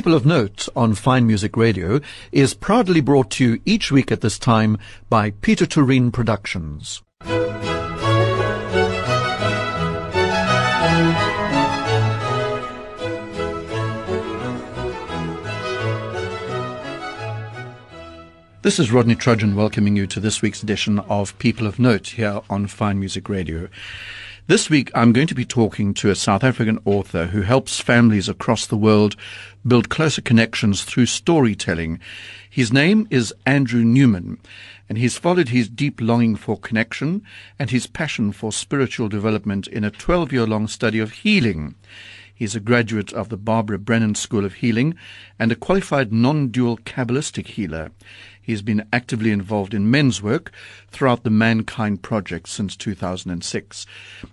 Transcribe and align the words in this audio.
People 0.00 0.14
of 0.14 0.24
Note 0.24 0.66
on 0.74 0.94
Fine 0.94 1.26
Music 1.26 1.58
Radio 1.58 2.00
is 2.32 2.54
proudly 2.54 3.02
brought 3.02 3.28
to 3.32 3.44
you 3.44 3.62
each 3.66 3.92
week 3.92 4.10
at 4.10 4.22
this 4.22 4.38
time 4.38 4.78
by 5.10 5.32
Peter 5.42 5.66
Turin 5.66 6.10
Productions. 6.10 7.02
This 18.62 18.78
is 18.78 18.90
Rodney 18.90 19.16
Trudgeon 19.16 19.54
welcoming 19.54 19.96
you 19.96 20.06
to 20.06 20.18
this 20.18 20.40
week's 20.40 20.62
edition 20.62 20.98
of 21.00 21.38
People 21.38 21.66
of 21.66 21.78
Note 21.78 22.06
here 22.06 22.40
on 22.48 22.68
Fine 22.68 23.00
Music 23.00 23.28
Radio. 23.28 23.68
This 24.50 24.68
week, 24.68 24.90
I'm 24.96 25.12
going 25.12 25.28
to 25.28 25.34
be 25.36 25.44
talking 25.44 25.94
to 25.94 26.10
a 26.10 26.16
South 26.16 26.42
African 26.42 26.80
author 26.84 27.26
who 27.26 27.42
helps 27.42 27.78
families 27.78 28.28
across 28.28 28.66
the 28.66 28.76
world 28.76 29.14
build 29.64 29.90
closer 29.90 30.20
connections 30.20 30.82
through 30.82 31.06
storytelling. 31.06 32.00
His 32.50 32.72
name 32.72 33.06
is 33.10 33.32
Andrew 33.46 33.84
Newman, 33.84 34.40
and 34.88 34.98
he's 34.98 35.16
followed 35.16 35.50
his 35.50 35.68
deep 35.68 36.00
longing 36.00 36.34
for 36.34 36.58
connection 36.58 37.22
and 37.60 37.70
his 37.70 37.86
passion 37.86 38.32
for 38.32 38.50
spiritual 38.50 39.08
development 39.08 39.68
in 39.68 39.84
a 39.84 39.90
12 39.92 40.32
year 40.32 40.48
long 40.48 40.66
study 40.66 40.98
of 40.98 41.12
healing. 41.12 41.76
He's 42.34 42.56
a 42.56 42.60
graduate 42.60 43.12
of 43.12 43.28
the 43.28 43.36
Barbara 43.36 43.78
Brennan 43.78 44.16
School 44.16 44.44
of 44.44 44.54
Healing 44.54 44.96
and 45.38 45.52
a 45.52 45.54
qualified 45.54 46.12
non-dual 46.12 46.78
Kabbalistic 46.78 47.46
healer. 47.46 47.92
He's 48.50 48.62
been 48.62 48.84
actively 48.92 49.30
involved 49.30 49.74
in 49.74 49.92
men's 49.92 50.20
work 50.20 50.50
throughout 50.88 51.22
the 51.22 51.30
Mankind 51.30 52.02
Project 52.02 52.48
since 52.48 52.74
2006. 52.74 53.86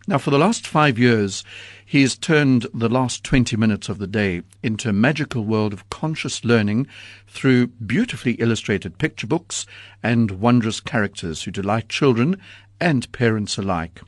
Now, 0.07 0.17
for 0.17 0.31
the 0.31 0.39
last 0.39 0.65
five 0.65 0.97
years, 0.97 1.43
he 1.85 2.01
has 2.01 2.17
turned 2.17 2.65
the 2.73 2.89
last 2.89 3.23
20 3.23 3.55
minutes 3.57 3.89
of 3.89 3.99
the 3.99 4.07
day 4.07 4.41
into 4.63 4.89
a 4.89 4.93
magical 4.93 5.43
world 5.43 5.71
of 5.71 5.87
conscious 5.91 6.43
learning 6.43 6.87
through 7.27 7.67
beautifully 7.67 8.31
illustrated 8.39 8.97
picture 8.97 9.27
books 9.27 9.67
and 10.01 10.31
wondrous 10.31 10.79
characters 10.79 11.43
who 11.43 11.51
delight 11.51 11.87
children 11.87 12.41
and 12.81 13.11
parents 13.11 13.59
alike. 13.59 14.01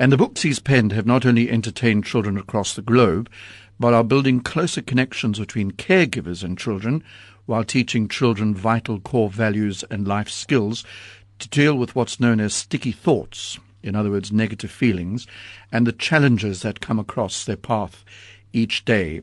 And 0.00 0.10
the 0.10 0.16
books 0.16 0.42
he's 0.42 0.58
penned 0.58 0.90
have 0.90 1.06
not 1.06 1.24
only 1.24 1.48
entertained 1.48 2.04
children 2.04 2.36
across 2.38 2.74
the 2.74 2.82
globe, 2.82 3.30
but 3.78 3.94
are 3.94 4.02
building 4.02 4.40
closer 4.40 4.82
connections 4.82 5.38
between 5.38 5.70
caregivers 5.70 6.42
and 6.42 6.58
children 6.58 7.04
while 7.48 7.64
teaching 7.64 8.06
children 8.08 8.54
vital 8.54 9.00
core 9.00 9.30
values 9.30 9.82
and 9.90 10.06
life 10.06 10.28
skills 10.28 10.84
to 11.38 11.48
deal 11.48 11.74
with 11.74 11.96
what's 11.96 12.20
known 12.20 12.40
as 12.40 12.52
sticky 12.52 12.92
thoughts, 12.92 13.58
in 13.82 13.96
other 13.96 14.10
words, 14.10 14.30
negative 14.30 14.70
feelings, 14.70 15.26
and 15.72 15.86
the 15.86 15.92
challenges 15.92 16.60
that 16.60 16.82
come 16.82 16.98
across 16.98 17.46
their 17.46 17.56
path 17.56 18.04
each 18.52 18.84
day. 18.84 19.22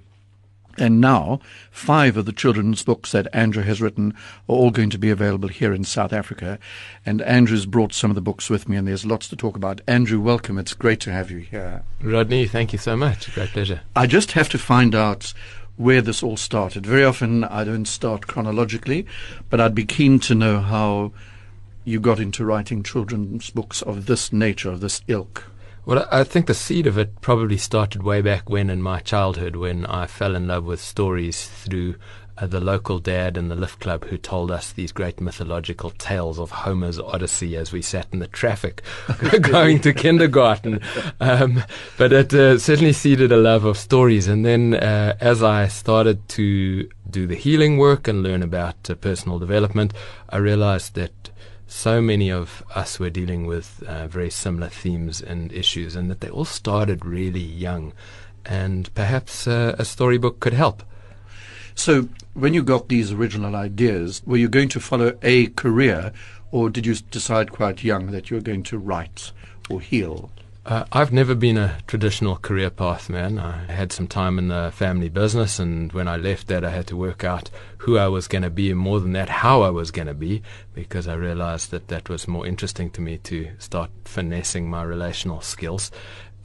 And 0.80 1.00
now, 1.00 1.40
five 1.70 2.18
of 2.18 2.26
the 2.26 2.34
children's 2.34 2.84
books 2.84 3.12
that 3.12 3.28
Andrew 3.32 3.62
has 3.62 3.80
written 3.80 4.14
are 4.50 4.56
all 4.56 4.72
going 4.72 4.90
to 4.90 4.98
be 4.98 5.12
available 5.12 5.48
here 5.48 5.72
in 5.72 5.84
South 5.84 6.12
Africa. 6.12 6.58
And 7.06 7.22
Andrew's 7.22 7.68
brought 7.68 7.94
some 7.94 8.10
of 8.10 8.16
the 8.16 8.22
books 8.22 8.50
with 8.50 8.68
me, 8.68 8.76
and 8.76 8.88
there's 8.88 9.06
lots 9.06 9.30
to 9.30 9.36
talk 9.36 9.56
about. 9.56 9.82
Andrew, 9.88 10.20
welcome. 10.20 10.58
It's 10.58 10.74
great 10.74 11.00
to 11.02 11.12
have 11.12 11.30
you 11.30 11.38
here. 11.38 11.84
Rodney, 12.02 12.48
thank 12.48 12.74
you 12.74 12.80
so 12.80 12.98
much. 12.98 13.34
Great 13.36 13.50
pleasure. 13.50 13.82
I 13.96 14.08
just 14.08 14.32
have 14.32 14.50
to 14.50 14.58
find 14.58 14.96
out 14.96 15.34
where 15.78 16.02
this 16.02 16.24
all 16.24 16.38
started. 16.38 16.86
Very 16.86 17.04
often 17.04 17.44
I 17.44 17.64
don't 17.64 17.88
start 17.88 18.28
chronologically, 18.28 19.06
but 19.50 19.60
I'd 19.60 19.76
be 19.76 19.86
keen 19.86 20.20
to 20.22 20.36
know 20.36 20.60
how 20.60 21.12
you 21.84 22.00
got 22.00 22.20
into 22.20 22.46
writing 22.46 22.82
children's 22.82 23.50
books 23.50 23.82
of 23.82 24.06
this 24.06 24.34
nature, 24.34 24.72
of 24.72 24.82
this 24.82 25.02
ilk. 25.08 25.46
Well, 25.86 26.08
I 26.12 26.24
think 26.24 26.48
the 26.48 26.56
seed 26.56 26.88
of 26.88 26.98
it 26.98 27.22
probably 27.22 27.58
started 27.58 28.02
way 28.02 28.22
back 28.22 28.50
when 28.50 28.72
in 28.72 28.82
my 28.82 29.02
childhood 29.02 29.56
when 29.56 29.86
I 29.86 30.08
fell 30.08 30.36
in 30.36 30.48
love 30.48 30.66
with 30.66 30.82
stories 30.82 31.46
through 31.48 31.96
uh, 32.38 32.48
the 32.48 32.60
local 32.60 33.00
dad 33.00 33.38
in 33.38 33.48
the 33.48 33.56
lift 33.56 33.80
club 33.80 34.06
who 34.06 34.18
told 34.18 34.52
us 34.52 34.72
these 34.72 34.92
great 34.92 35.22
mythological 35.22 35.92
tales 35.92 36.38
of 36.38 36.52
Homer's 36.52 37.00
Odyssey 37.00 37.56
as 37.56 37.72
we 37.72 37.82
sat 37.82 38.08
in 38.12 38.20
the 38.20 38.28
traffic 38.28 38.82
going 39.42 39.80
to 39.82 39.94
kindergarten. 39.94 40.82
Um, 41.20 41.64
but 41.98 42.12
it 42.12 42.34
uh, 42.34 42.58
certainly 42.58 42.94
seeded 42.94 43.32
a 43.32 43.38
love 43.38 43.64
of 43.64 43.78
stories. 43.78 44.28
And 44.28 44.46
then 44.46 44.74
uh, 44.74 45.16
as 45.22 45.42
I 45.42 45.68
started 45.68 46.28
to 46.30 46.90
do 47.10 47.26
the 47.26 47.36
healing 47.36 47.78
work 47.78 48.08
and 48.08 48.24
learn 48.24 48.44
about 48.44 48.90
uh, 48.90 48.96
personal 48.96 49.40
development, 49.40 49.94
I 50.30 50.38
realized 50.38 50.96
that 50.96 51.30
so 51.68 52.02
many 52.02 52.32
of 52.32 52.64
us 52.76 53.00
were 53.00 53.10
dealing 53.10 53.48
with 53.48 53.82
uh, 53.88 54.08
very 54.08 54.30
similar 54.30 54.70
themes 54.70 55.22
and 55.22 55.52
issues, 55.52 55.96
and 55.96 56.12
that 56.12 56.22
they 56.22 56.30
all 56.30 56.46
started 56.46 57.06
really 57.06 57.40
young. 57.40 57.94
And 58.46 58.94
perhaps 58.94 59.48
uh, 59.48 59.76
a 59.80 59.86
storybook 59.86 60.40
could 60.40 60.54
help. 60.54 60.84
So, 61.76 62.08
when 62.34 62.54
you 62.54 62.64
got 62.64 62.88
these 62.88 63.12
original 63.12 63.56
ideas, 63.56 64.22
were 64.26 64.38
you 64.38 64.48
going 64.48 64.70
to 64.70 64.80
follow 64.80 65.18
a 65.22 65.48
career, 65.48 66.14
or 66.52 66.70
did 66.70 66.86
you 66.86 66.96
decide 66.96 67.52
quite 67.52 67.84
young 67.84 68.12
that 68.12 68.30
you 68.30 68.38
were 68.38 68.42
going 68.42 68.64
to 68.64 68.78
write 68.78 69.32
or 69.70 69.82
heal? 69.82 70.32
Uh, 70.66 70.84
I've 70.92 71.14
never 71.14 71.36
been 71.36 71.58
a 71.58 71.78
traditional 71.86 72.38
career 72.38 72.72
path 72.72 73.08
man. 73.08 73.38
I 73.38 73.72
had 73.72 73.92
some 73.92 74.08
time 74.08 74.40
in 74.40 74.48
the 74.48 74.72
family 74.74 75.10
business, 75.10 75.60
and 75.60 75.94
when 75.94 76.08
I 76.08 76.18
left 76.18 76.48
that, 76.48 76.66
I 76.66 76.72
had 76.72 76.88
to 76.88 76.98
work 76.98 77.24
out 77.24 77.52
who 77.80 78.00
I 78.00 78.08
was 78.08 78.28
going 78.28 78.42
to 78.42 78.50
be, 78.50 78.72
and 78.72 78.80
more 78.80 79.00
than 79.00 79.12
that, 79.12 79.30
how 79.30 79.62
I 79.62 79.70
was 79.70 79.92
going 79.92 80.08
to 80.08 80.16
be, 80.16 80.42
because 80.74 81.08
I 81.08 81.14
realized 81.14 81.70
that 81.70 81.90
that 81.90 82.10
was 82.10 82.28
more 82.28 82.48
interesting 82.48 82.90
to 82.92 83.02
me 83.02 83.20
to 83.20 83.52
start 83.60 83.92
finessing 84.06 84.68
my 84.68 84.82
relational 84.82 85.42
skills. 85.42 85.92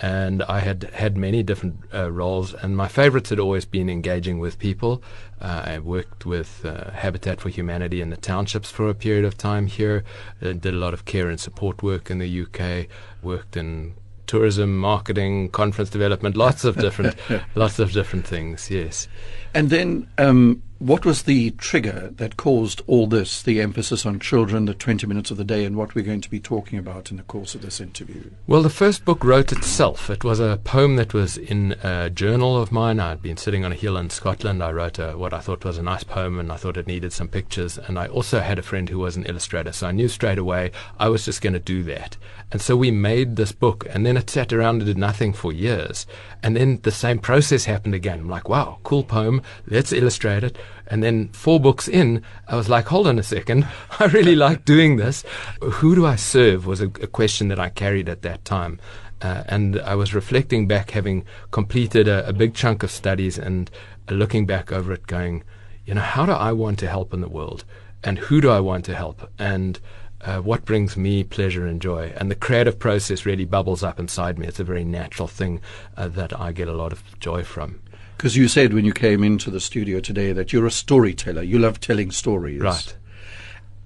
And 0.02 0.42
I 0.44 0.60
had 0.60 0.84
had 0.94 1.16
many 1.16 1.42
different 1.42 1.80
uh, 1.92 2.10
roles, 2.10 2.54
and 2.54 2.76
my 2.76 2.88
favorites 2.88 3.30
had 3.30 3.38
always 3.38 3.66
been 3.66 3.90
engaging 3.90 4.38
with 4.38 4.58
people. 4.58 5.02
Uh, 5.40 5.62
I 5.66 5.78
worked 5.78 6.24
with 6.24 6.64
uh, 6.64 6.90
Habitat 6.92 7.40
for 7.40 7.50
Humanity 7.50 8.00
in 8.00 8.10
the 8.10 8.16
townships 8.16 8.70
for 8.70 8.88
a 8.88 8.94
period 8.94 9.24
of 9.26 9.36
time 9.36 9.66
here, 9.66 10.04
uh, 10.40 10.52
did 10.52 10.66
a 10.66 10.72
lot 10.72 10.94
of 10.94 11.04
care 11.04 11.28
and 11.28 11.38
support 11.38 11.82
work 11.82 12.10
in 12.10 12.18
the 12.18 12.42
UK, 12.42 12.88
worked 13.22 13.56
in 13.56 13.94
tourism, 14.26 14.78
marketing, 14.78 15.50
conference 15.50 15.90
development, 15.90 16.36
lots 16.36 16.64
of 16.64 16.76
different, 16.76 17.16
lots 17.54 17.78
of 17.78 17.92
different 17.92 18.26
things. 18.26 18.70
Yes. 18.70 19.08
And 19.54 19.70
then, 19.70 20.08
um, 20.18 20.62
what 20.80 21.04
was 21.04 21.22
the 21.22 21.50
trigger 21.52 22.10
that 22.16 22.38
caused 22.38 22.80
all 22.86 23.06
this? 23.06 23.42
The 23.42 23.60
emphasis 23.60 24.06
on 24.06 24.18
children, 24.18 24.64
the 24.64 24.72
twenty 24.72 25.06
minutes 25.06 25.30
of 25.30 25.36
the 25.36 25.44
day, 25.44 25.66
and 25.66 25.76
what 25.76 25.94
we're 25.94 26.04
going 26.04 26.22
to 26.22 26.30
be 26.30 26.40
talking 26.40 26.78
about 26.78 27.10
in 27.10 27.18
the 27.18 27.22
course 27.22 27.54
of 27.54 27.60
this 27.60 27.80
interview. 27.80 28.30
Well, 28.46 28.62
the 28.62 28.70
first 28.70 29.04
book 29.04 29.22
wrote 29.22 29.52
itself. 29.52 30.08
It 30.08 30.24
was 30.24 30.40
a 30.40 30.58
poem 30.64 30.96
that 30.96 31.12
was 31.12 31.36
in 31.36 31.76
a 31.82 32.08
journal 32.08 32.60
of 32.60 32.72
mine. 32.72 32.98
I'd 32.98 33.20
been 33.20 33.36
sitting 33.36 33.62
on 33.62 33.72
a 33.72 33.76
hill 33.76 33.98
in 33.98 34.08
Scotland. 34.08 34.62
I 34.62 34.72
wrote 34.72 34.98
a, 34.98 35.18
what 35.18 35.34
I 35.34 35.40
thought 35.40 35.64
was 35.64 35.76
a 35.76 35.82
nice 35.82 36.02
poem, 36.02 36.40
and 36.40 36.50
I 36.50 36.56
thought 36.56 36.78
it 36.78 36.86
needed 36.86 37.12
some 37.12 37.28
pictures. 37.28 37.76
And 37.76 37.98
I 37.98 38.06
also 38.06 38.40
had 38.40 38.58
a 38.58 38.62
friend 38.62 38.88
who 38.88 39.00
was 39.00 39.16
an 39.16 39.26
illustrator, 39.26 39.72
so 39.72 39.88
I 39.88 39.92
knew 39.92 40.08
straight 40.08 40.38
away 40.38 40.72
I 40.98 41.10
was 41.10 41.26
just 41.26 41.42
going 41.42 41.52
to 41.52 41.58
do 41.58 41.82
that. 41.82 42.16
And 42.52 42.62
so 42.62 42.74
we 42.74 42.90
made 42.90 43.36
this 43.36 43.52
book, 43.52 43.86
and 43.90 44.06
then 44.06 44.16
it 44.16 44.30
sat 44.30 44.50
around 44.50 44.76
and 44.76 44.86
did 44.86 44.98
nothing 44.98 45.34
for 45.34 45.52
years. 45.52 46.06
And 46.42 46.56
then 46.56 46.80
the 46.82 46.90
same 46.90 47.18
process 47.18 47.66
happened 47.66 47.94
again. 47.94 48.20
I'm 48.20 48.28
like, 48.30 48.48
wow, 48.48 48.78
cool 48.82 49.04
poem. 49.04 49.42
Let's 49.66 49.92
illustrate 49.92 50.42
it. 50.42 50.56
And 50.86 51.02
then 51.02 51.28
four 51.28 51.60
books 51.60 51.88
in, 51.88 52.22
I 52.48 52.56
was 52.56 52.68
like, 52.68 52.86
hold 52.86 53.06
on 53.06 53.18
a 53.18 53.22
second. 53.22 53.66
I 54.00 54.06
really 54.06 54.36
like 54.36 54.64
doing 54.64 54.96
this. 54.96 55.24
Who 55.60 55.94
do 55.94 56.06
I 56.06 56.16
serve 56.16 56.66
was 56.66 56.80
a, 56.80 56.86
a 56.86 57.06
question 57.06 57.48
that 57.48 57.60
I 57.60 57.68
carried 57.68 58.08
at 58.08 58.22
that 58.22 58.44
time. 58.44 58.80
Uh, 59.22 59.44
and 59.46 59.80
I 59.80 59.94
was 59.94 60.14
reflecting 60.14 60.66
back, 60.66 60.92
having 60.92 61.24
completed 61.50 62.08
a, 62.08 62.26
a 62.28 62.32
big 62.32 62.54
chunk 62.54 62.82
of 62.82 62.90
studies 62.90 63.38
and 63.38 63.70
uh, 64.08 64.14
looking 64.14 64.46
back 64.46 64.72
over 64.72 64.92
it, 64.92 65.06
going, 65.06 65.44
you 65.84 65.94
know, 65.94 66.00
how 66.00 66.24
do 66.24 66.32
I 66.32 66.52
want 66.52 66.78
to 66.80 66.88
help 66.88 67.12
in 67.12 67.20
the 67.20 67.28
world? 67.28 67.64
And 68.02 68.18
who 68.18 68.40
do 68.40 68.50
I 68.50 68.60
want 68.60 68.86
to 68.86 68.94
help? 68.94 69.30
And 69.38 69.78
uh, 70.22 70.38
what 70.38 70.64
brings 70.64 70.96
me 70.96 71.24
pleasure 71.24 71.66
and 71.66 71.80
joy. 71.80 72.12
And 72.16 72.30
the 72.30 72.34
creative 72.34 72.78
process 72.78 73.26
really 73.26 73.44
bubbles 73.44 73.82
up 73.82 73.98
inside 73.98 74.38
me. 74.38 74.46
It's 74.46 74.60
a 74.60 74.64
very 74.64 74.84
natural 74.84 75.28
thing 75.28 75.60
uh, 75.96 76.08
that 76.08 76.38
I 76.38 76.52
get 76.52 76.68
a 76.68 76.74
lot 76.74 76.92
of 76.92 77.02
joy 77.20 77.42
from. 77.42 77.80
Because 78.20 78.36
you 78.36 78.48
said 78.48 78.74
when 78.74 78.84
you 78.84 78.92
came 78.92 79.24
into 79.24 79.50
the 79.50 79.60
studio 79.60 79.98
today 79.98 80.34
that 80.34 80.52
you're 80.52 80.66
a 80.66 80.70
storyteller. 80.70 81.40
You 81.40 81.58
love 81.58 81.80
telling 81.80 82.10
stories. 82.10 82.60
Right. 82.60 82.94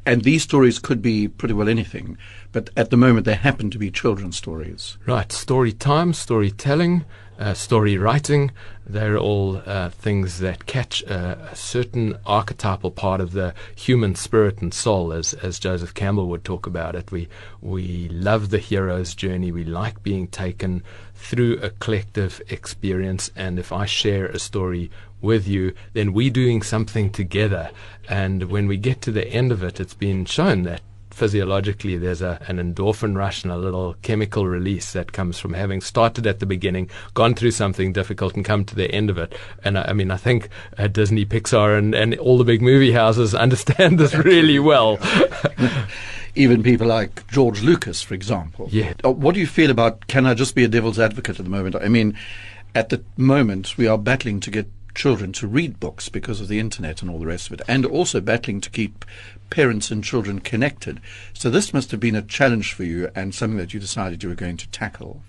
And 0.05 0.23
these 0.23 0.43
stories 0.43 0.81
could 0.81 1.01
be 1.01 1.29
pretty 1.29 1.55
well 1.55 1.69
anything, 1.69 2.19
but 2.51 2.69
at 2.77 2.91
the 2.91 2.97
moment 2.97 3.27
they 3.27 3.37
happen 3.37 3.71
to 3.71 3.79
be 3.79 3.93
children's 3.93 4.37
stories. 4.37 4.99
Right. 5.07 5.31
Story 5.31 5.73
time, 5.73 6.13
storytelling, 6.13 7.05
story 7.53 7.99
writing, 7.99 8.53
they're 8.87 9.19
all 9.19 9.61
uh, 9.67 9.91
things 9.91 10.39
that 10.39 10.67
catch 10.67 11.03
a, 11.03 11.51
a, 11.51 11.57
certain 11.57 12.17
archetypal 12.25 12.91
part 12.91 13.21
of 13.21 13.33
the 13.33 13.55
human 13.75 14.15
spirit 14.15 14.63
and 14.63 14.73
soul, 14.73 15.13
as, 15.13 15.35
as 15.35 15.59
Joseph 15.59 15.93
Campbell 15.95 16.29
would 16.29 16.45
talk 16.45 16.67
about 16.67 16.95
it. 16.95 17.11
We, 17.11 17.29
we 17.61 18.09
love 18.09 18.51
the 18.51 18.59
hero's 18.59 19.15
journey. 19.15 19.51
We 19.51 19.65
like 19.65 20.03
being 20.03 20.29
taken 20.29 20.83
through 21.15 21.59
a 21.59 21.71
collective 21.71 22.41
experience. 22.49 23.31
And 23.35 23.59
if 23.59 23.73
I 23.73 23.85
share 23.85 24.27
a 24.27 24.39
story 24.39 24.91
with 25.21 25.49
you, 25.49 25.75
then 25.93 26.13
we're 26.13 26.31
doing 26.31 26.63
something 26.63 27.11
together. 27.11 27.71
And 28.09 28.45
when 28.45 28.69
we 28.69 28.77
get 28.77 29.03
to 29.03 29.13
the 29.13 29.27
end 29.27 29.51
of 29.51 29.63
it, 29.63 29.81
it's 29.81 29.95
been 29.95 30.25
shown 30.25 30.63
that 30.63 30.83
physiologically 31.15 31.97
there's 31.97 32.23
a, 32.23 32.41
an 32.49 32.59
endorphin 32.59 33.17
rush 33.17 33.45
and 33.45 33.53
a 33.53 33.57
little 33.57 33.95
chemical 34.03 34.47
release 34.47 34.93
that 34.93 35.13
comes 35.13 35.39
from 35.39 35.55
having 35.55 35.81
started 35.81 36.27
at 36.27 36.41
the 36.41 36.47
beginning, 36.47 36.91
gone 37.15 37.35
through 37.35 37.53
something 37.53 37.93
difficult, 37.93 38.35
and 38.35 38.45
come 38.45 38.65
to 38.65 38.75
the 38.75 38.91
end 38.91 39.11
of 39.11 39.19
it. 39.19 39.35
And 39.63 39.79
I, 39.79 39.87
I 39.89 39.93
mean, 39.93 40.11
I 40.11 40.17
think 40.17 40.49
uh, 40.77 40.89
Disney, 40.89 41.25
Pixar, 41.25 41.79
and, 41.79 41.95
and 41.95 42.15
all 42.19 42.39
the 42.39 42.45
big 42.45 42.61
movie 42.61 42.93
houses 42.93 43.35
understand 43.45 43.99
this 43.99 44.15
really 44.15 44.59
well. 44.59 44.99
even 46.35 46.63
people 46.63 46.87
like 46.87 47.27
George 47.29 47.63
Lucas, 47.63 48.03
for 48.03 48.15
example. 48.15 48.69
Yeah. 48.71 48.95
Uh, 49.05 49.13
what 49.13 49.35
do 49.35 49.41
you 49.41 49.47
feel 49.47 49.71
about? 49.71 50.07
Can 50.09 50.27
I 50.27 50.35
just 50.35 50.55
be 50.55 50.65
a 50.65 50.69
devil's 50.69 50.99
advocate 50.99 51.39
at 51.39 51.45
the 51.45 51.51
moment? 51.51 51.77
I 51.77 51.89
mean, 51.89 52.19
at 52.75 52.89
the 52.89 53.05
moment 53.17 53.77
we 53.77 53.87
are 53.87 53.99
battling 53.99 54.41
to 54.41 54.51
get 54.51 54.69
children 54.95 55.33
to 55.33 55.47
read 55.47 55.81
books 55.81 56.09
because 56.09 56.41
of 56.41 56.49
the 56.49 56.61
internet 56.61 57.03
and 57.03 57.11
all 57.11 57.19
the 57.19 57.27
rest 57.27 57.49
of 57.49 57.55
it, 57.55 57.63
and 57.69 57.85
also 57.85 58.21
battling 58.21 58.61
to 58.61 58.71
keep 58.71 59.05
parents 59.51 59.91
and 59.91 60.03
children 60.03 60.41
connected. 60.41 61.01
So 61.33 61.51
this 61.51 61.75
must 61.75 61.91
have 61.91 62.01
been 62.01 62.17
a 62.17 62.23
challenge 62.23 62.73
for 62.73 62.85
you 62.85 63.11
and 63.15 63.35
something 63.35 63.59
that 63.59 63.75
you 63.75 63.81
decided 63.81 64.23
you 64.23 64.29
were 64.29 64.35
going 64.35 64.57
to 64.59 64.69
tackle. 64.69 65.23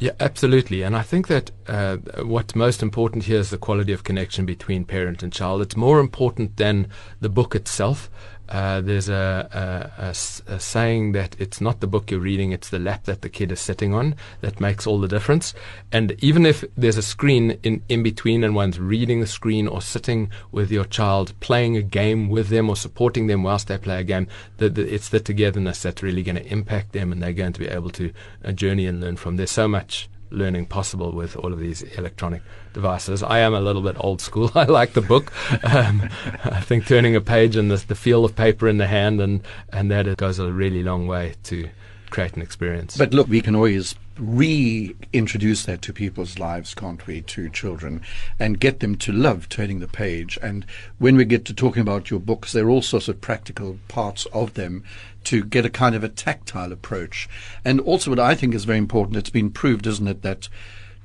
Yeah, 0.00 0.12
absolutely. 0.20 0.82
And 0.82 0.96
I 0.96 1.02
think 1.02 1.26
that 1.26 1.50
uh, 1.66 1.96
what's 2.22 2.54
most 2.54 2.82
important 2.82 3.24
here 3.24 3.40
is 3.40 3.50
the 3.50 3.58
quality 3.58 3.92
of 3.92 4.04
connection 4.04 4.46
between 4.46 4.84
parent 4.84 5.22
and 5.24 5.32
child. 5.32 5.60
It's 5.60 5.76
more 5.76 5.98
important 5.98 6.56
than 6.56 6.88
the 7.20 7.28
book 7.28 7.56
itself. 7.56 8.08
Uh, 8.48 8.80
there's 8.80 9.08
a, 9.08 9.92
a, 9.98 10.04
a, 10.04 10.54
a, 10.54 10.60
saying 10.60 11.12
that 11.12 11.36
it's 11.38 11.60
not 11.60 11.80
the 11.80 11.86
book 11.86 12.10
you're 12.10 12.20
reading, 12.20 12.52
it's 12.52 12.70
the 12.70 12.78
lap 12.78 13.04
that 13.04 13.20
the 13.20 13.28
kid 13.28 13.52
is 13.52 13.60
sitting 13.60 13.92
on 13.92 14.14
that 14.40 14.58
makes 14.60 14.86
all 14.86 14.98
the 14.98 15.08
difference. 15.08 15.52
And 15.92 16.12
even 16.22 16.46
if 16.46 16.64
there's 16.76 16.96
a 16.96 17.02
screen 17.02 17.58
in, 17.62 17.82
in 17.88 18.02
between 18.02 18.42
and 18.44 18.54
one's 18.54 18.80
reading 18.80 19.20
the 19.20 19.26
screen 19.26 19.68
or 19.68 19.82
sitting 19.82 20.30
with 20.50 20.70
your 20.70 20.84
child, 20.84 21.38
playing 21.40 21.76
a 21.76 21.82
game 21.82 22.30
with 22.30 22.48
them 22.48 22.70
or 22.70 22.76
supporting 22.76 23.26
them 23.26 23.42
whilst 23.42 23.68
they 23.68 23.76
play 23.76 24.00
a 24.00 24.04
game, 24.04 24.28
the, 24.56 24.70
the, 24.70 24.94
it's 24.94 25.10
the 25.10 25.20
togetherness 25.20 25.82
that's 25.82 26.02
really 26.02 26.22
going 26.22 26.36
to 26.36 26.46
impact 26.46 26.92
them 26.92 27.12
and 27.12 27.22
they're 27.22 27.32
going 27.32 27.52
to 27.52 27.60
be 27.60 27.68
able 27.68 27.90
to 27.90 28.12
uh, 28.44 28.52
journey 28.52 28.86
and 28.86 29.00
learn 29.00 29.16
from. 29.16 29.36
There's 29.36 29.50
so 29.50 29.68
much 29.68 30.08
learning 30.30 30.66
possible 30.66 31.12
with 31.12 31.36
all 31.36 31.52
of 31.52 31.58
these 31.58 31.82
electronic 31.82 32.42
devices. 32.72 33.22
I 33.22 33.38
am 33.38 33.54
a 33.54 33.60
little 33.60 33.82
bit 33.82 33.96
old 33.98 34.20
school. 34.20 34.50
I 34.54 34.64
like 34.64 34.92
the 34.92 35.00
book. 35.00 35.32
Um, 35.64 36.08
I 36.44 36.60
think 36.60 36.86
turning 36.86 37.16
a 37.16 37.20
page 37.20 37.56
and 37.56 37.70
the, 37.70 37.76
the 37.76 37.94
feel 37.94 38.24
of 38.24 38.36
paper 38.36 38.68
in 38.68 38.78
the 38.78 38.86
hand 38.86 39.20
and, 39.20 39.42
and 39.72 39.90
that 39.90 40.06
it 40.06 40.18
goes 40.18 40.38
a 40.38 40.52
really 40.52 40.82
long 40.82 41.06
way 41.06 41.34
to 41.44 41.68
create 42.10 42.34
an 42.34 42.42
experience. 42.42 42.96
But 42.96 43.12
look, 43.12 43.28
we 43.28 43.40
can 43.40 43.54
always 43.54 43.94
reintroduce 44.18 45.64
that 45.64 45.82
to 45.82 45.92
people's 45.92 46.38
lives, 46.38 46.74
can't 46.74 47.06
we, 47.06 47.22
to 47.22 47.48
children, 47.50 48.02
and 48.38 48.60
get 48.60 48.80
them 48.80 48.96
to 48.96 49.12
love 49.12 49.48
turning 49.48 49.80
the 49.80 49.88
page. 49.88 50.38
And 50.42 50.66
when 50.98 51.16
we 51.16 51.24
get 51.24 51.44
to 51.46 51.54
talking 51.54 51.82
about 51.82 52.10
your 52.10 52.20
books, 52.20 52.52
there 52.52 52.66
are 52.66 52.70
all 52.70 52.82
sorts 52.82 53.08
of 53.08 53.20
practical 53.20 53.78
parts 53.88 54.26
of 54.32 54.54
them 54.54 54.84
to 55.24 55.44
get 55.44 55.66
a 55.66 55.70
kind 55.70 55.94
of 55.94 56.04
a 56.04 56.08
tactile 56.08 56.72
approach. 56.72 57.28
And 57.64 57.80
also, 57.80 58.10
what 58.10 58.20
I 58.20 58.34
think 58.34 58.54
is 58.54 58.64
very 58.64 58.78
important, 58.78 59.16
it's 59.16 59.30
been 59.30 59.50
proved, 59.50 59.86
isn't 59.86 60.08
it, 60.08 60.22
that 60.22 60.48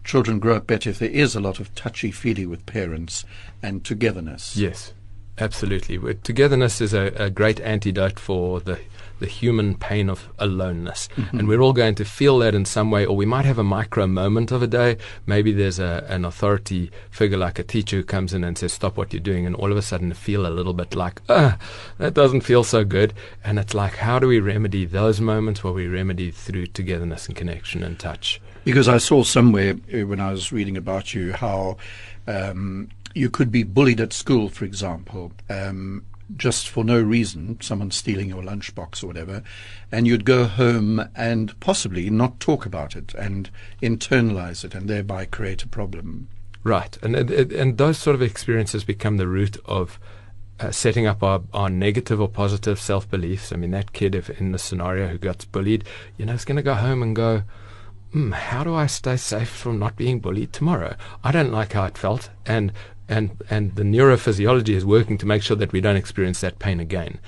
children 0.04 0.40
grow 0.40 0.58
up 0.58 0.68
better 0.68 0.90
if 0.90 1.00
there 1.00 1.10
is 1.10 1.36
a 1.36 1.40
lot 1.40 1.60
of 1.60 1.74
touchy 1.76 2.12
feely 2.12 2.46
with 2.46 2.66
parents 2.66 3.26
and 3.62 3.84
togetherness. 3.84 4.56
Yes, 4.58 4.94
absolutely. 5.38 5.98
Togetherness 6.16 6.82
is 6.82 6.94
a, 6.94 7.14
a 7.16 7.30
great 7.30 7.60
antidote 7.62 8.20
for 8.20 8.60
the 8.60 8.80
the 9.24 9.30
human 9.30 9.74
pain 9.74 10.10
of 10.10 10.28
aloneness. 10.38 11.08
Mm-hmm. 11.16 11.40
And 11.40 11.48
we're 11.48 11.62
all 11.62 11.72
going 11.72 11.96
to 11.96 12.04
feel 12.04 12.40
that 12.40 12.54
in 12.54 12.66
some 12.66 12.92
way, 12.92 13.06
or 13.06 13.16
we 13.16 13.26
might 13.26 13.46
have 13.46 13.58
a 13.58 13.64
micro 13.64 14.06
moment 14.06 14.52
of 14.52 14.62
a 14.62 14.68
day. 14.68 14.98
Maybe 15.26 15.54
there's 15.54 15.80
a, 15.80 16.06
an 16.10 16.26
authority 16.26 16.92
figure 17.10 17.38
like 17.38 17.58
a 17.58 17.64
teacher 17.64 17.96
who 17.96 18.04
comes 18.04 18.34
in 18.34 18.44
and 18.44 18.58
says, 18.58 18.74
Stop 18.74 18.98
what 18.98 19.14
you're 19.14 19.22
doing. 19.22 19.46
And 19.46 19.56
all 19.56 19.72
of 19.72 19.78
a 19.78 19.82
sudden 19.82 20.12
feel 20.12 20.46
a 20.46 20.52
little 20.52 20.74
bit 20.74 20.94
like, 20.94 21.22
Ah, 21.30 21.58
that 22.00 22.14
doesn't 22.14 22.42
feel 22.42 22.66
so 22.66 22.84
good. 22.84 23.14
And 23.46 23.58
it's 23.58 23.74
like, 23.74 23.96
how 23.96 24.20
do 24.20 24.28
we 24.28 24.42
remedy 24.42 24.84
those 24.84 25.22
moments? 25.22 25.64
Well, 25.64 25.74
we 25.74 25.88
remedy 25.88 26.30
through 26.30 26.68
togetherness 26.68 27.28
and 27.28 27.36
connection 27.38 27.82
and 27.82 27.98
touch. 27.98 28.42
Because 28.66 28.90
I 28.90 28.98
saw 28.98 29.24
somewhere 29.24 29.76
uh, 29.94 30.06
when 30.06 30.20
I 30.20 30.32
was 30.32 30.52
reading 30.52 30.76
about 30.76 31.14
you 31.14 31.32
how 31.32 31.78
um, 32.28 32.90
you 33.14 33.30
could 33.30 33.54
be 33.54 33.64
bullied 33.64 34.02
at 34.02 34.12
school, 34.12 34.50
for 34.50 34.66
example. 34.66 35.32
Um, 35.50 36.04
just 36.36 36.70
for 36.70 36.84
no 36.84 37.02
reason, 37.02 37.58
someone 37.62 37.92
stealing 37.92 38.30
your 38.30 38.42
lunchbox 38.42 39.04
or 39.04 39.08
whatever, 39.08 39.44
and 39.92 40.08
you'd 40.08 40.26
go 40.26 40.46
home 40.46 41.10
and 41.16 41.60
possibly 41.60 42.10
not 42.10 42.40
talk 42.40 42.66
about 42.66 42.96
it 42.96 43.14
and 43.16 43.50
internalize 43.82 44.64
it 44.64 44.74
and 44.74 44.90
thereby 44.90 45.26
create 45.26 45.64
a 45.64 45.68
problem. 45.68 46.28
Right, 46.64 46.98
and 47.02 47.16
and, 47.16 47.52
and 47.52 47.78
those 47.78 47.98
sort 47.98 48.16
of 48.16 48.22
experiences 48.22 48.84
become 48.84 49.18
the 49.18 49.28
root 49.28 49.58
of 49.66 50.00
uh, 50.60 50.72
setting 50.72 51.06
up 51.06 51.22
our, 51.24 51.42
our 51.54 51.70
negative 51.70 52.22
or 52.22 52.30
positive 52.30 52.80
self 52.80 53.10
beliefs. 53.10 53.52
I 53.52 53.58
mean, 53.58 53.72
that 53.72 53.94
kid, 53.94 54.16
if 54.16 54.30
in 54.30 54.52
the 54.52 54.60
scenario 54.60 55.08
who 55.08 55.18
gets 55.18 55.46
bullied, 55.46 55.84
you 56.18 56.26
know, 56.26 56.34
is 56.34 56.46
going 56.46 56.58
to 56.58 56.64
go 56.64 56.76
home 56.76 57.04
and 57.04 57.16
go, 57.16 57.44
mm, 58.14 58.34
how 58.34 58.64
do 58.64 58.74
I 58.74 58.88
stay 58.88 59.18
safe 59.18 59.50
from 59.50 59.80
not 59.80 59.98
being 59.98 60.20
bullied 60.20 60.54
tomorrow? 60.54 60.96
I 61.24 61.32
don't 61.32 61.52
like 61.52 61.74
how 61.74 61.86
it 61.86 61.98
felt, 61.98 62.30
and 62.46 62.72
and 63.14 63.42
and 63.50 63.76
the 63.76 63.84
neurophysiology 63.84 64.76
is 64.76 64.86
working 64.86 65.18
to 65.20 65.26
make 65.26 65.44
sure 65.44 65.58
that 65.58 65.72
we 65.72 65.82
don't 65.82 65.96
experience 65.96 66.42
that 66.42 66.60
pain 66.60 66.80
again. 66.80 67.20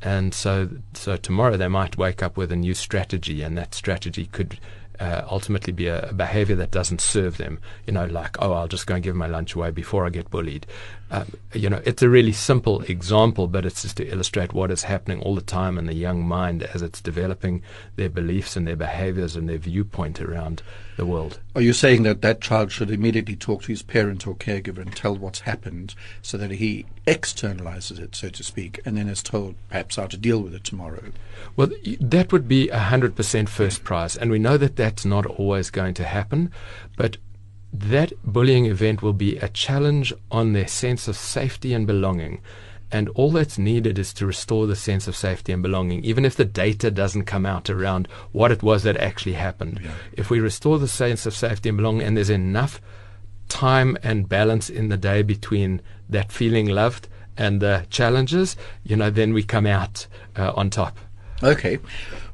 And 0.00 0.34
so, 0.34 0.68
so 0.94 1.16
tomorrow 1.16 1.56
they 1.56 1.68
might 1.68 1.96
wake 1.96 2.22
up 2.22 2.36
with 2.36 2.50
a 2.50 2.56
new 2.56 2.74
strategy, 2.74 3.42
and 3.42 3.56
that 3.56 3.72
strategy 3.72 4.26
could 4.26 4.58
uh, 4.98 5.22
ultimately 5.30 5.72
be 5.72 5.86
a, 5.86 6.08
a, 6.08 6.12
behavior 6.12 6.56
that 6.56 6.70
doesn't 6.70 7.00
serve 7.00 7.36
them. 7.36 7.60
You 7.86 7.92
know, 7.92 8.06
like, 8.06 8.40
oh, 8.40 8.52
I'll 8.52 8.68
just 8.68 8.86
go 8.86 8.94
and 8.94 9.04
give 9.04 9.14
my 9.14 9.26
lunch 9.26 9.54
away 9.54 9.70
before 9.70 10.04
I 10.04 10.10
get 10.10 10.30
bullied. 10.30 10.66
Um, 11.12 11.30
you 11.52 11.68
know, 11.68 11.82
it's 11.84 12.00
a 12.00 12.08
really 12.08 12.32
simple 12.32 12.80
example, 12.82 13.46
but 13.46 13.66
it's 13.66 13.82
just 13.82 13.98
to 13.98 14.08
illustrate 14.10 14.54
what 14.54 14.70
is 14.70 14.84
happening 14.84 15.20
all 15.20 15.34
the 15.34 15.42
time 15.42 15.76
in 15.76 15.84
the 15.84 15.94
young 15.94 16.26
mind 16.26 16.62
as 16.62 16.80
it's 16.80 17.02
developing 17.02 17.62
their 17.96 18.08
beliefs 18.08 18.56
and 18.56 18.66
their 18.66 18.76
behaviors 18.76 19.36
and 19.36 19.46
their 19.46 19.58
viewpoint 19.58 20.22
around 20.22 20.62
the 20.96 21.04
world. 21.04 21.38
Are 21.54 21.60
you 21.60 21.74
saying 21.74 22.04
that 22.04 22.22
that 22.22 22.40
child 22.40 22.72
should 22.72 22.90
immediately 22.90 23.36
talk 23.36 23.60
to 23.62 23.68
his 23.68 23.82
parent 23.82 24.26
or 24.26 24.34
caregiver 24.34 24.78
and 24.78 24.96
tell 24.96 25.14
what's 25.14 25.40
happened 25.40 25.94
so 26.22 26.38
that 26.38 26.52
he 26.52 26.86
externalizes 27.06 27.98
it, 27.98 28.16
so 28.16 28.30
to 28.30 28.42
speak, 28.42 28.80
and 28.86 28.96
then 28.96 29.06
is 29.06 29.22
told 29.22 29.54
perhaps 29.68 29.96
how 29.96 30.06
to 30.06 30.16
deal 30.16 30.40
with 30.40 30.54
it 30.54 30.64
tomorrow? 30.64 31.12
Well, 31.56 31.68
that 32.00 32.32
would 32.32 32.48
be 32.48 32.70
a 32.70 32.78
100% 32.78 33.50
first 33.50 33.84
prize, 33.84 34.16
and 34.16 34.30
we 34.30 34.38
know 34.38 34.56
that 34.56 34.76
that's 34.76 35.04
not 35.04 35.26
always 35.26 35.68
going 35.68 35.92
to 35.94 36.04
happen, 36.04 36.50
but 36.96 37.18
that 37.72 38.12
bullying 38.22 38.66
event 38.66 39.02
will 39.02 39.14
be 39.14 39.38
a 39.38 39.48
challenge 39.48 40.12
on 40.30 40.52
their 40.52 40.68
sense 40.68 41.08
of 41.08 41.16
safety 41.16 41.72
and 41.72 41.86
belonging. 41.86 42.40
And 42.90 43.08
all 43.10 43.30
that's 43.30 43.56
needed 43.56 43.98
is 43.98 44.12
to 44.14 44.26
restore 44.26 44.66
the 44.66 44.76
sense 44.76 45.08
of 45.08 45.16
safety 45.16 45.50
and 45.52 45.62
belonging, 45.62 46.04
even 46.04 46.26
if 46.26 46.36
the 46.36 46.44
data 46.44 46.90
doesn't 46.90 47.24
come 47.24 47.46
out 47.46 47.70
around 47.70 48.06
what 48.32 48.52
it 48.52 48.62
was 48.62 48.82
that 48.82 48.98
actually 48.98 49.32
happened. 49.32 49.80
Yeah. 49.82 49.92
If 50.12 50.28
we 50.28 50.40
restore 50.40 50.78
the 50.78 50.88
sense 50.88 51.24
of 51.24 51.34
safety 51.34 51.70
and 51.70 51.78
belonging, 51.78 52.06
and 52.06 52.16
there's 52.16 52.28
enough 52.28 52.82
time 53.48 53.96
and 54.02 54.28
balance 54.28 54.68
in 54.68 54.88
the 54.90 54.98
day 54.98 55.22
between 55.22 55.80
that 56.10 56.30
feeling 56.30 56.66
loved 56.66 57.08
and 57.38 57.62
the 57.62 57.86
challenges, 57.88 58.56
you 58.84 58.96
know, 58.96 59.08
then 59.08 59.32
we 59.32 59.42
come 59.42 59.66
out 59.66 60.06
uh, 60.36 60.52
on 60.54 60.68
top. 60.68 60.98
Okay. 61.42 61.78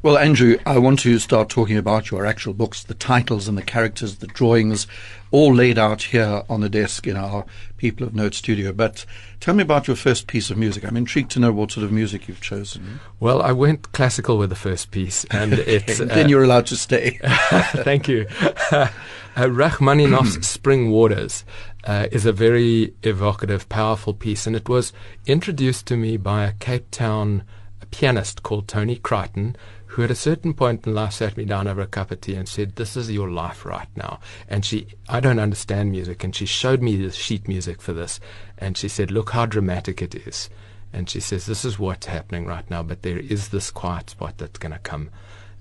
Well, 0.01 0.17
Andrew, 0.17 0.59
I 0.65 0.79
want 0.79 1.01
to 1.01 1.19
start 1.19 1.49
talking 1.49 1.77
about 1.77 2.11
your 2.11 2.25
actual 2.25 2.55
books, 2.55 2.85
the 2.85 2.95
titles 2.95 3.49
and 3.49 3.59
the 3.59 3.63
characters, 3.63 4.17
the 4.17 4.29
drawings, 4.29 4.87
all 5.31 5.53
laid 5.53 5.77
out 5.77 6.03
here 6.03 6.45
on 6.49 6.61
the 6.61 6.69
desk 6.69 7.07
in 7.07 7.17
our 7.17 7.45
People 7.79 8.07
of 8.07 8.15
Note 8.15 8.35
studio. 8.35 8.73
But 8.73 9.05
tell 9.41 9.55
me 9.55 9.63
about 9.63 9.89
your 9.89 9.97
first 9.97 10.27
piece 10.27 10.51
of 10.51 10.57
music. 10.57 10.85
I'm 10.85 10.97
intrigued 10.97 11.31
to 11.33 11.41
know 11.41 11.53
what 11.53 11.73
sort 11.73 11.85
of 11.85 11.91
music 11.91 12.29
you've 12.29 12.41
chosen. 12.41 13.01
Well, 13.19 13.43
I 13.43 13.53
went 13.53 13.91
classical 13.93 14.39
with 14.39 14.51
the 14.51 14.57
first 14.57 14.91
piece, 14.91 15.25
and 15.31 15.53
it's. 15.55 15.99
then 15.99 16.27
uh, 16.27 16.29
you're 16.29 16.45
allowed 16.45 16.67
to 16.67 16.77
stay. 16.77 17.19
thank 17.23 18.07
you. 18.09 18.27
uh, 18.71 18.89
Rachmaninoff's 19.37 20.47
Spring 20.47 20.91
Waters 20.91 21.45
uh, 21.85 22.07
is 22.13 22.25
a 22.25 22.33
very 22.33 22.95
evocative, 23.03 23.69
powerful 23.69 24.15
piece, 24.15 24.47
and 24.47 24.55
it 24.55 24.69
was 24.69 24.93
introduced 25.27 25.87
to 25.87 25.97
me 25.97 26.17
by 26.17 26.45
a 26.45 26.53
Cape 26.53 26.91
Town 26.91 27.43
pianist 27.91 28.43
called 28.43 28.69
Tony 28.69 28.97
Crichton, 28.97 29.57
who 29.87 30.05
at 30.05 30.11
a 30.11 30.15
certain 30.15 30.55
point 30.55 30.87
in 30.87 30.95
life 30.95 31.15
sat 31.15 31.37
me 31.37 31.45
down 31.45 31.67
over 31.67 31.81
a 31.81 31.87
cup 31.87 32.11
of 32.11 32.21
tea 32.21 32.35
and 32.35 32.49
said, 32.49 32.77
This 32.77 32.97
is 32.97 33.11
your 33.11 33.31
life 33.31 33.65
right 33.65 33.89
now. 33.97 34.21
And 34.49 34.65
she, 34.65 34.89
I 35.09 35.21
don't 35.21 35.39
understand 35.39 35.91
music. 35.91 36.23
And 36.23 36.35
she 36.35 36.47
showed 36.47 36.83
me 36.83 36.97
the 36.97 37.11
sheet 37.11 37.49
music 37.49 37.81
for 37.81 37.93
this. 37.93 38.21
And 38.59 38.77
she 38.77 38.89
said, 38.89 39.11
Look 39.11 39.31
how 39.31 39.47
dramatic 39.47 40.03
it 40.03 40.15
is. 40.15 40.51
And 40.93 41.09
she 41.09 41.21
says, 41.21 41.47
This 41.47 41.65
is 41.65 41.79
what's 41.79 42.07
happening 42.07 42.47
right 42.47 42.69
now, 42.71 42.83
but 42.83 43.03
there 43.03 43.19
is 43.19 43.49
this 43.49 43.71
quiet 43.71 44.11
spot 44.11 44.39
that's 44.39 44.59
going 44.59 44.73
to 44.73 44.79
come. 44.79 45.11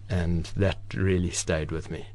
And 0.10 0.46
that 0.56 0.78
really 0.94 1.32
stayed 1.32 1.72
with 1.72 1.90
me. 1.92 2.08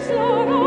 sono 0.00 0.57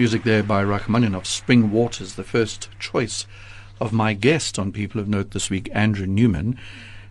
Music 0.00 0.22
there 0.22 0.42
by 0.42 0.64
Rachmaninoff, 0.64 1.26
Spring 1.26 1.70
Waters, 1.70 2.14
the 2.14 2.24
first 2.24 2.70
choice 2.78 3.26
of 3.78 3.92
my 3.92 4.14
guest 4.14 4.58
on 4.58 4.72
People 4.72 4.98
of 4.98 5.06
Note 5.06 5.32
this 5.32 5.50
week, 5.50 5.68
Andrew 5.74 6.06
Newman. 6.06 6.58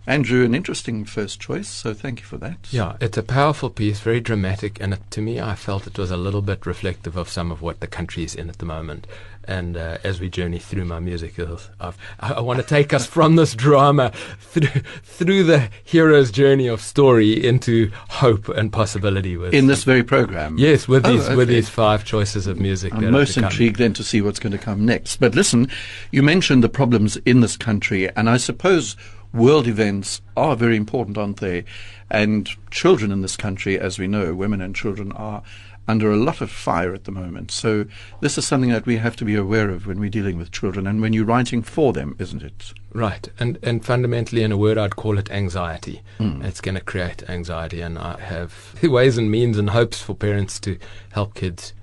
Andrew, 0.08 0.43
an 0.43 0.55
interesting 0.55 1.05
first 1.05 1.39
choice, 1.39 1.67
so 1.67 1.93
thank 1.93 2.22
you 2.22 2.25
for 2.25 2.39
that. 2.39 2.58
Yeah, 2.72 2.98
it's 3.00 3.15
a 3.15 3.22
powerful 3.22 3.69
piece, 3.69 4.00
very 4.00 4.19
dramatic, 4.19 4.81
and 4.81 4.93
it, 4.93 5.01
to 5.12 5.22
me, 5.22 5.39
I 5.39 5.53
felt 5.53 5.86
it 5.86 6.00
was 6.00 6.10
a 6.10 6.17
little 6.17 6.41
bit 6.41 6.65
reflective 6.65 7.15
of 7.15 7.29
some 7.29 7.51
of 7.51 7.62
what 7.62 7.79
the 7.79 7.86
country 7.86 8.24
is 8.24 8.34
in 8.34 8.50
at 8.50 8.58
the 8.58 8.65
moment. 8.65 9.05
And 9.50 9.75
uh, 9.75 9.98
as 10.03 10.22
we 10.22 10.29
journey 10.29 10.60
through 10.60 10.86
my 10.86 11.00
music, 11.00 11.39
i 11.39 11.91
I, 12.20 12.39
want 12.39 12.60
to 12.60 12.65
take 12.65 12.94
us 12.94 13.08
from 13.08 13.36
this 13.36 13.56
drama 13.56 14.12
through, 14.39 14.82
through 15.01 15.44
the 15.46 15.72
hero's 15.84 16.29
journey 16.29 16.68
of 16.68 16.82
story 16.82 17.44
into 17.44 17.91
hope 18.10 18.48
and 18.48 18.72
possibility. 18.72 19.38
With 19.38 19.56
in 19.56 19.65
this 19.65 19.84
very 19.84 20.03
program, 20.03 20.60
yes, 20.60 20.88
with 20.88 21.03
oh, 21.03 21.12
these 21.12 21.25
okay. 21.25 21.36
with 21.36 21.48
these 21.48 21.68
five 21.68 22.06
choices 22.06 22.46
of 22.46 22.60
music. 22.60 22.94
I'm 22.94 23.10
most 23.10 23.38
intrigued 23.38 23.77
then 23.77 23.94
to 23.94 24.03
see 24.03 24.22
what's 24.22 24.38
going 24.38 24.51
to 24.51 24.60
come 24.60 24.86
next. 24.86 25.18
But 25.18 25.34
listen, 25.34 25.68
you 26.12 26.22
mentioned 26.22 26.63
the 26.63 26.70
problems 26.70 27.18
in 27.18 27.41
this 27.41 27.58
country, 27.58 28.08
and 28.15 28.29
I 28.29 28.38
suppose 28.38 28.96
world 29.34 29.68
events 29.68 30.22
are 30.38 30.56
very 30.56 30.75
important, 30.75 31.18
aren't 31.18 31.38
they? 31.38 31.65
And 32.12 32.48
children 32.70 33.12
in 33.12 33.22
this 33.22 33.36
country, 33.36 33.79
as 33.79 33.98
we 33.98 34.06
know, 34.06 34.36
women 34.36 34.62
and 34.62 34.75
children 34.75 35.12
are 35.13 35.41
under 35.89 36.12
a 36.12 36.15
lot 36.15 36.39
of 36.39 36.51
fire 36.51 36.93
at 36.93 37.05
the 37.05 37.12
moment. 37.12 37.50
So 37.50 37.86
this 38.22 38.38
is 38.38 38.46
something 38.46 38.69
that 38.69 38.86
we 38.86 38.98
have 38.98 39.15
to 39.15 39.25
be 39.25 39.36
aware 39.36 39.72
of 39.72 39.88
when 39.88 40.00
we're 40.00 40.12
dealing 40.12 40.38
with 40.38 40.51
children 40.51 40.86
and 40.86 41.01
when 41.01 41.13
you're 41.13 41.25
writing 41.25 41.63
for 41.63 41.93
them, 41.93 42.15
isn't 42.19 42.43
it? 42.43 42.74
Right. 42.93 43.27
And 43.39 43.58
and 43.63 43.84
fundamentally 43.84 44.43
in 44.43 44.51
a 44.51 44.58
word 44.58 44.77
I'd 44.77 44.96
call 44.96 45.17
it 45.17 45.31
anxiety. 45.31 46.03
Mm. 46.19 46.43
It's 46.43 46.62
going 46.62 46.75
to 46.75 46.81
create 46.81 47.27
anxiety 47.27 47.81
and 47.81 47.98
I 47.98 48.19
have 48.19 48.75
ways 48.84 49.17
and 49.17 49.31
means 49.31 49.58
and 49.58 49.72
hopes 49.72 50.00
for 50.00 50.13
parents 50.13 50.60
to 50.62 50.77
help 51.12 51.34
kids 51.34 51.74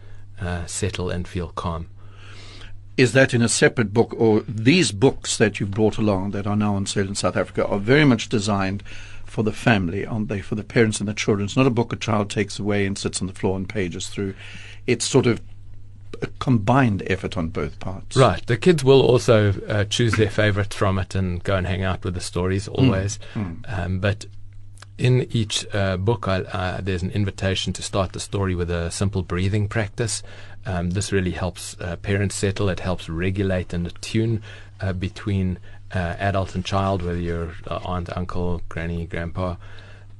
uh, 0.40 0.66
settle 0.66 1.10
and 1.10 1.26
feel 1.26 1.48
calm. 1.48 1.88
Is 2.96 3.12
that 3.12 3.34
in 3.34 3.42
a 3.42 3.48
separate 3.48 3.92
book 3.92 4.14
or 4.16 4.42
these 4.48 4.92
books 4.92 5.36
that 5.36 5.58
you've 5.58 5.72
brought 5.72 5.98
along 5.98 6.30
that 6.30 6.46
are 6.46 6.56
now 6.56 6.76
on 6.76 6.86
sale 6.86 7.08
in 7.08 7.16
South 7.16 7.36
Africa 7.36 7.66
are 7.66 7.80
very 7.80 8.04
much 8.04 8.28
designed 8.28 8.84
for 9.36 9.42
the 9.42 9.52
family, 9.52 10.06
aren't 10.06 10.28
they? 10.28 10.40
For 10.40 10.54
the 10.54 10.64
parents 10.64 10.98
and 10.98 11.06
the 11.06 11.12
children. 11.12 11.44
It's 11.44 11.58
not 11.58 11.66
a 11.66 11.70
book 11.70 11.92
a 11.92 11.96
child 11.96 12.30
takes 12.30 12.58
away 12.58 12.86
and 12.86 12.96
sits 12.96 13.20
on 13.20 13.26
the 13.26 13.34
floor 13.34 13.54
and 13.54 13.68
pages 13.68 14.06
through. 14.06 14.34
It's 14.86 15.04
sort 15.04 15.26
of 15.26 15.42
a 16.22 16.28
combined 16.38 17.02
effort 17.06 17.36
on 17.36 17.48
both 17.50 17.78
parts. 17.78 18.16
Right. 18.16 18.44
The 18.46 18.56
kids 18.56 18.82
will 18.82 19.02
also 19.02 19.52
uh, 19.68 19.84
choose 19.84 20.14
their 20.14 20.30
favorites 20.30 20.74
from 20.74 20.98
it 20.98 21.14
and 21.14 21.44
go 21.44 21.54
and 21.54 21.66
hang 21.66 21.82
out 21.82 22.02
with 22.02 22.14
the 22.14 22.22
stories 22.22 22.66
mm. 22.66 22.78
always. 22.78 23.18
Mm. 23.34 23.60
Mm. 23.60 23.78
Um, 23.78 23.98
but 24.00 24.24
in 24.96 25.28
each 25.30 25.66
uh, 25.74 25.98
book, 25.98 26.26
I, 26.26 26.38
uh, 26.40 26.80
there's 26.80 27.02
an 27.02 27.10
invitation 27.10 27.74
to 27.74 27.82
start 27.82 28.14
the 28.14 28.20
story 28.20 28.54
with 28.54 28.70
a 28.70 28.90
simple 28.90 29.22
breathing 29.22 29.68
practice. 29.68 30.22
Um, 30.64 30.92
this 30.92 31.12
really 31.12 31.32
helps 31.32 31.76
uh, 31.78 31.96
parents 31.96 32.36
settle. 32.36 32.70
It 32.70 32.80
helps 32.80 33.10
regulate 33.10 33.74
and 33.74 33.86
attune 33.86 34.42
uh, 34.80 34.94
between 34.94 35.58
uh, 35.92 36.16
adult 36.18 36.54
and 36.54 36.64
child, 36.64 37.02
whether 37.02 37.18
you're 37.18 37.54
uh, 37.66 37.80
aunt, 37.84 38.14
uncle, 38.16 38.62
granny, 38.68 39.06
grandpa. 39.06 39.56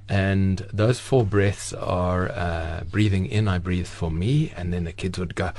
And 0.09 0.59
those 0.73 1.01
four 1.01 1.25
breaths 1.25 1.73
are 1.73 2.31
uh, 2.31 2.85
breathing 2.91 3.27
in, 3.27 3.49
I 3.49 3.59
breathe 3.59 3.89
for 3.89 4.11
me, 4.11 4.53
and 4.57 4.73
then 4.73 4.85
the 4.85 4.93
kids 4.93 5.19
would 5.19 5.35
go, 5.35 5.51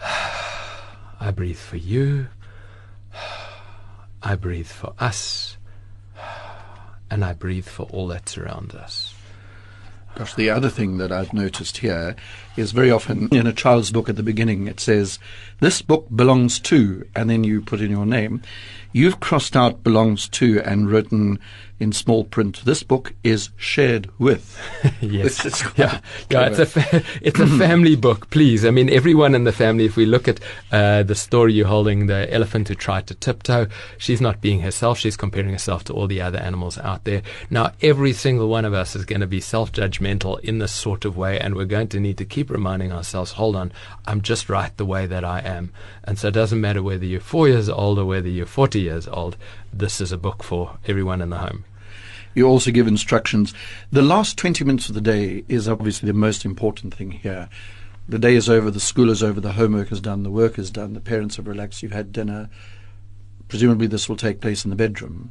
I 1.20 1.30
breathe 1.34 1.58
for 1.58 1.76
you, 1.76 2.28
I 4.22 4.36
breathe 4.36 4.68
for 4.68 4.94
us, 4.98 5.58
and 7.10 7.24
I 7.24 7.34
breathe 7.34 7.66
for 7.66 7.84
all 7.84 8.06
that 8.08 8.28
surrounds 8.28 8.74
us. 8.74 9.14
Gosh, 10.18 10.34
the 10.34 10.50
other 10.50 10.68
thing 10.68 10.98
that 10.98 11.12
I've 11.12 11.32
noticed 11.32 11.78
here 11.78 12.16
is 12.56 12.72
very 12.72 12.90
often 12.90 13.28
in 13.30 13.46
a 13.46 13.52
child's 13.52 13.92
book 13.92 14.08
at 14.08 14.16
the 14.16 14.22
beginning 14.24 14.66
it 14.66 14.80
says, 14.80 15.20
This 15.60 15.80
book 15.80 16.08
belongs 16.14 16.58
to, 16.60 17.06
and 17.14 17.30
then 17.30 17.44
you 17.44 17.60
put 17.60 17.80
in 17.80 17.90
your 17.90 18.06
name. 18.06 18.42
You've 18.92 19.20
crossed 19.20 19.56
out 19.56 19.82
belongs 19.82 20.28
to 20.30 20.60
and 20.60 20.88
written 20.88 21.38
in 21.80 21.92
small 21.92 22.24
print, 22.24 22.64
this 22.64 22.82
book 22.82 23.14
is 23.22 23.50
shared 23.56 24.10
with. 24.18 24.58
yes. 25.00 25.64
yeah. 25.76 26.00
yeah, 26.28 26.46
it's 26.46 26.58
a, 26.58 26.66
fa- 26.66 27.04
it's 27.22 27.38
a 27.38 27.46
family 27.58 27.94
book, 27.94 28.30
please. 28.30 28.64
I 28.64 28.70
mean, 28.70 28.90
everyone 28.90 29.34
in 29.34 29.44
the 29.44 29.52
family, 29.52 29.84
if 29.84 29.96
we 29.96 30.04
look 30.04 30.26
at 30.26 30.40
uh, 30.72 31.04
the 31.04 31.14
story 31.14 31.52
you're 31.52 31.68
holding, 31.68 32.06
the 32.06 32.32
elephant 32.34 32.68
who 32.68 32.74
tried 32.74 33.06
to 33.08 33.14
tiptoe, 33.14 33.68
she's 33.96 34.20
not 34.20 34.40
being 34.40 34.60
herself. 34.60 34.98
She's 34.98 35.16
comparing 35.16 35.50
herself 35.50 35.84
to 35.84 35.92
all 35.92 36.08
the 36.08 36.20
other 36.20 36.38
animals 36.38 36.78
out 36.78 37.04
there. 37.04 37.22
Now, 37.48 37.72
every 37.80 38.12
single 38.12 38.48
one 38.48 38.64
of 38.64 38.74
us 38.74 38.96
is 38.96 39.04
going 39.04 39.20
to 39.20 39.28
be 39.28 39.40
self 39.40 39.70
judgmental 39.70 40.40
in 40.40 40.58
this 40.58 40.72
sort 40.72 41.04
of 41.04 41.16
way, 41.16 41.38
and 41.38 41.54
we're 41.54 41.64
going 41.64 41.88
to 41.88 42.00
need 42.00 42.18
to 42.18 42.24
keep 42.24 42.50
reminding 42.50 42.92
ourselves, 42.92 43.32
hold 43.32 43.54
on, 43.54 43.72
I'm 44.04 44.22
just 44.22 44.48
right 44.48 44.76
the 44.76 44.86
way 44.86 45.06
that 45.06 45.24
I 45.24 45.40
am. 45.40 45.72
And 46.02 46.18
so 46.18 46.28
it 46.28 46.34
doesn't 46.34 46.60
matter 46.60 46.82
whether 46.82 47.04
you're 47.04 47.20
four 47.20 47.46
years 47.46 47.68
old 47.68 47.98
or 47.98 48.04
whether 48.04 48.28
you're 48.28 48.46
40 48.46 48.77
years 48.80 49.08
old, 49.08 49.36
this 49.72 50.00
is 50.00 50.12
a 50.12 50.18
book 50.18 50.42
for 50.42 50.78
everyone 50.86 51.20
in 51.20 51.30
the 51.30 51.38
home. 51.38 51.64
You 52.34 52.46
also 52.46 52.70
give 52.70 52.86
instructions. 52.86 53.54
The 53.90 54.02
last 54.02 54.36
20 54.38 54.64
minutes 54.64 54.88
of 54.88 54.94
the 54.94 55.00
day 55.00 55.44
is 55.48 55.68
obviously 55.68 56.06
the 56.06 56.18
most 56.18 56.44
important 56.44 56.94
thing 56.94 57.10
here. 57.10 57.48
The 58.08 58.18
day 58.18 58.34
is 58.36 58.48
over, 58.48 58.70
the 58.70 58.80
school 58.80 59.10
is 59.10 59.22
over, 59.22 59.40
the 59.40 59.52
homework 59.52 59.92
is 59.92 60.00
done, 60.00 60.22
the 60.22 60.30
work 60.30 60.58
is 60.58 60.70
done, 60.70 60.94
the 60.94 61.00
parents 61.00 61.36
have 61.36 61.46
relaxed, 61.46 61.82
you've 61.82 61.92
had 61.92 62.12
dinner. 62.12 62.48
Presumably, 63.48 63.86
this 63.86 64.08
will 64.08 64.16
take 64.16 64.40
place 64.40 64.64
in 64.64 64.70
the 64.70 64.76
bedroom. 64.76 65.30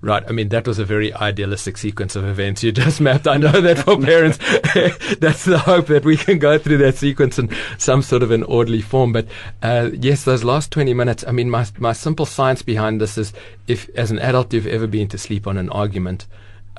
Right. 0.00 0.22
I 0.28 0.32
mean, 0.32 0.50
that 0.50 0.66
was 0.66 0.78
a 0.78 0.84
very 0.84 1.14
idealistic 1.14 1.78
sequence 1.78 2.14
of 2.14 2.26
events 2.26 2.62
you 2.62 2.72
just 2.72 3.00
mapped. 3.00 3.26
I 3.26 3.38
know 3.38 3.60
that 3.60 3.78
for 3.78 3.98
parents, 3.98 4.38
that's 5.18 5.44
the 5.46 5.58
hope 5.58 5.86
that 5.86 6.04
we 6.04 6.16
can 6.16 6.38
go 6.38 6.58
through 6.58 6.78
that 6.78 6.96
sequence 6.96 7.38
in 7.38 7.48
some 7.78 8.02
sort 8.02 8.22
of 8.22 8.30
an 8.30 8.42
orderly 8.42 8.82
form. 8.82 9.12
But 9.12 9.26
uh, 9.62 9.90
yes, 9.94 10.24
those 10.24 10.44
last 10.44 10.70
20 10.72 10.92
minutes, 10.92 11.24
I 11.26 11.32
mean, 11.32 11.48
my, 11.48 11.66
my 11.78 11.92
simple 11.92 12.26
science 12.26 12.60
behind 12.60 13.00
this 13.00 13.16
is 13.16 13.32
if, 13.66 13.88
as 13.96 14.10
an 14.10 14.18
adult, 14.18 14.52
you've 14.52 14.66
ever 14.66 14.86
been 14.86 15.08
to 15.08 15.18
sleep 15.18 15.46
on 15.46 15.56
an 15.56 15.70
argument, 15.70 16.26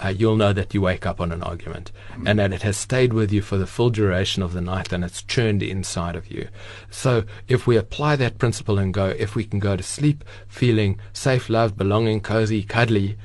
uh, 0.03 0.09
you'll 0.09 0.35
know 0.35 0.53
that 0.53 0.73
you 0.73 0.81
wake 0.81 1.05
up 1.05 1.21
on 1.21 1.31
an 1.31 1.41
argument 1.41 1.91
mm. 2.13 2.29
and 2.29 2.39
that 2.39 2.53
it 2.53 2.61
has 2.63 2.77
stayed 2.77 3.13
with 3.13 3.31
you 3.31 3.41
for 3.41 3.57
the 3.57 3.67
full 3.67 3.89
duration 3.89 4.43
of 4.43 4.53
the 4.53 4.61
night 4.61 4.91
and 4.91 5.03
it's 5.03 5.21
churned 5.21 5.63
inside 5.63 6.15
of 6.15 6.29
you. 6.29 6.47
So 6.89 7.23
if 7.47 7.65
we 7.65 7.77
apply 7.77 8.17
that 8.17 8.37
principle 8.37 8.77
and 8.77 8.93
go, 8.93 9.07
if 9.07 9.35
we 9.35 9.45
can 9.45 9.59
go 9.59 9.75
to 9.75 9.83
sleep 9.83 10.23
feeling 10.47 10.99
safe, 11.13 11.49
loved, 11.49 11.77
belonging, 11.77 12.21
cozy, 12.21 12.63
cuddly, 12.63 13.17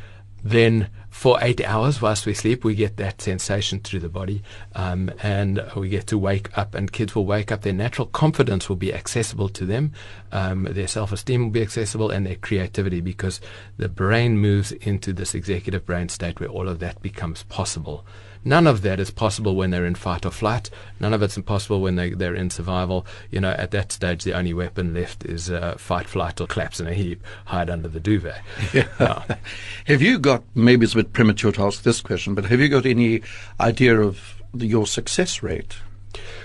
then 0.42 0.88
for 1.20 1.36
eight 1.42 1.62
hours 1.66 2.00
whilst 2.00 2.24
we 2.24 2.32
sleep, 2.32 2.64
we 2.64 2.74
get 2.74 2.96
that 2.96 3.20
sensation 3.20 3.78
through 3.78 4.00
the 4.00 4.08
body, 4.08 4.42
um, 4.74 5.10
and 5.22 5.62
we 5.76 5.90
get 5.90 6.06
to 6.06 6.16
wake 6.16 6.56
up. 6.56 6.74
And 6.74 6.90
kids 6.90 7.14
will 7.14 7.26
wake 7.26 7.52
up; 7.52 7.60
their 7.60 7.74
natural 7.74 8.06
confidence 8.06 8.70
will 8.70 8.76
be 8.76 8.94
accessible 8.94 9.50
to 9.50 9.66
them, 9.66 9.92
um, 10.32 10.64
their 10.64 10.88
self-esteem 10.88 11.42
will 11.42 11.50
be 11.50 11.60
accessible, 11.60 12.10
and 12.10 12.24
their 12.24 12.36
creativity, 12.36 13.02
because 13.02 13.38
the 13.76 13.90
brain 13.90 14.38
moves 14.38 14.72
into 14.72 15.12
this 15.12 15.34
executive 15.34 15.84
brain 15.84 16.08
state 16.08 16.40
where 16.40 16.48
all 16.48 16.70
of 16.70 16.78
that 16.78 17.02
becomes 17.02 17.42
possible. 17.42 18.02
None 18.44 18.66
of 18.66 18.82
that 18.82 18.98
is 18.98 19.10
possible 19.10 19.54
when 19.54 19.70
they're 19.70 19.84
in 19.84 19.94
fight 19.94 20.24
or 20.24 20.30
flight. 20.30 20.70
None 20.98 21.12
of 21.12 21.22
it's 21.22 21.36
impossible 21.36 21.80
when 21.80 21.96
they, 21.96 22.10
they're 22.10 22.34
in 22.34 22.50
survival. 22.50 23.06
You 23.30 23.40
know, 23.40 23.50
at 23.50 23.70
that 23.72 23.92
stage, 23.92 24.24
the 24.24 24.32
only 24.32 24.54
weapon 24.54 24.94
left 24.94 25.24
is 25.24 25.50
uh, 25.50 25.74
fight, 25.76 26.08
flight, 26.08 26.40
or 26.40 26.46
collapse 26.46 26.80
in 26.80 26.86
a 26.86 26.94
heap, 26.94 27.22
hide 27.46 27.68
under 27.68 27.88
the 27.88 28.00
duvet. 28.00 28.40
Yeah. 28.72 29.24
have 29.86 30.00
you 30.00 30.18
got, 30.18 30.42
maybe 30.54 30.84
it's 30.84 30.94
a 30.94 30.98
bit 30.98 31.12
premature 31.12 31.52
to 31.52 31.64
ask 31.64 31.82
this 31.82 32.00
question, 32.00 32.34
but 32.34 32.46
have 32.46 32.60
you 32.60 32.68
got 32.68 32.86
any 32.86 33.22
idea 33.58 34.00
of 34.00 34.40
your 34.54 34.86
success 34.86 35.42
rate? 35.42 35.76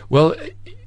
Well, 0.10 0.36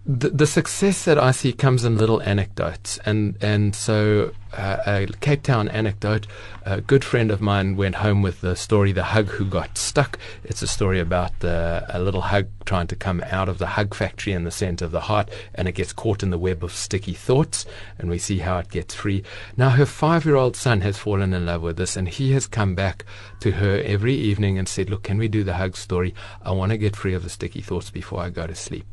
the, 0.08 0.30
the 0.30 0.46
success 0.46 1.04
that 1.04 1.18
I 1.18 1.32
see 1.32 1.52
comes 1.52 1.84
in 1.84 1.98
little 1.98 2.22
anecdotes, 2.22 2.98
and 3.04 3.36
and 3.42 3.74
so 3.74 4.32
uh, 4.56 4.78
a 4.86 5.06
Cape 5.20 5.42
Town 5.42 5.68
anecdote. 5.68 6.26
A 6.64 6.80
good 6.80 7.04
friend 7.04 7.30
of 7.30 7.42
mine 7.42 7.76
went 7.76 7.96
home 7.96 8.22
with 8.22 8.40
the 8.40 8.56
story 8.56 8.90
"The 8.90 9.04
Hug 9.04 9.26
Who 9.26 9.44
Got 9.44 9.76
Stuck." 9.76 10.18
It's 10.44 10.62
a 10.62 10.66
story 10.66 10.98
about 10.98 11.40
the, 11.40 11.84
a 11.90 12.00
little 12.00 12.22
hug 12.22 12.48
trying 12.64 12.86
to 12.86 12.96
come 12.96 13.22
out 13.26 13.50
of 13.50 13.58
the 13.58 13.66
hug 13.66 13.94
factory 13.94 14.32
in 14.32 14.44
the 14.44 14.50
center 14.50 14.86
of 14.86 14.92
the 14.92 15.00
heart, 15.00 15.28
and 15.54 15.68
it 15.68 15.72
gets 15.72 15.92
caught 15.92 16.22
in 16.22 16.30
the 16.30 16.38
web 16.38 16.64
of 16.64 16.72
sticky 16.72 17.12
thoughts, 17.12 17.66
and 17.98 18.08
we 18.08 18.16
see 18.16 18.38
how 18.38 18.56
it 18.56 18.70
gets 18.70 18.94
free. 18.94 19.22
Now 19.58 19.70
her 19.70 19.84
five-year-old 19.84 20.56
son 20.56 20.80
has 20.80 20.96
fallen 20.96 21.34
in 21.34 21.44
love 21.44 21.60
with 21.60 21.76
this, 21.76 21.98
and 21.98 22.08
he 22.08 22.32
has 22.32 22.46
come 22.46 22.74
back 22.74 23.04
to 23.40 23.50
her 23.52 23.82
every 23.84 24.14
evening 24.14 24.58
and 24.58 24.66
said, 24.66 24.88
"Look, 24.88 25.02
can 25.02 25.18
we 25.18 25.28
do 25.28 25.44
the 25.44 25.56
hug 25.56 25.76
story? 25.76 26.14
I 26.42 26.52
want 26.52 26.72
to 26.72 26.78
get 26.78 26.96
free 26.96 27.12
of 27.12 27.24
the 27.24 27.28
sticky 27.28 27.60
thoughts 27.60 27.90
before 27.90 28.20
I 28.20 28.30
go 28.30 28.46
to 28.46 28.54
sleep." 28.54 28.86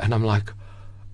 And 0.00 0.14
I'm 0.14 0.24
like, 0.24 0.52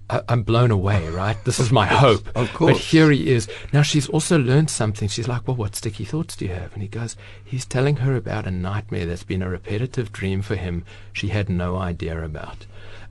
I, 0.08 0.22
am 0.28 0.42
blown 0.42 0.70
away, 0.70 1.08
right? 1.08 1.36
This 1.44 1.58
is 1.58 1.72
my 1.72 1.86
hope. 1.86 2.28
Of 2.36 2.52
course. 2.52 2.74
But 2.74 2.80
here 2.80 3.10
he 3.10 3.30
is. 3.30 3.48
Now 3.72 3.82
she's 3.82 4.08
also 4.08 4.38
learned 4.38 4.70
something. 4.70 5.08
She's 5.08 5.26
like, 5.26 5.46
well, 5.48 5.56
what 5.56 5.74
sticky 5.74 6.04
thoughts 6.04 6.36
do 6.36 6.44
you 6.46 6.54
have? 6.54 6.72
And 6.74 6.82
he 6.82 6.88
goes, 6.88 7.16
he's 7.44 7.66
telling 7.66 7.96
her 7.96 8.14
about 8.14 8.46
a 8.46 8.50
nightmare 8.50 9.06
that's 9.06 9.24
been 9.24 9.42
a 9.42 9.48
repetitive 9.48 10.12
dream 10.12 10.42
for 10.42 10.54
him 10.54 10.84
she 11.12 11.28
had 11.28 11.48
no 11.48 11.76
idea 11.76 12.22
about. 12.22 12.66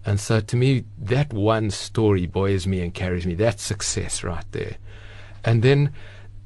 And 0.05 0.20
so 0.20 0.39
to 0.39 0.55
me, 0.55 0.86
that 0.98 1.34
one 1.34 1.72
story 1.72 2.27
buoys 2.27 2.65
me 2.65 2.82
and 2.82 2.94
carries 2.94 3.25
me. 3.25 3.34
That's 3.34 3.63
success 3.63 4.24
right 4.24 4.46
there. 4.51 4.77
And 5.44 5.63
then 5.63 5.91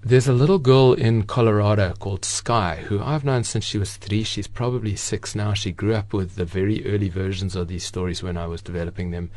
there's 0.01 0.27
a 0.27 0.33
little 0.33 0.59
girl 0.59 0.93
in 0.93 1.23
Colorado 1.23 1.93
called 1.99 2.23
Sky, 2.25 2.83
who 2.87 3.01
I've 3.01 3.25
known 3.25 3.43
since 3.43 3.65
she 3.65 3.77
was 3.77 3.97
three. 3.97 4.23
She's 4.23 4.47
probably 4.47 4.95
six 4.95 5.35
now. 5.35 5.53
She 5.53 5.71
grew 5.71 5.93
up 5.93 6.13
with 6.13 6.35
the 6.35 6.45
very 6.45 6.85
early 6.85 7.09
versions 7.09 7.55
of 7.55 7.67
these 7.67 7.83
stories 7.83 8.23
when 8.23 8.37
I 8.37 8.47
was 8.47 8.61
developing 8.61 9.11
them 9.11 9.29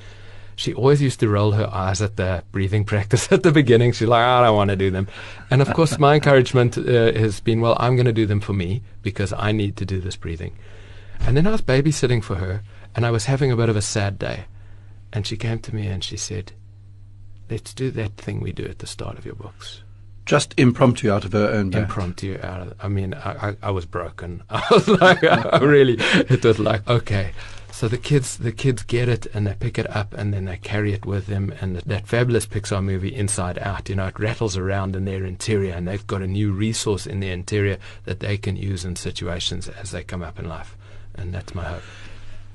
she 0.56 0.74
always 0.74 1.02
used 1.02 1.20
to 1.20 1.28
roll 1.28 1.52
her 1.52 1.68
eyes 1.72 2.02
at 2.02 2.16
the 2.16 2.44
breathing 2.52 2.84
practice 2.92 3.30
at 3.32 3.42
the 3.42 3.52
beginning. 3.52 3.92
She's 3.92 4.08
like, 4.08 4.22
I 4.22 4.44
don't 4.44 4.56
want 4.56 4.70
to 4.70 4.76
do 4.76 4.90
them. 4.90 5.08
And 5.50 5.62
of 5.62 5.72
course, 5.74 5.98
my 5.98 6.14
encouragement 6.14 6.78
uh, 6.78 7.12
has 7.12 7.40
been, 7.40 7.60
well, 7.60 7.76
I'm 7.78 7.96
going 7.96 8.06
to 8.06 8.12
do 8.12 8.26
them 8.26 8.40
for 8.40 8.52
me 8.52 8.82
because 9.02 9.32
I 9.32 9.52
need 9.52 9.76
to 9.78 9.84
do 9.84 10.00
this 10.00 10.16
breathing. 10.16 10.56
And 11.20 11.36
then 11.36 11.46
I 11.46 11.50
was 11.50 11.62
babysitting 11.62 12.22
for 12.22 12.36
her 12.36 12.62
and 12.94 13.06
I 13.06 13.10
was 13.10 13.26
having 13.26 13.50
a 13.50 13.56
bit 13.56 13.68
of 13.68 13.76
a 13.76 13.82
sad 13.82 14.18
day. 14.18 14.44
And 15.12 15.26
she 15.26 15.36
came 15.36 15.58
to 15.60 15.74
me 15.74 15.86
and 15.86 16.02
she 16.02 16.16
said, 16.16 16.52
let's 17.50 17.74
do 17.74 17.90
that 17.92 18.16
thing 18.16 18.40
we 18.40 18.52
do 18.52 18.64
at 18.64 18.78
the 18.78 18.86
start 18.86 19.18
of 19.18 19.26
your 19.26 19.34
books. 19.34 19.82
Just 20.32 20.54
impromptu 20.56 21.10
out 21.10 21.26
of 21.26 21.32
her 21.32 21.48
own. 21.48 21.74
Impromptu 21.74 22.38
out 22.42 22.62
of, 22.62 22.74
I 22.80 22.88
mean, 22.88 23.12
I, 23.12 23.50
I, 23.50 23.56
I 23.64 23.70
was 23.70 23.84
broken. 23.84 24.42
I 24.50 24.64
was 24.70 24.88
like, 24.88 25.22
I 25.22 25.58
really, 25.58 25.96
it 25.98 26.42
was 26.42 26.58
like, 26.58 26.88
okay, 26.88 27.32
so 27.70 27.86
the 27.86 27.98
kids, 27.98 28.38
the 28.38 28.50
kids 28.50 28.82
get 28.82 29.10
it 29.10 29.26
and 29.34 29.46
they 29.46 29.52
pick 29.52 29.78
it 29.78 29.94
up 29.94 30.14
and 30.14 30.32
then 30.32 30.46
they 30.46 30.56
carry 30.56 30.94
it 30.94 31.04
with 31.04 31.26
them. 31.26 31.52
And 31.60 31.76
that 31.76 32.06
fabulous 32.06 32.46
Pixar 32.46 32.82
movie, 32.82 33.14
Inside 33.14 33.58
Out, 33.58 33.90
you 33.90 33.96
know, 33.96 34.06
it 34.06 34.18
rattles 34.18 34.56
around 34.56 34.96
in 34.96 35.04
their 35.04 35.24
interior 35.24 35.74
and 35.74 35.86
they've 35.86 36.06
got 36.06 36.22
a 36.22 36.26
new 36.26 36.52
resource 36.52 37.06
in 37.06 37.20
their 37.20 37.34
interior 37.34 37.76
that 38.04 38.20
they 38.20 38.38
can 38.38 38.56
use 38.56 38.86
in 38.86 38.96
situations 38.96 39.68
as 39.68 39.90
they 39.90 40.02
come 40.02 40.22
up 40.22 40.38
in 40.38 40.48
life. 40.48 40.76
And 41.14 41.34
that's 41.34 41.54
my 41.54 41.64
hope. 41.64 41.82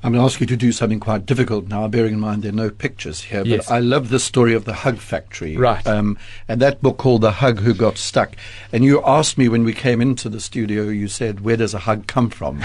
I'm 0.04 0.14
going 0.14 0.22
to 0.22 0.26
ask 0.26 0.40
you 0.40 0.46
to 0.48 0.56
do 0.56 0.72
something 0.72 1.00
quite 1.00 1.26
difficult 1.26 1.68
now, 1.68 1.88
bearing 1.88 2.14
in 2.14 2.20
mind 2.20 2.44
there 2.44 2.52
are 2.52 2.56
no 2.56 2.70
pictures 2.70 3.24
here. 3.24 3.40
But 3.40 3.48
yes. 3.48 3.72
I 3.72 3.80
love 3.80 4.10
the 4.10 4.20
story 4.20 4.54
of 4.54 4.66
the 4.66 4.74
Hug 4.74 4.98
Factory. 4.98 5.58
Right. 5.58 5.86
Um, 5.88 6.20
and 6.48 6.62
that 6.62 6.82
book 6.84 6.98
called 6.98 7.22
The 7.22 7.32
Hug 7.32 7.60
Who 7.60 7.74
Got 7.74 7.98
Stuck. 7.98 8.36
And 8.72 8.84
you 8.84 9.04
asked 9.04 9.40
me 9.40 9.50
when 9.50 9.64
we 9.64 9.74
came 9.74 10.00
into 10.00 10.30
the 10.30 10.40
studio, 10.40 10.84
you 10.84 11.08
said, 11.08 11.40
Where 11.40 11.58
does 11.58 11.74
a 11.74 11.80
hug 11.80 12.06
come 12.06 12.30
from? 12.30 12.64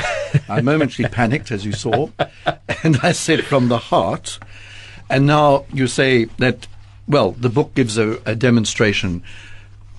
I 0.48 0.60
momentarily 0.60 1.10
panicked, 1.14 1.50
as 1.50 1.64
you 1.64 1.72
saw. 1.72 2.10
And 2.84 2.98
I 3.02 3.12
said, 3.12 3.44
From 3.44 3.68
the 3.68 3.78
heart. 3.78 4.38
And 5.08 5.26
now 5.26 5.64
you 5.72 5.86
say 5.86 6.26
that, 6.36 6.66
well, 7.08 7.32
the 7.32 7.48
book 7.48 7.74
gives 7.74 7.96
a, 7.96 8.20
a 8.26 8.34
demonstration 8.34 9.22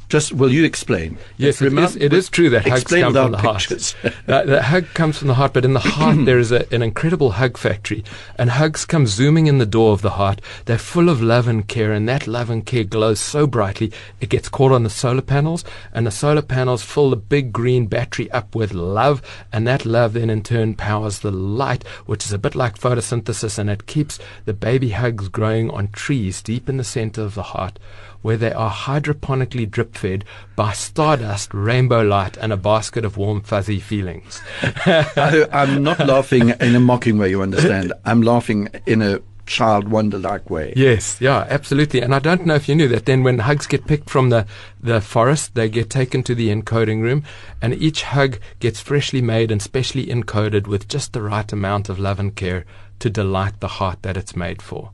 just 0.10 0.34
will 0.34 0.52
you 0.52 0.63
explain? 0.63 1.18
Yes, 1.38 1.62
it 1.62 1.74
is, 1.74 1.96
it 1.96 2.13
is 2.13 2.30
true 2.30 2.50
that 2.52 2.68
hugs 2.68 2.84
come 2.84 3.13
from 3.13 3.32
the 3.32 3.38
pictures. 3.38 3.94
heart. 3.94 4.13
uh, 4.28 4.44
the 4.44 4.62
hug 4.62 4.86
comes 4.94 5.18
from 5.18 5.28
the 5.28 5.34
heart, 5.34 5.54
but 5.54 5.66
in 5.66 5.74
the 5.74 5.80
heart 5.80 6.26
there 6.26 6.39
is 6.39 6.52
a, 6.52 6.72
an 6.74 6.82
incredible 6.82 7.32
hug 7.32 7.58
factory, 7.58 8.04
and 8.38 8.52
hugs 8.52 8.86
come 8.86 9.08
zooming 9.08 9.48
in 9.48 9.58
the 9.58 9.66
door 9.66 9.94
of 9.94 10.02
the 10.02 10.12
heart. 10.12 10.42
They're 10.66 10.78
full 10.78 11.10
of 11.10 11.22
love 11.22 11.48
and 11.48 11.68
care, 11.68 11.92
and 11.92 12.08
that 12.10 12.28
love 12.28 12.50
and 12.50 12.66
care 12.66 12.84
glows 12.84 13.20
so 13.20 13.48
brightly 13.48 13.92
it 14.22 14.30
gets 14.30 14.50
caught 14.50 14.72
on 14.72 14.84
the 14.84 14.89
solar 14.89 15.22
panels, 15.22 15.63
and 15.94 16.06
the 16.06 16.12
solar 16.12 16.42
panels 16.42 16.84
fill 16.84 17.10
the 17.10 17.16
big 17.16 17.52
green 17.52 17.88
battery 17.88 18.30
up 18.32 18.56
with 18.56 18.74
love, 18.74 19.22
and 19.52 19.68
that 19.68 19.86
love 19.86 20.13
then 20.13 20.30
in 20.30 20.44
turn 20.44 20.74
powers 20.74 21.20
the 21.20 21.32
light, 21.32 21.88
which 22.06 22.26
is 22.26 22.34
a 22.34 22.38
bit 22.38 22.56
like 22.56 22.78
photosynthesis, 22.78 23.58
and 23.58 23.70
it 23.70 23.88
keeps 23.88 24.20
the 24.46 24.54
baby 24.54 24.89
hugs 24.89 25.28
growing 25.28 25.70
on 25.72 25.88
trees 25.89 26.42
deep 26.42 26.70
in 26.70 26.78
the 26.78 26.84
center 26.84 27.22
of 27.22 27.36
the 27.36 27.44
heart 27.44 27.80
where 28.23 28.38
they 28.38 28.51
are 28.51 28.71
hydroponically 28.71 29.69
drip 29.69 29.95
fed 29.95 30.25
by 30.55 30.73
stardust, 30.73 31.53
rainbow 31.53 32.01
light, 32.01 32.36
and 32.38 32.51
a 32.51 32.57
basket 32.57 33.05
of 33.05 33.17
warm, 33.17 33.41
fuzzy 33.41 33.79
feelings. 33.79 34.41
I, 34.63 35.47
I'm 35.51 35.83
not 35.83 35.99
laughing 36.07 36.49
in 36.49 36.75
a 36.75 36.79
mocking 36.79 37.19
way, 37.19 37.29
you 37.29 37.43
understand. 37.43 37.93
I'm 38.03 38.23
laughing 38.23 38.69
in 38.88 39.03
a 39.03 39.21
child 39.45 39.89
wonder 39.89 40.17
like 40.17 40.49
way. 40.49 40.73
Yes, 40.75 41.19
yeah, 41.19 41.45
absolutely. 41.49 42.01
And 42.01 42.15
I 42.15 42.19
don't 42.19 42.45
know 42.45 42.55
if 42.55 42.69
you 42.69 42.75
knew 42.75 42.88
that 42.88 43.05
then 43.05 43.23
when 43.23 43.39
hugs 43.39 43.67
get 43.67 43.88
picked 43.88 44.09
from 44.09 44.29
the, 44.29 44.47
the 44.81 45.01
forest, 45.01 45.55
they 45.55 45.69
get 45.69 45.89
taken 45.89 46.23
to 46.23 46.36
the 46.36 46.49
encoding 46.49 47.01
room, 47.01 47.23
and 47.62 47.73
each 47.73 48.03
hug 48.03 48.39
gets 48.59 48.79
freshly 48.79 49.21
made 49.21 49.51
and 49.51 49.62
specially 49.62 50.07
encoded 50.07 50.67
with 50.67 50.88
just 50.88 51.13
the 51.13 51.21
right 51.21 51.51
amount 51.51 51.89
of 51.89 51.99
love 51.99 52.19
and 52.19 52.36
care 52.36 52.65
to 52.99 53.09
delight 53.09 53.59
the 53.59 53.67
heart 53.67 54.01
that 54.03 54.17
it's 54.17 54.36
made 54.36 54.62
for. 54.62 54.91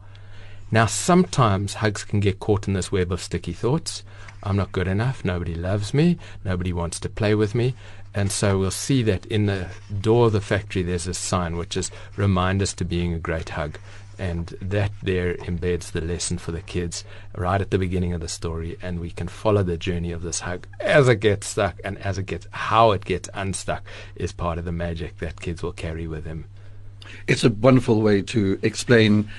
Now, 0.72 0.86
sometimes 0.86 1.76
hugs 1.76 2.04
can 2.04 2.20
get 2.20 2.40
caught 2.40 2.68
in 2.68 2.76
this 2.76 2.92
web 2.92 3.12
of 3.12 3.22
sticky 3.22 3.54
thoughts. 3.54 4.04
I'm 4.44 4.56
not 4.56 4.72
good 4.72 4.88
enough. 4.88 5.26
Nobody 5.26 5.56
loves 5.56 5.94
me. 5.94 6.18
Nobody 6.46 6.72
wants 6.72 7.00
to 7.02 7.10
play 7.10 7.34
with 7.34 7.56
me. 7.56 7.74
And 8.14 8.32
so 8.32 8.58
we'll 8.58 8.72
see 8.72 9.04
that 9.04 9.26
in 9.26 9.48
the 9.48 9.68
door 10.02 10.28
of 10.28 10.34
the 10.34 10.42
factory, 10.42 10.84
there's 10.84 11.08
a 11.08 11.14
sign 11.14 11.58
which 11.58 11.76
is 11.76 11.92
remind 12.16 12.62
us 12.62 12.74
to 12.76 12.86
being 12.86 13.14
a 13.14 13.20
great 13.20 13.50
hug. 13.50 13.80
And 14.20 14.48
that 14.62 14.92
there 15.02 15.36
embeds 15.36 15.92
the 15.92 16.02
lesson 16.02 16.38
for 16.38 16.52
the 16.52 16.62
kids 16.62 17.06
right 17.36 17.62
at 17.62 17.72
the 17.72 17.78
beginning 17.78 18.14
of 18.14 18.22
the 18.22 18.28
story. 18.28 18.78
And 18.82 19.00
we 19.00 19.10
can 19.10 19.28
follow 19.28 19.64
the 19.64 19.78
journey 19.78 20.12
of 20.12 20.22
this 20.22 20.42
hug 20.42 20.68
as 20.80 21.08
it 21.08 21.20
gets 21.20 21.48
stuck 21.48 21.80
and 21.84 21.98
as 22.00 22.18
it 22.18 22.26
gets, 22.26 22.48
how 22.52 22.92
it 22.92 23.06
gets 23.06 23.30
unstuck 23.34 23.84
is 24.16 24.34
part 24.34 24.60
of 24.60 24.66
the 24.66 24.72
magic 24.72 25.18
that 25.20 25.42
kids 25.42 25.64
will 25.64 25.72
carry 25.72 26.06
with 26.06 26.26
them. 26.26 26.46
It's 27.28 27.44
a 27.44 27.50
wonderful 27.50 28.02
way 28.02 28.22
to 28.24 28.60
explain 28.62 29.30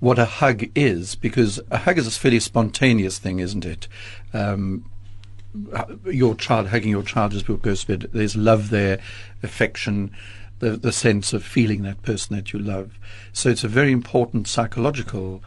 what 0.00 0.18
a 0.18 0.24
hug 0.24 0.64
is, 0.74 1.14
because 1.14 1.60
a 1.70 1.78
hug 1.78 1.98
is 1.98 2.06
a 2.06 2.10
fairly 2.10 2.40
spontaneous 2.40 3.18
thing, 3.18 3.38
isn't 3.38 3.64
it? 3.64 3.86
Um, 4.32 4.90
your 6.04 6.34
child 6.34 6.68
hugging 6.68 6.90
your 6.90 7.02
child 7.02 7.34
as 7.34 7.42
book 7.42 7.62
goes 7.62 7.84
to 7.84 7.98
bed. 7.98 8.10
There's 8.12 8.36
love 8.36 8.70
there, 8.70 8.98
affection, 9.42 10.10
the 10.60 10.70
the 10.76 10.92
sense 10.92 11.32
of 11.32 11.44
feeling 11.44 11.82
that 11.82 12.02
person 12.02 12.36
that 12.36 12.52
you 12.52 12.58
love. 12.58 12.98
So 13.32 13.50
it's 13.50 13.64
a 13.64 13.68
very 13.68 13.92
important 13.92 14.48
psychological 14.48 15.42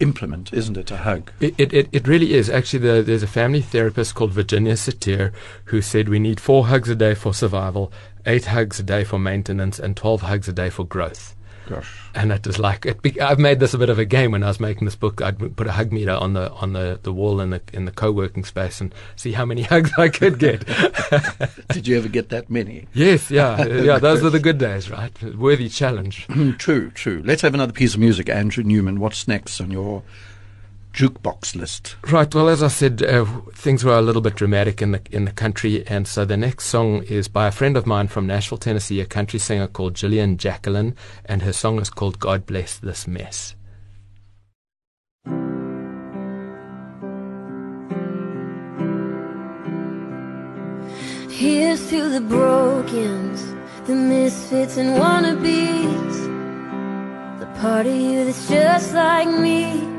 implement, 0.00 0.52
isn't 0.52 0.76
it? 0.76 0.90
A 0.90 0.98
hug. 0.98 1.32
It 1.40 1.54
it, 1.58 1.88
it 1.92 2.08
really 2.08 2.34
is. 2.34 2.48
Actually, 2.48 2.80
the, 2.80 3.02
there's 3.02 3.22
a 3.22 3.28
family 3.28 3.60
therapist 3.60 4.14
called 4.14 4.32
Virginia 4.32 4.74
Satir 4.74 5.32
who 5.66 5.82
said 5.82 6.08
we 6.08 6.18
need 6.18 6.40
four 6.40 6.66
hugs 6.66 6.88
a 6.88 6.94
day 6.94 7.14
for 7.14 7.34
survival, 7.34 7.92
eight 8.26 8.46
hugs 8.46 8.78
a 8.80 8.82
day 8.82 9.04
for 9.04 9.18
maintenance, 9.18 9.78
and 9.78 9.96
twelve 9.96 10.22
hugs 10.22 10.48
a 10.48 10.52
day 10.52 10.70
for 10.70 10.84
growth. 10.84 11.33
Gosh. 11.68 12.00
And 12.14 12.30
it 12.30 12.46
was 12.46 12.58
like 12.58 12.84
it 12.84 13.00
be, 13.02 13.20
I've 13.20 13.38
made 13.38 13.58
this 13.58 13.74
a 13.74 13.78
bit 13.78 13.88
of 13.88 13.98
a 13.98 14.04
game 14.04 14.32
when 14.32 14.42
I 14.42 14.48
was 14.48 14.60
making 14.60 14.84
this 14.84 14.96
book. 14.96 15.22
I'd 15.22 15.56
put 15.56 15.66
a 15.66 15.72
hug 15.72 15.92
meter 15.92 16.12
on 16.12 16.34
the 16.34 16.50
on 16.52 16.72
the, 16.74 16.98
the 17.02 17.12
wall 17.12 17.40
in 17.40 17.50
the 17.50 17.62
in 17.72 17.86
the 17.86 17.90
co-working 17.90 18.44
space 18.44 18.80
and 18.80 18.94
see 19.16 19.32
how 19.32 19.44
many 19.44 19.62
hugs 19.74 19.90
I 19.96 20.08
could 20.08 20.38
get. 20.38 20.66
Did 21.68 21.88
you 21.88 21.96
ever 21.98 22.08
get 22.08 22.28
that 22.28 22.50
many? 22.50 22.86
Yes, 22.92 23.30
yeah, 23.30 23.64
yeah. 23.66 23.98
Those 23.98 24.22
were 24.22 24.30
the 24.30 24.40
good 24.40 24.58
days, 24.58 24.90
right? 24.90 25.10
Worthy 25.34 25.68
challenge. 25.68 26.26
true, 26.58 26.90
true. 26.90 27.22
Let's 27.24 27.42
have 27.42 27.54
another 27.54 27.72
piece 27.72 27.94
of 27.94 28.00
music. 28.00 28.28
Andrew 28.28 28.64
Newman, 28.64 29.00
what's 29.00 29.26
next 29.26 29.60
on 29.60 29.70
your 29.70 30.02
jukebox 30.94 31.56
list? 31.56 31.96
Right. 32.10 32.32
Well, 32.34 32.48
as 32.48 32.62
I 32.62 32.68
said, 32.68 33.02
uh, 33.02 33.26
things 33.52 33.84
were 33.84 33.98
a 33.98 34.02
little 34.02 34.22
bit 34.22 34.36
dramatic 34.36 34.80
in 34.80 34.92
the 34.92 35.02
in 35.10 35.24
the 35.24 35.32
country, 35.32 35.86
and 35.86 36.06
so 36.08 36.24
the 36.24 36.36
next 36.36 36.66
song 36.66 37.02
is 37.02 37.28
by 37.28 37.48
a 37.48 37.52
friend 37.52 37.76
of 37.76 37.86
mine 37.86 38.08
from 38.08 38.26
Nashville, 38.26 38.58
Tennessee, 38.58 39.00
a 39.00 39.06
country 39.06 39.38
singer 39.38 39.66
called 39.66 39.94
Jillian 39.94 40.36
Jacqueline, 40.36 40.96
and 41.26 41.42
her 41.42 41.52
song 41.52 41.80
is 41.80 41.90
called 41.90 42.18
"God 42.20 42.46
Bless 42.46 42.78
This 42.78 43.06
Mess." 43.06 43.56
Here's 51.28 51.90
to 51.90 52.08
the 52.08 52.20
brokens, 52.20 53.42
the 53.88 53.96
misfits 53.96 54.76
and 54.76 54.90
wannabes, 55.00 56.16
the 57.40 57.46
part 57.60 57.86
of 57.86 57.94
you 57.94 58.24
that's 58.24 58.48
just 58.48 58.94
like 58.94 59.28
me 59.28 59.93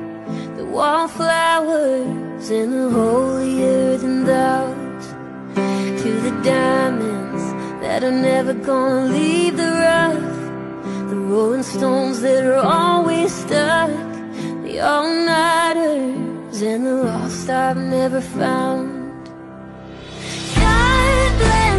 the 0.57 0.65
wallflowers 0.65 2.49
and 2.49 2.73
the 2.73 2.89
holy 2.89 3.63
earthen 3.63 4.25
thoughts 4.25 5.07
To 6.03 6.09
the 6.25 6.33
diamonds 6.43 7.43
that 7.81 8.03
are 8.03 8.17
never 8.31 8.53
gonna 8.53 9.05
leave 9.17 9.55
the 9.57 9.71
rough. 9.88 10.39
The 11.11 11.15
rolling 11.15 11.63
stones 11.63 12.17
that 12.21 12.43
are 12.51 12.63
always 12.81 13.31
stuck. 13.43 13.91
The 14.65 14.75
all-nighters 14.91 16.61
and 16.71 16.81
the 16.85 16.95
lost 17.09 17.49
I've 17.49 17.77
never 17.77 18.21
found. 18.21 18.89
God 20.55 21.31
bless 21.41 21.74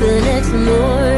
come 0.00 0.02
up 0.02 0.44
the 0.44 1.13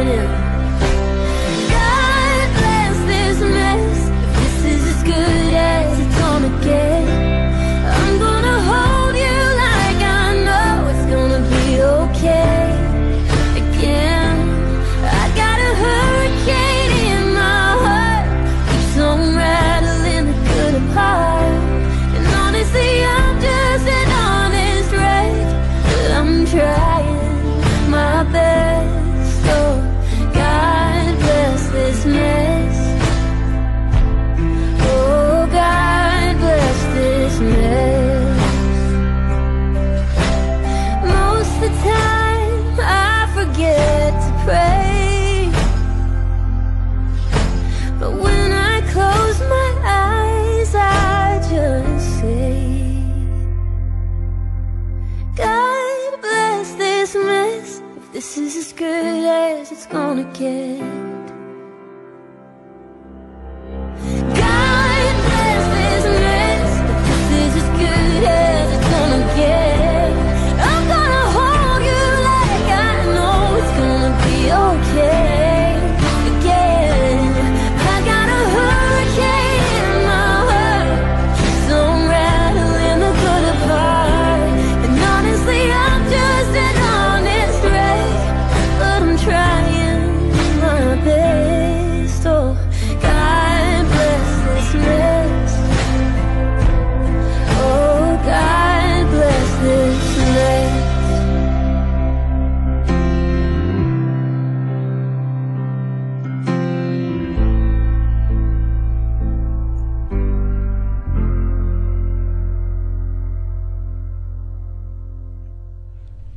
it's 59.72 59.86
gonna 59.86 60.24
get. 60.32 61.05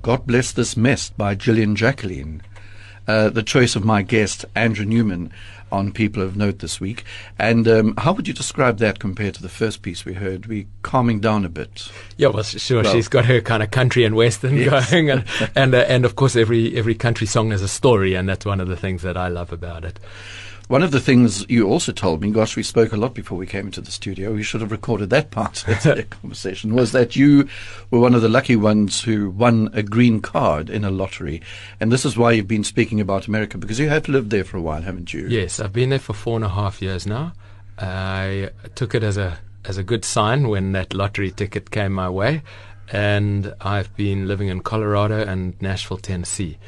God 0.09 0.25
Bless 0.25 0.51
This 0.51 0.75
Mess 0.75 1.11
by 1.11 1.35
Jillian 1.35 1.75
Jacqueline. 1.75 2.41
Uh, 3.07 3.29
the 3.29 3.43
choice 3.43 3.75
of 3.75 3.85
my 3.85 4.01
guest, 4.01 4.43
Andrew 4.55 4.83
Newman, 4.83 5.31
on 5.71 5.91
People 5.91 6.23
of 6.23 6.35
Note 6.35 6.57
this 6.57 6.81
week. 6.81 7.03
And 7.37 7.67
um, 7.67 7.93
how 7.95 8.13
would 8.13 8.27
you 8.27 8.33
describe 8.33 8.79
that 8.79 8.97
compared 8.97 9.35
to 9.35 9.43
the 9.43 9.49
first 9.49 9.83
piece 9.83 10.05
we 10.05 10.15
heard? 10.15 10.47
We 10.47 10.65
calming 10.81 11.19
down 11.19 11.45
a 11.45 11.49
bit. 11.49 11.91
Yeah, 12.17 12.29
well, 12.29 12.41
sure. 12.41 12.81
Well- 12.81 12.91
she's 12.91 13.07
got 13.07 13.25
her 13.25 13.39
kind 13.39 13.61
of 13.61 13.69
country 13.69 14.03
and 14.03 14.15
western 14.15 14.57
Yes. 14.57 14.89
going, 14.89 15.11
and 15.11 15.25
and, 15.55 15.75
uh, 15.75 15.85
and 15.87 16.05
of 16.05 16.15
course, 16.15 16.35
every 16.35 16.75
every 16.75 16.95
country 16.95 17.27
song 17.27 17.51
has 17.51 17.61
a 17.61 17.67
story, 17.67 18.15
and 18.15 18.27
that's 18.27 18.47
one 18.47 18.59
of 18.59 18.67
the 18.67 18.75
things 18.75 19.03
that 19.03 19.15
I 19.15 19.27
love 19.27 19.53
about 19.53 19.85
it. 19.85 19.99
One 20.69 20.83
of 20.83 20.91
the 20.91 20.99
things 20.99 21.49
you 21.49 21.67
also 21.67 21.91
told 21.91 22.21
me, 22.21 22.29
gosh, 22.29 22.55
we 22.55 22.61
spoke 22.61 22.93
a 22.93 22.95
lot 22.95 23.15
before 23.15 23.39
we 23.39 23.47
came 23.47 23.65
into 23.65 23.81
the 23.81 23.89
studio. 23.89 24.33
We 24.33 24.43
should 24.43 24.61
have 24.61 24.69
recorded 24.69 25.09
that 25.09 25.31
part 25.31 25.67
of 25.67 25.81
the 25.81 26.03
conversation. 26.21 26.75
Was 26.75 26.91
that 26.91 27.15
you 27.15 27.49
were 27.89 27.99
one 27.99 28.13
of 28.13 28.21
the 28.21 28.29
lucky 28.29 28.55
ones 28.55 29.01
who 29.01 29.31
won 29.31 29.71
a 29.73 29.81
green 29.81 30.21
card 30.21 30.69
in 30.69 30.85
a 30.85 30.91
lottery, 30.91 31.41
and 31.79 31.91
this 31.91 32.05
is 32.05 32.15
why 32.15 32.33
you've 32.33 32.47
been 32.47 32.63
speaking 32.63 33.01
about 33.01 33.27
America 33.27 33.57
because 33.57 33.79
you 33.79 33.89
have 33.89 34.07
lived 34.07 34.29
there 34.29 34.43
for 34.43 34.57
a 34.57 34.61
while, 34.61 34.83
haven't 34.83 35.11
you? 35.11 35.25
Yes, 35.27 35.59
I've 35.59 35.73
been 35.73 35.89
there 35.89 35.97
for 35.97 36.13
four 36.13 36.35
and 36.35 36.45
a 36.45 36.49
half 36.49 36.83
years 36.83 37.07
now. 37.07 37.33
I 37.79 38.51
took 38.75 38.93
it 38.93 39.01
as 39.01 39.17
a 39.17 39.39
as 39.65 39.79
a 39.79 39.83
good 39.83 40.05
sign 40.05 40.49
when 40.49 40.73
that 40.73 40.93
lottery 40.93 41.31
ticket 41.31 41.71
came 41.71 41.93
my 41.93 42.09
way. 42.09 42.43
And 42.91 43.55
I've 43.59 43.95
been 43.95 44.27
living 44.27 44.49
in 44.49 44.61
Colorado 44.61 45.25
and 45.25 45.59
Nashville, 45.59 45.97
Tennessee. 45.97 46.59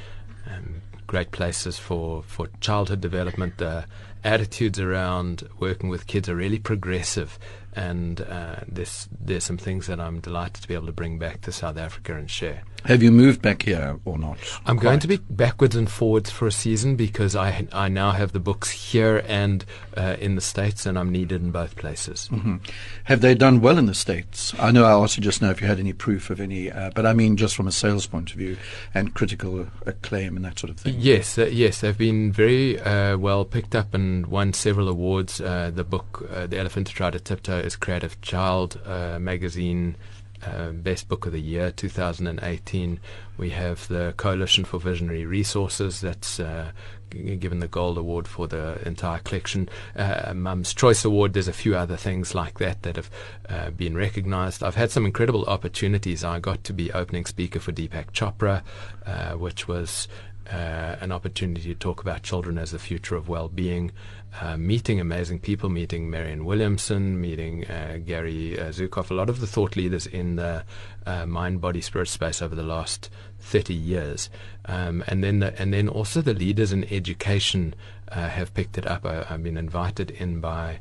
Great 1.12 1.32
places 1.32 1.78
for, 1.78 2.24
for 2.24 2.48
childhood 2.62 3.02
development. 3.02 3.62
Uh, 3.62 3.82
attitudes 4.24 4.80
around 4.80 5.44
working 5.60 5.90
with 5.90 6.08
kids 6.08 6.30
are 6.30 6.36
really 6.38 6.58
progressive 6.58 7.38
and 7.74 8.22
uh, 8.22 8.62
there's 8.66 9.10
there's 9.20 9.44
some 9.44 9.58
things 9.58 9.88
that 9.88 10.00
I'm 10.00 10.22
delighted 10.22 10.62
to 10.62 10.70
be 10.70 10.74
able 10.74 10.86
to 10.86 10.94
bring 10.94 11.20
back 11.20 11.42
to 11.42 11.52
South 11.52 11.78
Africa 11.78 12.16
and 12.16 12.30
share. 12.30 12.64
Have 12.86 13.04
you 13.04 13.12
moved 13.12 13.42
back 13.42 13.64
here 13.64 14.00
or 14.06 14.18
not? 14.18 14.38
I'm 14.66 14.78
Quite. 14.78 14.84
going 14.84 15.00
to 15.02 15.08
be 15.08 15.18
backwards 15.18 15.76
and 15.76 15.90
forwards 15.90 16.32
for 16.32 16.48
a 16.48 16.52
season 16.52 16.96
because 16.96 17.36
I 17.36 17.68
I 17.72 17.90
now 17.90 18.12
have 18.12 18.32
the 18.32 18.40
books 18.40 18.72
here 18.72 19.24
and 19.28 19.64
uh, 19.96 20.18
in 20.20 20.36
the 20.36 20.42
states, 20.42 20.86
and 20.86 20.98
I'm 20.98 21.12
needed 21.12 21.42
in 21.42 21.52
both 21.52 21.76
places. 21.76 22.28
Mm-hmm. 22.32 22.58
Have 23.06 23.22
they 23.22 23.36
done 23.36 23.62
well 23.62 23.78
in 23.78 23.86
the 23.86 23.94
states? 23.94 24.54
I 24.60 24.72
know 24.72 24.86
I 24.86 24.92
asked 24.92 25.18
you 25.18 25.24
just 25.24 25.42
now 25.42 25.52
if 25.52 25.62
you 25.62 25.68
had 25.68 25.80
any 25.80 25.94
proof 25.94 26.30
of 26.30 26.40
any, 26.40 26.72
uh, 26.72 26.90
but 26.96 27.06
I 27.06 27.14
mean 27.14 27.38
just 27.38 27.56
from 27.56 27.68
a 27.68 27.72
sales 27.72 28.08
point 28.08 28.32
of 28.32 28.38
view 28.38 28.58
and 28.94 29.14
critical 29.14 29.68
acclaim 29.86 30.36
and 30.36 30.44
that 30.46 30.58
sort 30.58 30.72
of 30.72 30.78
thing. 30.78 30.96
Yes, 30.98 31.38
uh, 31.38 31.46
yes, 31.46 31.82
they've 31.82 31.98
been 31.98 32.32
very 32.32 32.80
uh, 32.80 33.18
well 33.18 33.46
picked 33.46 33.76
up 33.76 33.94
and 33.94 34.26
won 34.28 34.54
several 34.54 34.90
awards. 34.90 35.40
Uh, 35.40 35.72
the 35.74 35.84
book, 35.84 36.28
The 36.30 36.58
Elephant 36.58 36.90
Who 36.90 36.96
Tried 36.96 37.14
to 37.14 37.20
Tiptoe 37.20 37.60
is 37.60 37.76
Creative 37.76 38.20
Child 38.22 38.80
uh, 38.86 39.20
magazine 39.20 39.96
uh, 40.46 40.70
Best 40.72 41.08
Book 41.08 41.26
of 41.26 41.32
the 41.32 41.42
Year 41.42 41.72
2018. 41.72 43.00
We 43.38 43.50
have 43.52 43.88
the 43.88 44.14
Coalition 44.18 44.66
for 44.66 44.80
Visionary 44.80 45.26
Resources 45.26 46.02
that's 46.02 46.40
uh, 46.40 46.72
given 47.10 47.60
the 47.60 47.68
Gold 47.68 47.98
Award 47.98 48.28
for 48.28 48.48
the 48.48 48.80
entire 48.86 49.20
collection. 49.20 49.70
Uh, 49.96 50.34
Mum's 50.34 50.74
Choice 50.74 51.04
Award. 51.06 51.34
There's 51.34 51.48
a 51.48 51.54
few 51.54 51.76
other 51.76 51.98
things 51.98 52.34
like 52.34 52.60
that 52.60 52.84
that 52.84 52.96
have 52.96 53.10
uh, 53.50 53.70
been 53.72 53.96
recognized. 53.96 54.64
I've 54.64 54.76
had 54.76 54.92
some 54.92 55.06
incredible 55.06 55.46
opportunities. 55.46 56.24
I 56.24 56.40
got 56.40 56.64
to 56.66 56.74
be 56.74 56.92
opening 56.92 57.26
speaker 57.26 57.60
for 57.60 57.72
Deepak 57.72 58.12
Chopra, 58.12 58.64
uh, 59.06 59.34
which 59.34 59.68
was 59.68 60.08
uh, 60.52 60.96
an 61.00 61.12
opportunity 61.12 61.74
to 61.74 61.76
talk 61.76 62.02
about 62.02 62.24
children 62.24 62.58
as 62.58 62.72
the 62.72 62.80
future 62.80 63.16
of 63.16 63.30
well-being, 63.30 63.92
uh, 64.40 64.56
meeting 64.58 65.00
amazing 65.00 65.40
people, 65.40 65.70
meeting 65.70 66.10
Marianne 66.10 66.46
Williamson, 66.46 67.20
meeting 67.20 67.66
uh, 67.68 68.00
Gary 68.06 68.60
uh, 68.60 68.70
Zukav, 68.70 69.12
a 69.12 69.14
lot 69.14 69.30
of 69.30 69.40
the 69.40 69.48
thought 69.48 69.76
leaders 69.76 70.08
in 70.08 70.38
the 70.38 70.64
uh, 71.06 71.26
mind, 71.26 71.60
body, 71.60 71.82
spirit 71.82 72.08
space 72.08 72.42
over 72.42 72.56
the 72.56 72.64
last 72.64 73.10
30 73.40 73.74
years, 73.74 74.30
um, 74.66 75.04
and 75.08 75.24
then 75.24 75.40
the, 75.40 75.60
and 75.60 75.74
then 75.74 75.88
also 75.88 76.22
the 76.22 76.34
leaders 76.34 76.72
in 76.72 76.86
education 76.86 77.74
uh, 78.10 78.30
have 78.30 78.54
picked 78.54 78.78
it 78.78 78.88
up. 78.88 79.06
I, 79.06 79.24
have 79.24 79.44
been 79.44 79.58
invited 79.58 80.12
in 80.12 80.40
by 80.40 80.80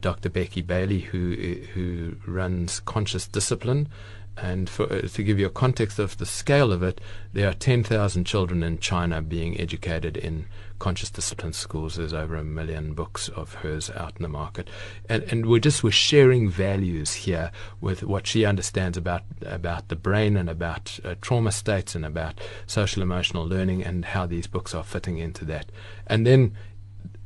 Dr. 0.00 0.28
Becky 0.28 0.62
Bailey, 0.62 1.00
who 1.00 1.34
who 1.74 2.16
runs 2.26 2.80
Conscious 2.80 3.26
Discipline. 3.26 3.88
And 4.36 4.70
for, 4.70 4.90
uh, 4.90 5.02
to 5.02 5.22
give 5.22 5.38
you 5.38 5.46
a 5.46 5.50
context 5.50 5.98
of 5.98 6.16
the 6.16 6.26
scale 6.26 6.72
of 6.72 6.82
it, 6.82 7.00
there 7.32 7.48
are 7.48 7.54
10,000 7.54 8.24
children 8.24 8.62
in 8.62 8.78
China 8.78 9.20
being 9.20 9.60
educated 9.60 10.16
in 10.16 10.46
conscious 10.80 11.10
discipline 11.10 11.52
schools. 11.52 11.94
There's 11.94 12.12
over 12.12 12.34
a 12.34 12.42
million 12.42 12.94
books 12.94 13.28
of 13.28 13.54
hers 13.56 13.90
out 13.90 14.16
in 14.16 14.22
the 14.22 14.28
market, 14.28 14.68
and 15.08 15.22
and 15.24 15.46
we're 15.46 15.60
just 15.60 15.84
we're 15.84 15.92
sharing 15.92 16.50
values 16.50 17.12
here 17.12 17.52
with 17.80 18.02
what 18.02 18.26
she 18.26 18.44
understands 18.44 18.96
about 18.96 19.22
about 19.42 19.88
the 19.88 19.94
brain 19.94 20.36
and 20.36 20.48
about 20.48 20.98
uh, 21.04 21.14
trauma 21.20 21.52
states 21.52 21.94
and 21.94 22.04
about 22.04 22.40
social 22.66 23.02
emotional 23.02 23.46
learning 23.46 23.84
and 23.84 24.06
how 24.06 24.26
these 24.26 24.48
books 24.48 24.74
are 24.74 24.82
fitting 24.82 25.18
into 25.18 25.44
that. 25.44 25.70
And 26.08 26.26
then 26.26 26.56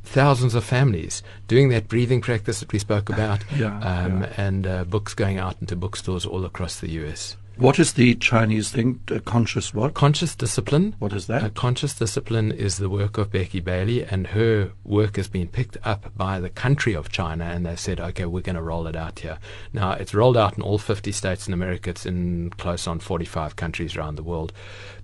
thousands 0.05 0.55
of 0.55 0.64
families 0.64 1.23
doing 1.49 1.69
that 1.71 1.88
breathing 1.88 2.21
practice 2.21 2.61
that 2.61 2.73
we 2.73 2.79
spoke 2.79 3.09
about, 3.09 3.45
yeah, 3.57 3.79
um, 3.81 4.23
yeah. 4.23 4.33
and 4.37 4.67
uh, 4.67 4.85
books 4.85 5.14
going 5.14 5.38
out 5.38 5.57
into 5.61 5.77
bookstores 5.77 6.27
all 6.27 6.45
across 6.45 6.81
the 6.81 6.90
US. 6.90 7.37
What 7.57 7.79
is 7.79 7.93
the 7.93 8.17
Chinese 8.17 8.71
thing? 8.71 8.99
Uh, 9.09 9.21
conscious 9.21 9.73
what? 9.73 9.95
Conscious 9.95 10.35
discipline. 10.35 10.97
What 10.99 11.12
is 11.12 11.29
that? 11.29 11.45
Uh, 11.45 11.49
conscious 11.51 11.95
discipline 11.95 12.51
is 12.51 12.79
the 12.79 12.88
work 12.88 13.17
of 13.17 13.31
Becky 13.31 13.61
Bailey, 13.61 14.05
and 14.05 14.29
her 14.29 14.73
work 14.83 15.14
has 15.17 15.29
been 15.29 15.47
picked 15.47 15.77
up 15.85 16.11
by 16.17 16.40
the 16.40 16.51
country 16.51 16.95
of 16.95 17.11
China, 17.11 17.45
and 17.45 17.64
they 17.64 17.77
said, 17.77 18.01
okay, 18.01 18.25
we're 18.25 18.40
going 18.40 18.57
to 18.57 18.62
roll 18.62 18.88
it 18.88 18.97
out 18.97 19.21
here. 19.21 19.38
Now, 19.73 19.93
it's 19.93 20.14
rolled 20.14 20.37
out 20.37 20.57
in 20.57 20.64
all 20.64 20.79
50 20.79 21.12
states 21.12 21.47
in 21.47 21.55
America. 21.55 21.90
It's 21.90 22.05
in 22.05 22.51
close 22.51 22.88
on 22.88 22.99
45 22.99 23.55
countries 23.55 23.95
around 23.95 24.17
the 24.17 24.25
world. 24.25 24.53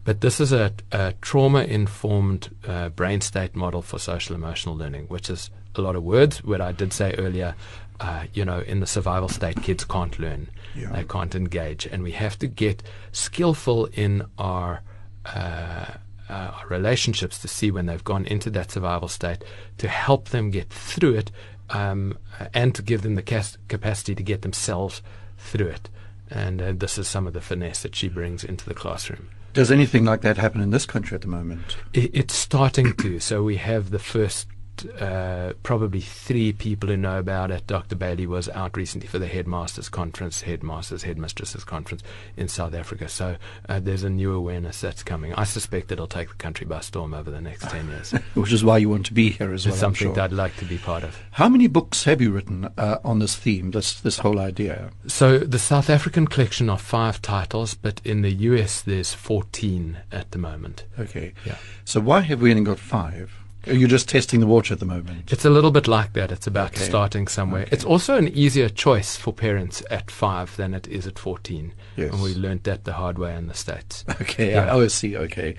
But 0.05 0.23
this 0.23 0.41
is 0.41 0.53
a, 0.53 0.73
a 0.93 1.13
trauma 1.21 1.63
informed 1.63 2.55
uh, 2.67 2.89
brain 2.89 3.21
state 3.21 3.55
model 3.55 3.83
for 3.83 3.99
social 3.99 4.35
emotional 4.35 4.77
learning, 4.77 5.07
which 5.07 5.29
is 5.29 5.51
a 5.75 5.81
lot 5.81 5.97
of 5.97 6.03
words. 6.03 6.43
What 6.43 6.61
I 6.61 6.73
did 6.73 6.93
say 6.93 7.15
earlier, 7.19 7.55
uh, 8.01 8.25
you 8.33 8.45
know, 8.45 8.61
in 8.61 8.81
the 8.81 8.87
survival 8.87 9.29
state, 9.29 9.63
kids 9.63 9.85
can't 9.85 10.19
learn, 10.19 10.49
yeah. 10.75 10.91
they 10.93 11.05
can't 11.05 11.35
engage, 11.35 11.87
and 11.87 12.03
we 12.03 12.13
have 12.13 12.39
to 12.39 12.47
get 12.47 12.83
skillful 13.13 13.87
in 13.87 14.25
our. 14.39 14.83
Uh, 15.27 15.87
uh, 16.31 16.53
relationships 16.69 17.41
to 17.41 17.49
see 17.49 17.73
when 17.73 17.87
they've 17.87 18.05
gone 18.05 18.25
into 18.25 18.51
that 18.51 18.71
survival 18.71 19.09
state 19.09 19.43
to 19.79 19.89
help 19.89 20.29
them 20.29 20.53
get 20.53 20.71
through 20.71 21.13
it 21.13 21.33
um, 21.71 22.17
and 22.55 22.73
to 22.73 22.83
give 22.83 23.03
them 23.03 23.17
the 23.17 23.23
cas- 23.23 23.59
capacity 23.67 24.15
to 24.15 24.23
get 24.23 24.43
themselves 24.43 25.03
through 25.39 25.67
it. 25.67 25.89
And 26.31 26.63
uh, 26.63 26.73
this 26.77 26.99
is 26.99 27.09
some 27.09 27.27
of 27.27 27.33
the 27.33 27.41
finesse 27.41 27.83
that 27.83 27.97
she 27.97 28.09
brings 28.09 28.45
into 28.45 28.65
the 28.65 28.75
classroom. 28.75 29.29
Does 29.53 29.73
anything 29.73 30.05
like 30.05 30.21
that 30.21 30.37
happen 30.37 30.61
in 30.61 30.71
this 30.71 30.87
country 30.87 31.15
at 31.15 31.23
the 31.23 31.29
moment? 31.29 31.77
It, 31.93 32.11
it's 32.15 32.35
starting 32.35 32.95
to. 32.95 33.19
So 33.19 33.43
we 33.43 33.57
have 33.57 33.91
the 33.91 33.99
first 33.99 34.47
uh, 34.87 35.53
probably 35.63 36.01
three 36.01 36.53
people 36.53 36.89
who 36.89 36.97
know 36.97 37.19
about 37.19 37.51
it. 37.51 37.67
Dr. 37.67 37.97
Bailey 37.97 38.27
was 38.27 38.49
out 38.51 38.77
recently 38.77 39.09
for 39.09 39.19
the 39.19 39.27
headmasters 39.27 39.89
conference, 39.89 40.43
headmasters, 40.43 41.03
headmistresses 41.03 41.65
conference 41.65 42.03
in 42.37 42.49
South 42.49 42.75
Africa. 42.75 43.09
So 43.09 43.37
uh, 43.69 43.81
there's 43.81 44.03
a 44.03 44.11
new 44.11 44.33
awareness 44.33 44.81
that's 44.81 45.03
coming. 45.03 45.35
I 45.35 45.45
suspect 45.45 45.89
that 45.89 45.95
it'll 45.95 46.07
take 46.07 46.29
the 46.29 46.35
country 46.35 46.67
by 46.67 46.81
storm 46.81 47.15
over 47.15 47.31
the 47.31 47.41
next 47.41 47.71
10 47.71 47.89
years. 47.89 48.11
Which 48.35 48.53
is 48.53 48.65
why 48.65 48.79
you 48.79 48.89
want 48.89 49.07
to 49.07 49.15
be 49.15 49.31
here 49.31 49.53
as 49.53 49.67
well. 49.67 49.73
it's 49.73 49.81
something 49.81 50.09
sure. 50.09 50.15
that 50.15 50.25
I'd 50.25 50.33
like 50.33 50.57
to 50.57 50.65
be 50.65 50.79
part 50.79 51.05
of. 51.05 51.19
How 51.33 51.49
many 51.49 51.67
books 51.67 52.05
have 52.05 52.21
you 52.21 52.31
written 52.31 52.69
uh, 52.77 52.99
on 53.05 53.19
this 53.19 53.37
theme, 53.37 53.71
this, 53.71 54.01
this 54.01 54.19
whole 54.19 54.39
idea? 54.39 54.91
So 55.07 55.39
the 55.39 55.59
South 55.59 55.91
African 55.91 56.27
collection 56.27 56.69
are 56.71 56.79
five 56.79 57.23
titles, 57.23 57.75
but 57.75 58.01
in 58.05 58.23
the 58.23 58.33
US 58.33 58.81
there's 58.81 59.15
14 59.15 59.99
at 60.13 60.31
the 60.31 60.39
moment. 60.39 60.85
Okay. 60.99 61.33
Yeah. 61.45 61.57
So 61.85 62.01
why 62.01 62.21
have 62.21 62.41
we 62.41 62.51
only 62.51 62.65
got 62.65 62.79
five? 62.79 63.33
Are 63.67 63.75
just 63.87 64.09
testing 64.09 64.41
the 64.41 64.47
water 64.47 64.73
at 64.73 64.81
the 64.81 64.87
moment? 64.87 65.31
It's 65.31 65.45
a 65.45 65.51
little 65.51 65.71
bit 65.71 65.87
like 65.87 66.15
that. 66.15 66.33
It's 66.33 66.47
about 66.47 66.75
okay. 66.75 66.85
starting 66.85 67.29
somewhere. 67.29 67.63
Okay. 67.63 67.71
It's 67.73 67.85
also 67.85 68.17
an 68.17 68.29
easier 68.29 68.71
choice 68.71 69.17
for 69.17 69.35
parents 69.35 69.83
at 69.91 70.11
five 70.11 70.57
than 70.57 70.73
it 70.73 70.89
is 70.89 71.07
at 71.07 71.19
14. 71.19 71.75
Yes. 71.97 72.13
And 72.13 72.23
we 72.23 72.35
learned 72.35 72.63
that 72.65 72.85
the 72.85 72.95
hard 72.95 73.19
way 73.19 73.35
in 73.37 73.49
the 73.49 73.55
States. 73.55 74.05
Okay, 74.21 74.53
yeah. 74.53 74.67
I, 74.67 74.71
oh, 74.71 74.83
I 74.83 74.87
see, 74.89 75.17
okay. 75.17 75.57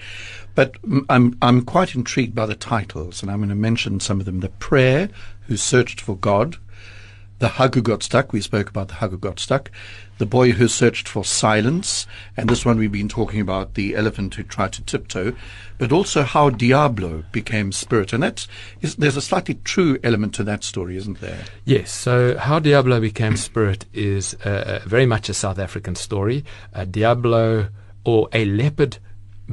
But 0.55 0.75
I'm, 1.09 1.37
I'm 1.41 1.63
quite 1.63 1.95
intrigued 1.95 2.35
by 2.35 2.45
the 2.45 2.55
titles, 2.55 3.21
and 3.21 3.31
I'm 3.31 3.39
going 3.39 3.49
to 3.49 3.55
mention 3.55 3.99
some 3.99 4.19
of 4.19 4.25
them. 4.25 4.39
The 4.39 4.49
Prayer 4.49 5.09
Who 5.47 5.57
Searched 5.57 5.99
for 5.99 6.15
God, 6.15 6.57
The 7.39 7.49
Hug 7.49 7.75
Who 7.75 7.81
Got 7.81 8.03
Stuck. 8.03 8.33
We 8.33 8.41
spoke 8.41 8.69
about 8.69 8.87
The 8.89 8.95
Hug 8.95 9.11
Who 9.11 9.17
Got 9.17 9.39
Stuck. 9.39 9.71
The 10.21 10.27
Boy 10.27 10.51
Who 10.51 10.67
Searched 10.67 11.07
for 11.07 11.25
Silence, 11.25 12.05
and 12.37 12.47
this 12.47 12.63
one 12.63 12.77
we've 12.77 12.91
been 12.91 13.09
talking 13.09 13.41
about, 13.41 13.73
The 13.73 13.95
Elephant 13.95 14.35
Who 14.35 14.43
Tried 14.43 14.71
to 14.73 14.83
Tiptoe 14.83 15.33
but 15.79 15.91
also 15.91 16.21
how 16.21 16.51
Diablo 16.51 17.23
became 17.31 17.71
spirit. 17.71 18.13
And 18.13 18.21
that's, 18.21 18.47
is, 18.81 18.97
there's 18.97 19.17
a 19.17 19.21
slightly 19.21 19.55
true 19.63 19.97
element 20.03 20.35
to 20.35 20.43
that 20.43 20.63
story, 20.63 20.95
isn't 20.95 21.21
there? 21.21 21.43
Yes. 21.65 21.91
So 21.91 22.37
how 22.37 22.59
Diablo 22.59 22.99
became 22.99 23.35
spirit 23.35 23.87
is 23.91 24.35
uh, 24.45 24.81
very 24.85 25.07
much 25.07 25.27
a 25.27 25.33
South 25.33 25.57
African 25.57 25.95
story. 25.95 26.45
Uh, 26.71 26.85
Diablo, 26.85 27.69
or 28.05 28.29
a 28.31 28.45
leopard, 28.45 28.99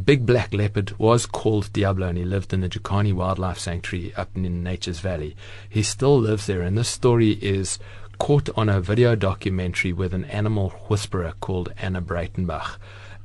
big 0.04 0.26
black 0.26 0.52
leopard, 0.52 0.92
was 0.98 1.24
called 1.24 1.72
Diablo, 1.72 2.08
and 2.08 2.18
he 2.18 2.24
lived 2.26 2.52
in 2.52 2.60
the 2.60 2.68
Jukani 2.68 3.14
Wildlife 3.14 3.58
Sanctuary 3.58 4.12
up 4.14 4.28
in 4.36 4.62
Nature's 4.62 5.00
Valley. 5.00 5.34
He 5.66 5.82
still 5.82 6.20
lives 6.20 6.46
there, 6.46 6.60
and 6.60 6.76
this 6.76 6.90
story 6.90 7.38
is 7.40 7.78
caught 8.18 8.48
on 8.56 8.68
a 8.68 8.80
video 8.80 9.14
documentary 9.14 9.92
with 9.92 10.12
an 10.12 10.24
animal 10.26 10.70
whisperer 10.88 11.34
called 11.40 11.72
Anna 11.78 12.02
Breytenbach. 12.02 12.76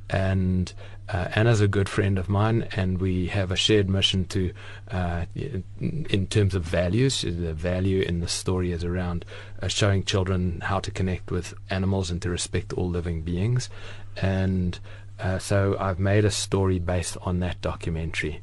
And 0.09 0.71
uh, 1.09 1.27
Anna's 1.35 1.61
a 1.61 1.67
good 1.67 1.89
friend 1.89 2.17
of 2.17 2.29
mine, 2.29 2.67
and 2.75 2.99
we 2.99 3.27
have 3.27 3.51
a 3.51 3.55
shared 3.55 3.89
mission 3.89 4.25
to, 4.25 4.53
uh, 4.89 5.25
in 5.35 6.27
terms 6.29 6.55
of 6.55 6.63
values. 6.63 7.21
The 7.21 7.53
value 7.53 8.01
in 8.01 8.19
the 8.19 8.27
story 8.27 8.71
is 8.71 8.83
around 8.83 9.25
uh, 9.61 9.67
showing 9.67 10.03
children 10.03 10.61
how 10.61 10.79
to 10.79 10.91
connect 10.91 11.31
with 11.31 11.53
animals 11.69 12.09
and 12.09 12.21
to 12.21 12.29
respect 12.29 12.73
all 12.73 12.89
living 12.89 13.21
beings. 13.21 13.69
And 14.21 14.79
uh, 15.19 15.39
so 15.39 15.75
I've 15.79 15.99
made 15.99 16.25
a 16.25 16.31
story 16.31 16.79
based 16.79 17.17
on 17.21 17.39
that 17.39 17.61
documentary. 17.61 18.41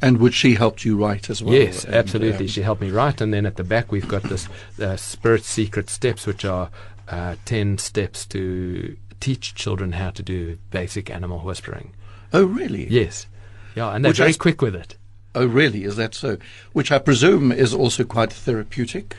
And 0.00 0.18
which 0.18 0.34
she 0.34 0.54
helped 0.54 0.84
you 0.84 0.96
write 0.96 1.28
as 1.28 1.42
well? 1.42 1.54
Yes, 1.54 1.84
and, 1.84 1.94
absolutely. 1.94 2.44
Um, 2.44 2.48
she 2.48 2.62
helped 2.62 2.80
me 2.80 2.90
write. 2.90 3.20
And 3.20 3.34
then 3.34 3.46
at 3.46 3.56
the 3.56 3.64
back, 3.64 3.90
we've 3.90 4.06
got 4.06 4.22
this 4.22 4.48
uh, 4.80 4.96
Spirit 4.96 5.44
Secret 5.44 5.90
Steps, 5.90 6.26
which 6.26 6.44
are 6.44 6.70
uh, 7.08 7.36
10 7.44 7.78
steps 7.78 8.24
to 8.26 8.96
teach 9.20 9.54
children 9.54 9.92
how 9.92 10.10
to 10.10 10.22
do 10.22 10.58
basic 10.70 11.10
animal 11.10 11.40
whispering. 11.40 11.94
Oh, 12.32 12.44
really? 12.44 12.86
Yes. 12.88 13.26
Yeah, 13.74 13.94
and 13.94 14.04
they're 14.04 14.10
Which 14.10 14.18
very 14.18 14.34
quick 14.34 14.62
with 14.62 14.74
it. 14.74 14.96
Oh, 15.34 15.46
really? 15.46 15.84
Is 15.84 15.96
that 15.96 16.14
so? 16.14 16.38
Which 16.72 16.90
I 16.90 16.98
presume 16.98 17.52
is 17.52 17.74
also 17.74 18.04
quite 18.04 18.32
therapeutic. 18.32 19.16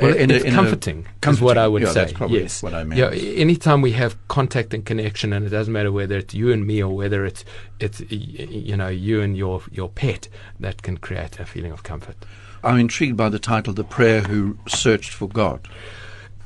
Well, 0.00 0.12
uh, 0.12 0.14
in 0.14 0.30
it's 0.30 0.44
a, 0.44 0.50
comforting, 0.50 1.06
comforting, 1.20 1.32
is 1.32 1.40
what 1.40 1.58
I 1.58 1.68
would 1.68 1.82
yeah, 1.82 1.92
say. 1.92 2.12
yes, 2.28 2.62
what 2.62 2.74
I 2.74 2.84
meant. 2.84 2.98
Yeah, 2.98 3.10
anytime 3.10 3.80
we 3.80 3.92
have 3.92 4.16
contact 4.28 4.74
and 4.74 4.84
connection, 4.84 5.32
and 5.32 5.46
it 5.46 5.50
doesn't 5.50 5.72
matter 5.72 5.92
whether 5.92 6.16
it's 6.18 6.34
you 6.34 6.52
and 6.52 6.66
me 6.66 6.82
or 6.82 6.94
whether 6.94 7.24
it's 7.24 7.44
it's 7.80 8.00
you 8.10 8.76
know 8.76 8.88
you 8.88 9.20
and 9.20 9.36
your 9.36 9.62
your 9.70 9.88
pet, 9.88 10.28
that 10.60 10.82
can 10.82 10.96
create 10.96 11.38
a 11.38 11.46
feeling 11.46 11.72
of 11.72 11.82
comfort. 11.82 12.16
I'm 12.62 12.78
intrigued 12.78 13.16
by 13.16 13.28
the 13.28 13.38
title, 13.38 13.72
"The 13.72 13.84
Prayer 13.84 14.22
Who 14.22 14.58
Searched 14.66 15.12
for 15.12 15.28
God." 15.28 15.68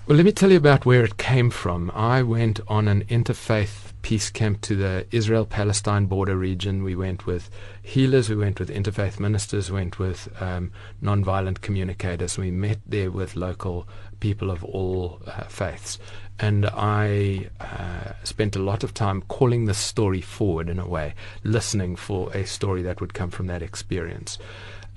Well, 0.07 0.17
let 0.17 0.27
me 0.27 0.33
tell 0.33 0.51
you 0.51 0.57
about 0.57 0.85
where 0.85 1.05
it 1.05 1.17
came 1.17 1.51
from. 1.51 1.91
I 1.95 2.23
went 2.23 2.61
on 2.67 2.89
an 2.89 3.05
interfaith 3.05 3.82
peace 4.03 4.31
camp 4.31 4.61
to 4.63 4.77
the 4.77 5.07
Israel 5.11 5.47
Palestine 5.47 6.07
border 6.07 6.37
region. 6.37 6.83
We 6.83 6.95
went 6.95 7.27
with 7.27 7.49
healers, 7.83 8.29
we 8.29 8.37
went 8.37 8.61
with 8.61 8.69
interfaith 8.69 9.19
ministers, 9.19 9.71
we 9.71 9.77
went 9.77 9.99
with 9.99 10.29
um, 10.41 10.73
non-violent 11.01 11.61
communicators. 11.61 12.37
We 12.37 12.51
met 12.51 12.81
there 12.87 13.11
with 13.11 13.37
local 13.37 13.89
people 14.21 14.51
of 14.51 14.65
all 14.65 15.21
uh, 15.27 15.45
faiths. 15.45 15.99
And 16.39 16.67
I 16.67 17.51
uh, 17.61 18.13
spent 18.25 18.57
a 18.57 18.63
lot 18.63 18.83
of 18.83 18.95
time 18.95 19.23
calling 19.23 19.67
the 19.67 19.75
story 19.75 20.21
forward 20.21 20.69
in 20.69 20.79
a 20.79 20.89
way, 20.89 21.15
listening 21.45 21.97
for 21.97 22.33
a 22.33 22.45
story 22.45 22.83
that 22.83 23.01
would 23.01 23.15
come 23.15 23.31
from 23.31 23.47
that 23.47 23.63
experience. 23.63 24.39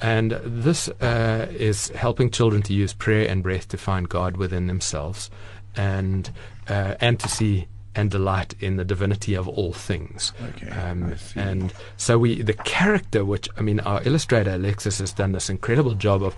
And 0.01 0.31
this 0.43 0.89
uh, 0.89 1.47
is 1.51 1.89
helping 1.89 2.29
children 2.29 2.61
to 2.63 2.73
use 2.73 2.93
prayer 2.93 3.29
and 3.29 3.43
breath 3.43 3.67
to 3.69 3.77
find 3.77 4.09
God 4.09 4.37
within 4.37 4.67
themselves 4.67 5.29
and, 5.75 6.29
uh, 6.67 6.95
and 6.99 7.19
to 7.19 7.29
see 7.29 7.67
and 7.95 8.11
delight 8.11 8.53
in 8.59 8.75
the 8.77 8.85
divinity 8.85 9.35
of 9.35 9.47
all 9.47 9.73
things. 9.73 10.33
Okay, 10.49 10.69
um, 10.69 11.15
and 11.35 11.73
so 11.97 12.17
we, 12.17 12.41
the 12.41 12.53
character, 12.53 13.23
which 13.23 13.49
I 13.57 13.61
mean, 13.61 13.79
our 13.81 14.01
illustrator 14.03 14.51
Alexis 14.51 14.99
has 14.99 15.13
done 15.13 15.31
this 15.31 15.49
incredible 15.49 15.93
job 15.93 16.23
of. 16.23 16.35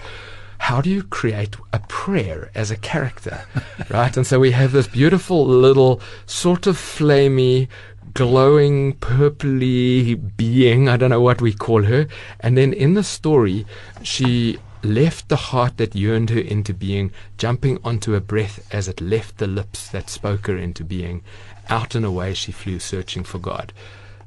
How 0.59 0.81
do 0.81 0.89
you 0.89 1.03
create 1.03 1.55
a 1.71 1.77
prayer 1.81 2.49
as 2.55 2.71
a 2.71 2.75
character, 2.77 3.45
right? 3.91 4.17
And 4.17 4.25
so 4.25 4.39
we 4.39 4.49
have 4.51 4.71
this 4.71 4.87
beautiful 4.87 5.45
little 5.45 6.01
sort 6.25 6.65
of 6.65 6.77
flamey, 6.77 7.67
glowing 8.15 8.93
purpley 8.95 10.19
being. 10.35 10.89
I 10.89 10.97
don't 10.97 11.11
know 11.11 11.21
what 11.21 11.41
we 11.41 11.53
call 11.53 11.83
her. 11.83 12.07
And 12.39 12.57
then 12.57 12.73
in 12.73 12.95
the 12.95 13.03
story, 13.03 13.67
she 14.01 14.57
left 14.87 15.29
the 15.29 15.35
heart 15.35 15.77
that 15.77 15.95
yearned 15.95 16.29
her 16.31 16.39
into 16.39 16.73
being, 16.73 17.11
jumping 17.37 17.79
onto 17.83 18.15
a 18.15 18.21
breath 18.21 18.67
as 18.73 18.87
it 18.87 19.01
left 19.01 19.37
the 19.37 19.47
lips 19.47 19.89
that 19.89 20.09
spoke 20.09 20.47
her 20.47 20.57
into 20.57 20.83
being. 20.83 21.23
Out 21.69 21.95
and 21.95 22.05
away 22.05 22.33
she 22.33 22.51
flew, 22.51 22.79
searching 22.79 23.23
for 23.23 23.39
God. 23.39 23.73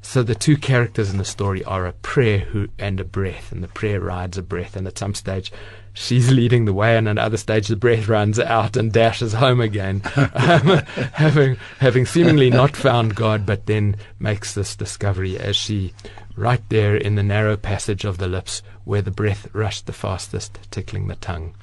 So 0.01 0.23
the 0.23 0.35
two 0.35 0.57
characters 0.57 1.11
in 1.11 1.17
the 1.17 1.25
story 1.25 1.63
are 1.63 1.85
a 1.85 1.93
prayer 1.93 2.39
who, 2.39 2.69
and 2.79 2.99
a 2.99 3.03
breath, 3.03 3.51
and 3.51 3.63
the 3.63 3.67
prayer 3.67 3.99
rides 3.99 4.37
a 4.37 4.41
breath, 4.41 4.75
and 4.75 4.87
at 4.87 4.97
some 4.97 5.13
stage 5.13 5.51
she's 5.93 6.31
leading 6.31 6.65
the 6.65 6.73
way, 6.73 6.97
and 6.97 7.07
at 7.07 7.11
another 7.11 7.37
stage 7.37 7.67
the 7.67 7.75
breath 7.75 8.07
runs 8.07 8.39
out 8.39 8.75
and 8.75 8.91
dashes 8.91 9.33
home 9.33 9.61
again, 9.61 10.01
um, 10.15 10.27
having 11.13 11.55
having 11.79 12.05
seemingly 12.05 12.49
not 12.49 12.75
found 12.75 13.15
God, 13.15 13.45
but 13.45 13.67
then 13.67 13.95
makes 14.19 14.55
this 14.55 14.75
discovery 14.75 15.37
as 15.37 15.55
she, 15.55 15.93
right 16.41 16.67
there 16.69 16.95
in 16.95 17.13
the 17.13 17.23
narrow 17.23 17.55
passage 17.55 18.03
of 18.03 18.17
the 18.17 18.27
lips 18.27 18.63
where 18.83 19.03
the 19.03 19.11
breath 19.11 19.47
rushed 19.53 19.85
the 19.85 19.93
fastest, 19.93 20.57
tickling 20.71 21.07
the 21.07 21.15
tongue. 21.15 21.53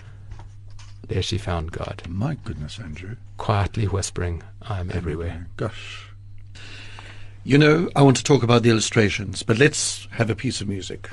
There 1.08 1.22
she 1.22 1.36
found 1.36 1.72
God. 1.72 2.02
My 2.08 2.36
goodness, 2.44 2.78
Andrew. 2.78 3.16
Quietly 3.38 3.86
whispering, 3.86 4.42
I 4.62 4.78
am 4.78 4.92
everywhere. 4.92 5.48
Gosh. 5.56 6.10
You 7.42 7.58
know, 7.58 7.90
I 7.96 8.02
want 8.02 8.18
to 8.18 8.24
talk 8.24 8.44
about 8.44 8.62
the 8.62 8.70
illustrations, 8.70 9.42
but 9.42 9.58
let's 9.58 10.06
have 10.12 10.30
a 10.30 10.36
piece 10.36 10.60
of 10.60 10.68
music. 10.68 11.10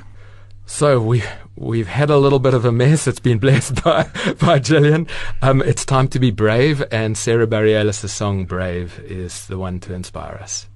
So 0.66 1.00
we 1.00 1.22
we've 1.56 1.88
had 1.88 2.10
a 2.10 2.18
little 2.18 2.38
bit 2.38 2.54
of 2.54 2.64
a 2.64 2.72
mess. 2.72 3.06
It's 3.06 3.20
been 3.20 3.38
blessed 3.38 3.82
by 3.84 4.04
by 4.40 4.60
Jillian. 4.60 5.08
Um, 5.42 5.62
it's 5.62 5.84
time 5.84 6.08
to 6.08 6.18
be 6.18 6.30
brave, 6.30 6.84
and 6.92 7.16
Sarah 7.16 7.46
Bareilles' 7.46 8.08
song 8.08 8.44
"Brave" 8.44 9.00
is 9.00 9.46
the 9.46 9.58
one 9.58 9.80
to 9.80 9.94
inspire 9.94 10.38
us. 10.42 10.68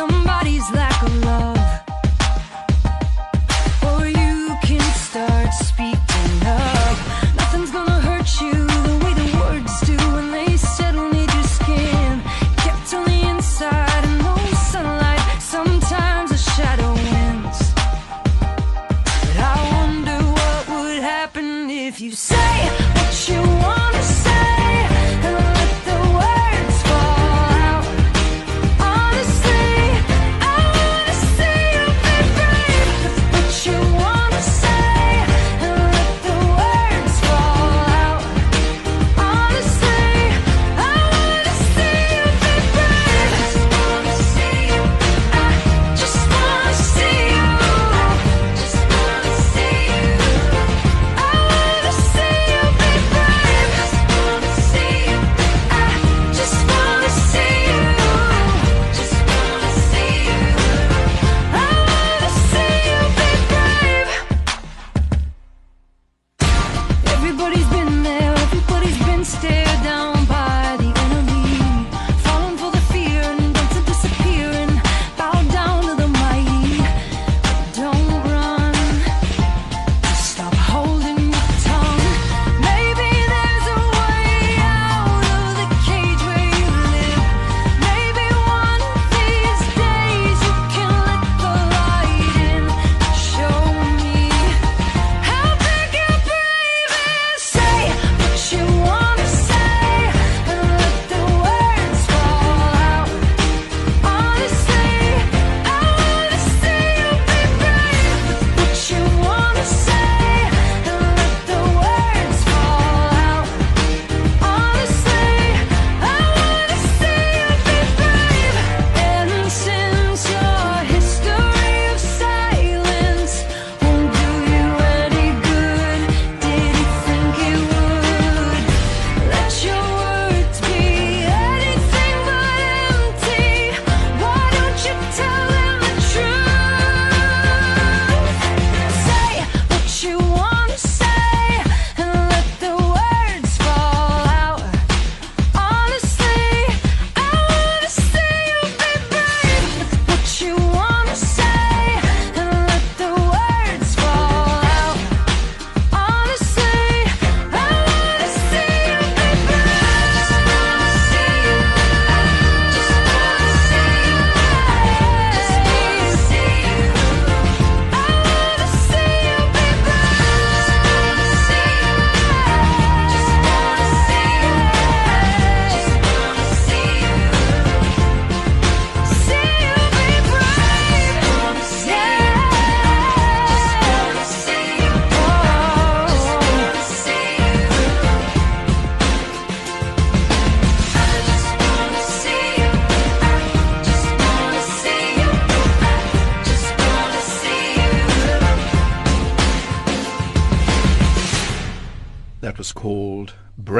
somebody's 0.00 0.70
lack 0.72 1.02
of 1.02 1.24
love. 1.24 1.59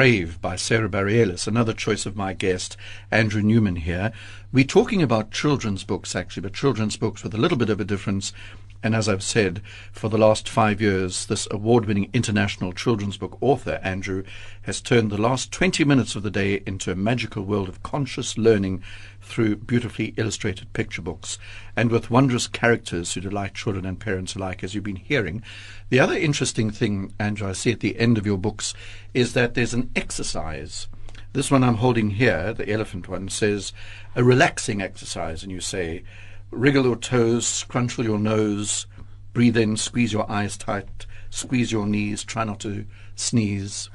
Brave 0.01 0.41
by 0.41 0.55
Sarah 0.55 0.89
Bareilles, 0.89 1.45
another 1.47 1.73
choice 1.73 2.07
of 2.07 2.15
my 2.15 2.33
guest, 2.33 2.75
Andrew 3.11 3.43
Newman 3.43 3.75
here. 3.75 4.11
We're 4.51 4.63
talking 4.63 5.03
about 5.03 5.29
children's 5.29 5.83
books 5.83 6.15
actually, 6.15 6.41
but 6.41 6.55
children's 6.55 6.97
books 6.97 7.21
with 7.21 7.35
a 7.35 7.37
little 7.37 7.55
bit 7.55 7.69
of 7.69 7.79
a 7.79 7.85
difference 7.85 8.33
and 8.83 8.95
as 8.95 9.07
I've 9.07 9.21
said, 9.21 9.61
for 9.91 10.09
the 10.09 10.17
last 10.17 10.49
five 10.49 10.81
years, 10.81 11.27
this 11.27 11.47
award 11.51 11.85
winning 11.85 12.09
international 12.13 12.73
children's 12.73 13.17
book 13.17 13.37
author, 13.39 13.79
Andrew, 13.83 14.23
has 14.63 14.81
turned 14.81 15.11
the 15.11 15.21
last 15.21 15.51
20 15.51 15.83
minutes 15.83 16.15
of 16.15 16.23
the 16.23 16.31
day 16.31 16.63
into 16.65 16.91
a 16.91 16.95
magical 16.95 17.43
world 17.43 17.69
of 17.69 17.83
conscious 17.83 18.39
learning 18.39 18.81
through 19.31 19.55
beautifully 19.55 20.13
illustrated 20.17 20.73
picture 20.73 21.01
books 21.01 21.39
and 21.75 21.89
with 21.89 22.11
wondrous 22.11 22.47
characters 22.47 23.13
who 23.13 23.21
delight 23.21 23.53
children 23.53 23.85
and 23.85 23.99
parents 23.99 24.35
alike, 24.35 24.63
as 24.63 24.75
you've 24.75 24.83
been 24.83 24.97
hearing. 24.97 25.41
The 25.89 26.01
other 26.01 26.15
interesting 26.15 26.69
thing, 26.69 27.13
Andrew, 27.17 27.47
I 27.47 27.53
see 27.53 27.71
at 27.71 27.79
the 27.79 27.97
end 27.97 28.17
of 28.17 28.25
your 28.25 28.37
books, 28.37 28.73
is 29.13 29.33
that 29.33 29.53
there's 29.53 29.73
an 29.73 29.89
exercise. 29.95 30.87
This 31.33 31.49
one 31.49 31.63
I'm 31.63 31.75
holding 31.75 32.11
here, 32.11 32.53
the 32.53 32.69
elephant 32.69 33.07
one, 33.07 33.29
says 33.29 33.71
a 34.15 34.23
relaxing 34.23 34.81
exercise, 34.81 35.43
and 35.43 35.51
you 35.51 35.61
say, 35.61 36.03
wriggle 36.51 36.83
your 36.83 36.97
toes, 36.97 37.47
scrunch 37.47 37.97
your 37.97 38.19
nose, 38.19 38.85
breathe 39.31 39.55
in, 39.55 39.77
squeeze 39.77 40.11
your 40.11 40.29
eyes 40.29 40.57
tight, 40.57 41.05
squeeze 41.29 41.71
your 41.71 41.85
knees, 41.85 42.25
try 42.25 42.43
not 42.43 42.59
to 42.59 42.85
sneeze. 43.21 43.89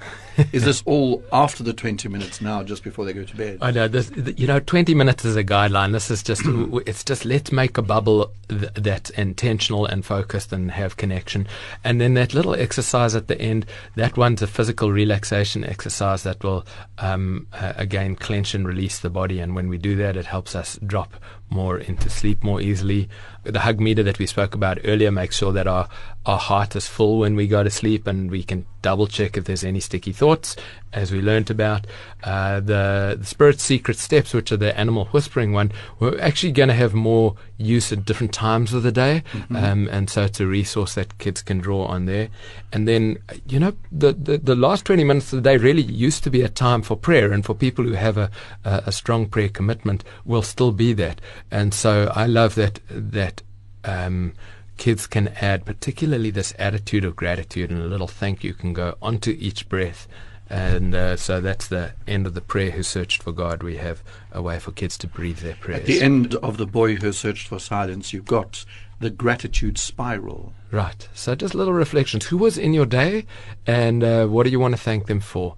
is 0.52 0.64
this 0.64 0.82
all 0.86 1.22
after 1.32 1.62
the 1.62 1.72
20 1.72 2.08
minutes 2.08 2.40
now, 2.40 2.62
just 2.62 2.82
before 2.82 3.04
they 3.04 3.12
go 3.12 3.24
to 3.24 3.36
bed? 3.36 3.58
I 3.60 3.70
know. 3.70 3.88
This, 3.88 4.10
you 4.36 4.46
know, 4.46 4.60
20 4.60 4.94
minutes 4.94 5.24
is 5.24 5.36
a 5.36 5.44
guideline. 5.44 5.92
This 5.92 6.10
is 6.10 6.22
just, 6.22 6.42
it's 6.86 7.04
just 7.04 7.24
let's 7.24 7.52
make 7.52 7.78
a 7.78 7.82
bubble 7.82 8.32
th- 8.48 8.72
that's 8.74 9.10
intentional 9.10 9.86
and 9.86 10.04
focused 10.04 10.52
and 10.52 10.70
have 10.70 10.96
connection. 10.96 11.46
And 11.84 12.00
then 12.00 12.14
that 12.14 12.34
little 12.34 12.54
exercise 12.54 13.14
at 13.14 13.28
the 13.28 13.40
end, 13.40 13.66
that 13.96 14.16
one's 14.16 14.42
a 14.42 14.46
physical 14.46 14.92
relaxation 14.92 15.64
exercise 15.64 16.22
that 16.22 16.42
will, 16.42 16.64
um, 16.98 17.46
uh, 17.52 17.72
again, 17.76 18.16
clench 18.16 18.54
and 18.54 18.66
release 18.66 19.00
the 19.00 19.10
body. 19.10 19.40
And 19.40 19.54
when 19.54 19.68
we 19.68 19.78
do 19.78 19.96
that, 19.96 20.16
it 20.16 20.26
helps 20.26 20.54
us 20.54 20.78
drop 20.86 21.14
more 21.48 21.78
into 21.78 22.10
sleep 22.10 22.42
more 22.42 22.60
easily. 22.60 23.08
The 23.44 23.60
hug 23.60 23.78
meter 23.78 24.02
that 24.02 24.18
we 24.18 24.26
spoke 24.26 24.54
about 24.54 24.78
earlier 24.84 25.12
makes 25.12 25.36
sure 25.36 25.52
that 25.52 25.68
our, 25.68 25.88
our 26.24 26.38
heart 26.38 26.74
is 26.74 26.88
full 26.88 27.20
when 27.20 27.36
we 27.36 27.46
go 27.46 27.62
to 27.62 27.70
sleep 27.70 28.06
and 28.06 28.30
we 28.30 28.42
can 28.42 28.66
double 28.82 29.06
check 29.06 29.36
if 29.36 29.44
there's 29.44 29.64
any 29.64 29.80
sticky 29.80 30.12
thoughts, 30.12 30.56
as 30.92 31.12
we 31.12 31.20
learned 31.20 31.50
about. 31.50 31.86
Uh, 32.24 32.60
the, 32.60 33.16
the 33.18 33.24
Spirit 33.24 33.60
Secret 33.60 33.96
Steps, 33.96 34.34
which 34.34 34.50
are 34.50 34.56
the 34.56 34.76
animal 34.78 35.06
whispering 35.06 35.52
one, 35.52 35.70
we're 35.98 36.20
actually 36.20 36.52
going 36.52 36.68
to 36.68 36.74
have 36.74 36.94
more 36.94 37.34
use 37.58 37.92
at 37.92 38.04
different 38.04 38.32
times 38.32 38.72
of 38.72 38.82
the 38.82 38.92
day. 38.92 39.22
Mm-hmm. 39.32 39.56
Um, 39.56 39.88
and 39.90 40.10
so 40.10 40.22
it's 40.22 40.40
a 40.40 40.46
resource 40.46 40.94
that 40.94 41.18
kids 41.18 41.42
can 41.42 41.58
draw 41.58 41.84
on 41.86 42.06
there. 42.06 42.28
And 42.72 42.86
then, 42.86 43.18
you 43.48 43.58
know, 43.58 43.74
the, 43.90 44.12
the, 44.12 44.38
the, 44.38 44.54
last 44.54 44.84
20 44.84 45.04
minutes 45.04 45.32
of 45.32 45.42
the 45.42 45.50
day 45.50 45.56
really 45.56 45.82
used 45.82 46.24
to 46.24 46.30
be 46.30 46.42
a 46.42 46.48
time 46.48 46.82
for 46.82 46.96
prayer. 46.96 47.32
And 47.32 47.44
for 47.44 47.54
people 47.54 47.84
who 47.84 47.92
have 47.92 48.16
a, 48.16 48.30
a, 48.64 48.84
a 48.86 48.92
strong 48.92 49.26
prayer 49.26 49.48
commitment, 49.48 50.04
will 50.24 50.42
still 50.42 50.72
be 50.72 50.92
that. 50.94 51.20
And 51.50 51.72
so 51.72 52.10
I 52.14 52.26
love 52.26 52.54
that, 52.56 52.80
that, 52.90 53.42
um, 53.84 54.32
kids 54.76 55.06
can 55.06 55.28
add, 55.40 55.64
particularly 55.64 56.30
this 56.30 56.54
attitude 56.58 57.04
of 57.04 57.16
gratitude 57.16 57.70
and 57.70 57.80
a 57.80 57.86
little 57.86 58.06
thank 58.06 58.44
you 58.44 58.54
can 58.54 58.72
go 58.72 58.96
onto 59.00 59.36
each 59.38 59.68
breath. 59.68 60.06
And 60.48 60.94
uh, 60.94 61.16
so 61.16 61.40
that's 61.40 61.66
the 61.66 61.92
end 62.06 62.26
of 62.26 62.34
the 62.34 62.40
prayer 62.40 62.70
who 62.70 62.82
searched 62.82 63.22
for 63.22 63.32
God. 63.32 63.62
We 63.62 63.78
have 63.78 64.02
a 64.30 64.40
way 64.40 64.60
for 64.60 64.70
kids 64.70 64.96
to 64.98 65.08
breathe 65.08 65.38
their 65.38 65.56
prayers. 65.56 65.80
At 65.80 65.86
the 65.86 66.02
end 66.02 66.34
of 66.36 66.56
the 66.56 66.66
boy 66.66 66.96
who 66.96 67.10
searched 67.12 67.48
for 67.48 67.58
silence, 67.58 68.12
you've 68.12 68.26
got 68.26 68.64
the 69.00 69.10
gratitude 69.10 69.76
spiral. 69.76 70.52
Right. 70.70 71.08
So 71.14 71.34
just 71.34 71.54
little 71.54 71.74
reflections. 71.74 72.26
Who 72.26 72.38
was 72.38 72.58
in 72.58 72.74
your 72.74 72.86
day 72.86 73.26
and 73.66 74.04
uh, 74.04 74.26
what 74.26 74.44
do 74.44 74.50
you 74.50 74.60
want 74.60 74.74
to 74.74 74.80
thank 74.80 75.06
them 75.06 75.20
for? 75.20 75.56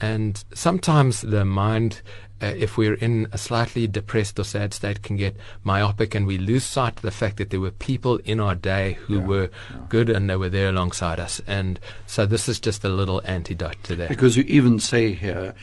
And 0.00 0.42
sometimes 0.54 1.20
the 1.20 1.44
mind 1.44 2.00
uh, 2.42 2.46
if 2.46 2.76
we're 2.76 2.94
in 2.94 3.28
a 3.32 3.38
slightly 3.38 3.86
depressed 3.86 4.38
or 4.38 4.44
sad 4.44 4.72
state, 4.74 5.02
can 5.02 5.16
get 5.16 5.36
myopic 5.64 6.14
and 6.14 6.26
we 6.26 6.38
lose 6.38 6.64
sight 6.64 6.96
of 6.96 7.02
the 7.02 7.10
fact 7.10 7.36
that 7.36 7.50
there 7.50 7.60
were 7.60 7.70
people 7.70 8.16
in 8.18 8.40
our 8.40 8.54
day 8.54 8.94
who 8.94 9.18
yeah, 9.18 9.26
were 9.26 9.50
yeah. 9.70 9.76
good 9.88 10.08
and 10.10 10.28
they 10.28 10.36
were 10.36 10.48
there 10.48 10.68
alongside 10.68 11.20
us. 11.20 11.40
And 11.46 11.78
so 12.06 12.26
this 12.26 12.48
is 12.48 12.60
just 12.60 12.84
a 12.84 12.88
little 12.88 13.20
antidote 13.24 13.82
to 13.84 13.96
that. 13.96 14.08
Because 14.08 14.36
you 14.36 14.44
even 14.44 14.80
say 14.80 15.12
here, 15.12 15.54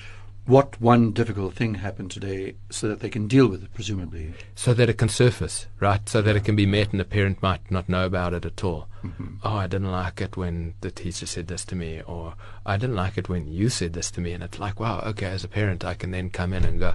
what 0.47 0.79
one 0.81 1.11
difficult 1.11 1.53
thing 1.53 1.75
happened 1.75 2.09
today 2.09 2.55
so 2.69 2.87
that 2.87 3.01
they 3.01 3.09
can 3.09 3.27
deal 3.27 3.47
with 3.47 3.63
it, 3.63 3.73
presumably. 3.73 4.33
So 4.55 4.73
that 4.73 4.89
it 4.89 4.97
can 4.97 5.09
surface, 5.09 5.67
right? 5.79 6.07
So 6.07 6.21
that 6.21 6.37
it 6.37 6.45
can 6.45 6.55
be 6.55 6.65
met 6.65 6.91
and 6.91 6.99
the 6.99 7.05
parent 7.05 7.43
might 7.43 7.69
not 7.69 7.89
know 7.89 8.05
about 8.05 8.33
it 8.33 8.45
at 8.45 8.63
all. 8.63 8.87
Mm-hmm. 9.03 9.35
Oh, 9.43 9.57
I 9.57 9.67
didn't 9.67 9.91
like 9.91 10.21
it 10.21 10.37
when 10.37 10.73
the 10.79 10.89
teacher 10.89 11.25
said 11.25 11.47
this 11.47 11.65
to 11.65 11.75
me, 11.75 12.01
or 12.01 12.35
I 12.65 12.77
didn't 12.77 12.95
like 12.95 13.17
it 13.17 13.27
when 13.27 13.47
you 13.47 13.67
said 13.67 13.91
this 13.91 14.09
to 14.11 14.21
me. 14.21 14.31
And 14.31 14.41
it's 14.41 14.57
like, 14.57 14.79
wow, 14.79 15.01
okay, 15.01 15.27
as 15.27 15.43
a 15.43 15.49
parent, 15.49 15.83
I 15.83 15.95
can 15.95 16.11
then 16.11 16.29
come 16.29 16.53
in 16.53 16.63
and 16.63 16.79
go, 16.79 16.93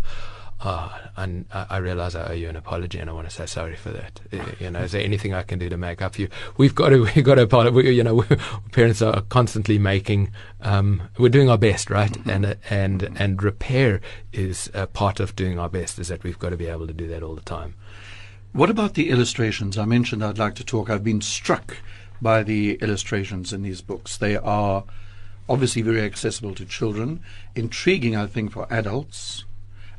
oh, 0.65 0.99
and 1.17 1.47
I 1.53 1.79
realize 1.79 2.15
I 2.15 2.31
owe 2.31 2.35
you 2.35 2.49
an 2.49 2.57
apology, 2.57 2.99
and 2.99 3.11
I 3.11 3.13
want 3.13 3.29
to 3.29 3.35
say 3.35 3.47
sorry 3.47 3.77
for 3.77 3.91
that. 3.91 4.21
You 4.61 4.71
know, 4.71 4.81
is 4.81 4.93
there 4.93 5.03
anything 5.03 5.35
I 5.35 5.43
can 5.43 5.59
do 5.59 5.69
to 5.69 5.77
make 5.77 6.01
up 6.01 6.15
for 6.15 6.23
you? 6.23 6.29
We've 6.57 6.75
got 6.75 6.91
to, 6.91 7.03
we've 7.15 7.25
got 7.25 7.37
to 7.37 7.43
apologize. 7.43 7.85
You 7.85 8.05
know, 8.05 8.25
parents 8.73 9.03
are 9.03 9.21
constantly 9.23 9.79
making. 9.79 10.31
Um, 10.61 11.03
we're 11.19 11.29
doing 11.29 11.51
our 11.51 11.59
best, 11.59 11.91
right? 11.91 12.13
Mm-hmm. 12.13 12.31
And 12.31 12.57
and 12.71 13.21
and 13.21 13.43
repair 13.43 14.01
is 14.33 14.71
a 14.75 14.87
part 14.87 15.21
of 15.21 15.37
doing 15.37 15.59
our 15.59 15.69
best. 15.69 15.99
Is 15.99 16.09
that 16.09 16.23
we've 16.23 16.39
got 16.39 16.51
to 16.51 16.57
be 16.57 16.67
able 16.67 16.87
to 16.87 16.93
do 16.93 17.09
that 17.09 17.23
all 17.23 17.35
the 17.35 17.43
time. 17.43 17.75
What 18.53 18.71
about 18.71 18.95
the 18.95 19.11
illustrations? 19.11 19.79
I 19.79 19.85
mentioned 19.85 20.23
I'd 20.25 20.39
like 20.39 20.55
to 20.57 20.65
talk. 20.65 20.91
I've 20.91 21.05
been 21.05 21.23
struck 21.23 21.79
by 22.21 22.43
the 22.43 22.75
illustrations 22.77 23.53
in 23.53 23.63
these 23.63 23.81
books. 23.81 24.17
They 24.17 24.37
are 24.37 24.85
obviously 25.49 25.83
very 25.83 26.03
accessible 26.03 26.55
to 26.55 26.65
children, 26.65 27.21
intriguing, 27.55 28.15
I 28.15 28.27
think, 28.27 28.53
for 28.53 28.67
adults 28.73 29.45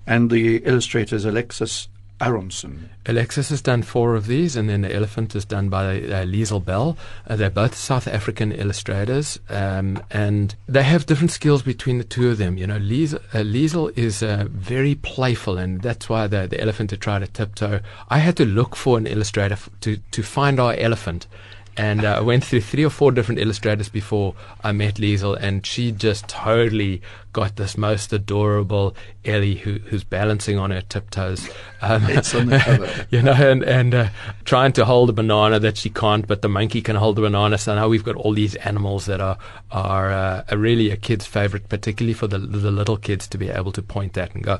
and 0.05 0.29
the 0.29 0.57
illustrator 0.57 1.15
is 1.15 1.25
Alexis 1.25 1.87
Aronson. 2.21 2.89
Alexis 3.05 3.49
has 3.49 3.61
done 3.61 3.83
four 3.83 4.15
of 4.15 4.27
these, 4.27 4.55
and 4.55 4.69
then 4.69 4.81
the 4.81 4.95
elephant 4.95 5.35
is 5.35 5.43
done 5.43 5.67
by 5.67 5.97
uh, 5.97 6.25
Liesel 6.25 6.63
Bell. 6.63 6.97
Uh, 7.27 7.35
they're 7.35 7.49
both 7.49 7.75
South 7.75 8.07
African 8.07 8.51
illustrators, 8.53 9.39
um, 9.49 10.01
and 10.09 10.55
they 10.67 10.83
have 10.83 11.05
different 11.05 11.31
skills 11.31 11.61
between 11.63 11.97
the 11.97 12.03
two 12.03 12.29
of 12.29 12.37
them. 12.37 12.57
You 12.57 12.67
know, 12.67 12.79
Liesel, 12.79 13.19
uh, 13.33 13.39
Liesel 13.39 13.97
is 13.97 14.23
uh, 14.23 14.45
very 14.49 14.95
playful, 14.95 15.57
and 15.57 15.81
that's 15.81 16.07
why 16.07 16.27
the, 16.27 16.47
the 16.47 16.61
elephant 16.61 16.91
had 16.91 17.01
tried 17.01 17.19
to 17.19 17.27
tiptoe. 17.27 17.81
I 18.09 18.19
had 18.19 18.37
to 18.37 18.45
look 18.45 18.75
for 18.75 18.97
an 18.97 19.07
illustrator 19.07 19.53
f- 19.53 19.69
to, 19.81 19.97
to 19.97 20.23
find 20.23 20.59
our 20.59 20.75
elephant 20.75 21.27
and 21.75 22.05
uh, 22.05 22.17
I 22.17 22.21
went 22.21 22.43
through 22.43 22.61
three 22.61 22.85
or 22.85 22.89
four 22.89 23.11
different 23.11 23.41
illustrators 23.41 23.89
before 23.89 24.35
I 24.63 24.71
met 24.71 24.95
Liesel, 24.95 25.37
and 25.39 25.65
she 25.65 25.91
just 25.91 26.27
totally 26.27 27.01
got 27.31 27.55
this 27.55 27.77
most 27.77 28.13
adorable 28.13 28.95
Ellie 29.25 29.55
who, 29.55 29.79
who's 29.79 30.03
balancing 30.03 30.59
on 30.59 30.69
her 30.69 30.81
tiptoes. 30.81 31.49
Um, 31.81 32.05
it's 32.09 32.35
on 32.35 32.45
the 32.45 32.59
cover. 32.59 33.07
you 33.09 33.23
know, 33.23 33.33
and, 33.33 33.63
and 33.63 33.95
uh, 33.95 34.09
trying 34.45 34.71
to 34.73 34.85
hold 34.85 35.09
a 35.09 35.13
banana 35.13 35.59
that 35.59 35.77
she 35.77 35.89
can't, 35.89 36.27
but 36.27 36.43
the 36.43 36.49
monkey 36.49 36.81
can 36.81 36.95
hold 36.95 37.15
the 37.15 37.21
banana. 37.21 37.57
So 37.57 37.73
now 37.73 37.87
we've 37.87 38.03
got 38.03 38.15
all 38.15 38.33
these 38.33 38.55
animals 38.55 39.07
that 39.07 39.19
are 39.19 39.37
are, 39.71 40.11
uh, 40.11 40.43
really 40.55 40.91
a 40.91 40.97
kid's 40.97 41.25
favorite, 41.25 41.69
particularly 41.69 42.13
for 42.13 42.27
the, 42.27 42.37
the 42.37 42.69
little 42.69 42.97
kids 42.97 43.27
to 43.29 43.37
be 43.39 43.49
able 43.49 43.71
to 43.71 43.81
point 43.81 44.15
at 44.17 44.35
and 44.35 44.43
go, 44.43 44.59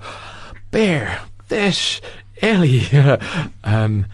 bear, 0.71 1.21
fish, 1.45 2.01
Ellie. 2.41 2.87
um, 3.63 4.07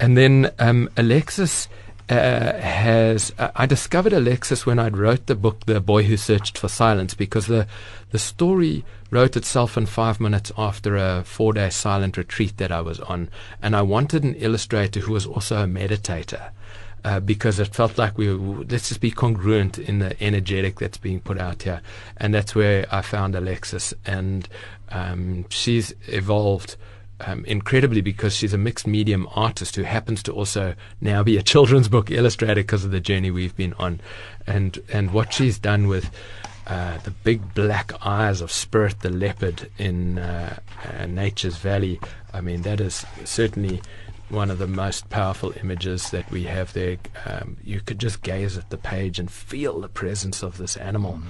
and 0.00 0.16
then 0.16 0.50
um, 0.58 0.90
Alexis 0.96 1.68
uh, 2.08 2.60
has 2.60 3.32
uh, 3.38 3.50
I 3.56 3.66
discovered 3.66 4.12
Alexis 4.12 4.66
when 4.66 4.78
I 4.78 4.88
wrote 4.88 5.26
the 5.26 5.34
book 5.34 5.64
The 5.66 5.80
Boy 5.80 6.02
Who 6.04 6.16
Searched 6.16 6.58
for 6.58 6.68
Silence 6.68 7.14
because 7.14 7.46
the 7.46 7.66
the 8.10 8.18
story 8.18 8.84
wrote 9.10 9.36
itself 9.36 9.76
in 9.76 9.86
5 9.86 10.20
minutes 10.20 10.52
after 10.56 10.96
a 10.96 11.24
4-day 11.26 11.70
silent 11.70 12.16
retreat 12.16 12.56
that 12.58 12.70
I 12.70 12.80
was 12.80 13.00
on. 13.00 13.28
And 13.62 13.74
I 13.74 13.82
wanted 13.82 14.22
an 14.22 14.34
illustrator 14.34 15.00
who 15.00 15.12
was 15.12 15.26
also 15.26 15.62
a 15.62 15.66
meditator 15.66 16.50
uh, 17.04 17.20
because 17.20 17.58
it 17.58 17.74
felt 17.74 17.98
like 17.98 18.16
we 18.16 18.30
let's 18.30 18.88
just 18.88 19.00
be 19.00 19.10
congruent 19.10 19.78
in 19.78 19.98
the 19.98 20.20
energetic 20.22 20.78
that's 20.78 20.98
being 20.98 21.20
put 21.20 21.38
out 21.38 21.62
here. 21.62 21.80
And 22.16 22.34
that's 22.34 22.54
where 22.54 22.86
I 22.90 23.02
found 23.02 23.34
Alexis. 23.34 23.94
And 24.06 24.48
um, 24.90 25.46
she's 25.48 25.94
evolved 26.06 26.76
um, 27.26 27.44
incredibly 27.44 28.00
because 28.00 28.34
she's 28.34 28.52
a 28.52 28.58
mixed 28.58 28.86
medium 28.86 29.28
artist 29.34 29.76
who 29.76 29.82
happens 29.82 30.22
to 30.24 30.32
also 30.32 30.74
now 31.00 31.22
be 31.22 31.36
a 31.36 31.42
children's 31.42 31.88
book 31.88 32.10
illustrator 32.10 32.62
because 32.62 32.84
of 32.84 32.90
the 32.90 33.00
journey 33.00 33.30
we've 33.30 33.56
been 33.56 33.74
on, 33.74 34.00
and 34.46 34.82
and 34.92 35.12
what 35.12 35.32
she's 35.32 35.58
done 35.58 35.88
with. 35.88 36.10
Uh, 36.66 36.96
the 37.04 37.10
big 37.10 37.52
black 37.52 37.92
eyes 38.06 38.40
of 38.40 38.50
Spirit 38.50 39.00
the 39.00 39.10
leopard 39.10 39.70
in 39.76 40.18
uh, 40.18 40.58
uh, 40.98 41.04
Nature's 41.04 41.58
Valley. 41.58 42.00
I 42.32 42.40
mean, 42.40 42.62
that 42.62 42.80
is 42.80 43.04
certainly 43.24 43.82
one 44.30 44.50
of 44.50 44.56
the 44.56 44.66
most 44.66 45.10
powerful 45.10 45.52
images 45.60 46.10
that 46.10 46.30
we 46.30 46.44
have 46.44 46.72
there. 46.72 46.96
Um, 47.26 47.58
you 47.62 47.80
could 47.80 47.98
just 47.98 48.22
gaze 48.22 48.56
at 48.56 48.70
the 48.70 48.78
page 48.78 49.18
and 49.18 49.30
feel 49.30 49.78
the 49.78 49.88
presence 49.88 50.42
of 50.42 50.56
this 50.56 50.76
animal. 50.78 51.20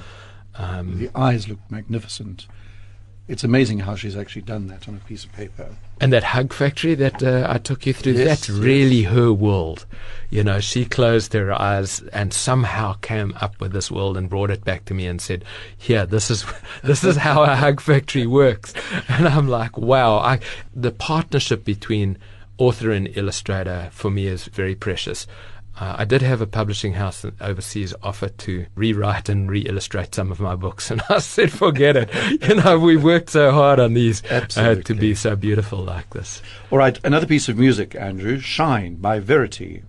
Mm. 0.56 0.60
Um, 0.60 0.98
the 0.98 1.10
eyes 1.16 1.48
look 1.48 1.58
magnificent. 1.68 2.46
It's 3.26 3.42
amazing 3.44 3.80
how 3.80 3.96
she's 3.96 4.16
actually 4.16 4.42
done 4.42 4.66
that 4.68 4.86
on 4.86 4.96
a 4.96 5.08
piece 5.08 5.24
of 5.24 5.32
paper. 5.32 5.74
And 6.00 6.12
that 6.12 6.24
hug 6.24 6.52
factory 6.52 6.94
that 6.96 7.22
uh, 7.22 7.46
I 7.48 7.56
took 7.58 7.86
you 7.86 7.92
through, 7.94 8.12
Yes, 8.14 8.26
that's 8.26 8.48
yes. 8.50 8.58
really 8.58 9.02
her 9.04 9.32
world. 9.32 9.86
You 10.28 10.44
know, 10.44 10.60
she 10.60 10.84
closed 10.84 11.32
her 11.32 11.52
eyes 11.52 12.00
and 12.12 12.34
somehow 12.34 12.94
came 12.94 13.32
up 13.40 13.60
with 13.60 13.72
this 13.72 13.90
world 13.90 14.16
and 14.16 14.28
brought 14.28 14.50
it 14.50 14.64
back 14.64 14.84
to 14.86 14.94
me 14.94 15.06
and 15.06 15.20
said, 15.22 15.44
"Here, 15.78 16.04
this 16.04 16.30
is 16.30 16.44
this 16.82 17.02
is 17.04 17.16
how 17.16 17.42
a 17.44 17.54
hug 17.56 17.80
factory 17.80 18.26
works." 18.26 18.74
And 19.08 19.26
I'm 19.28 19.48
like, 19.48 19.78
"Wow!" 19.78 20.18
I, 20.18 20.40
the 20.74 20.90
partnership 20.90 21.64
between 21.64 22.18
author 22.58 22.90
and 22.90 23.08
illustrator 23.16 23.88
for 23.92 24.10
me 24.10 24.26
is 24.26 24.44
very 24.46 24.74
precious. 24.74 25.26
Uh, 25.78 25.96
I 25.98 26.04
did 26.04 26.22
have 26.22 26.40
a 26.40 26.46
publishing 26.46 26.92
house 26.92 27.24
overseas 27.40 27.94
offer 28.02 28.28
to 28.28 28.66
rewrite 28.76 29.28
and 29.28 29.50
re-illustrate 29.50 30.14
some 30.14 30.30
of 30.30 30.38
my 30.38 30.54
books, 30.54 30.90
and 30.92 31.02
I 31.08 31.18
said, 31.18 31.52
"Forget 31.52 31.96
it." 31.96 32.10
You 32.48 32.56
know, 32.56 32.78
we 32.78 32.96
worked 32.96 33.30
so 33.30 33.52
hard 33.52 33.80
on 33.80 33.94
these 33.94 34.22
uh, 34.30 34.80
to 34.84 34.94
be 34.94 35.14
so 35.14 35.34
beautiful 35.34 35.78
like 35.78 36.10
this. 36.10 36.42
All 36.70 36.78
right, 36.78 36.98
another 37.04 37.26
piece 37.26 37.48
of 37.48 37.58
music, 37.58 37.94
Andrew, 37.94 38.38
Shine 38.38 38.96
by 38.96 39.18
Verity. 39.18 39.82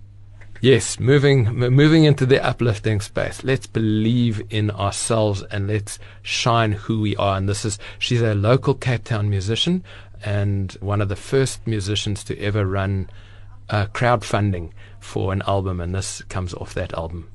Yes, 0.62 1.00
moving 1.00 1.46
moving 1.54 2.06
into 2.06 2.26
the 2.26 2.44
uplifting 2.44 3.02
space. 3.02 3.44
Let's 3.44 3.68
believe 3.68 4.42
in 4.50 4.72
ourselves 4.72 5.44
and 5.52 5.68
let's 5.68 6.00
shine 6.24 6.72
who 6.72 7.02
we 7.02 7.16
are. 7.18 7.38
And 7.38 7.48
this 7.48 7.66
is 7.66 7.78
she's 8.00 8.22
a 8.22 8.34
local 8.34 8.74
Cape 8.74 9.04
Town 9.04 9.30
musician 9.30 9.84
and 10.24 10.72
one 10.80 11.02
of 11.02 11.10
the 11.10 11.16
first 11.16 11.68
musicians 11.68 12.24
to 12.24 12.40
ever 12.40 12.66
run 12.66 13.10
uh, 13.70 13.88
crowdfunding 13.88 14.72
for 15.06 15.32
an 15.32 15.43
album, 15.47 15.80
and 15.80 15.93
this 15.93 16.24
comes 16.24 16.53
off 16.56 16.74
that 16.74 16.93
album. 16.93 17.30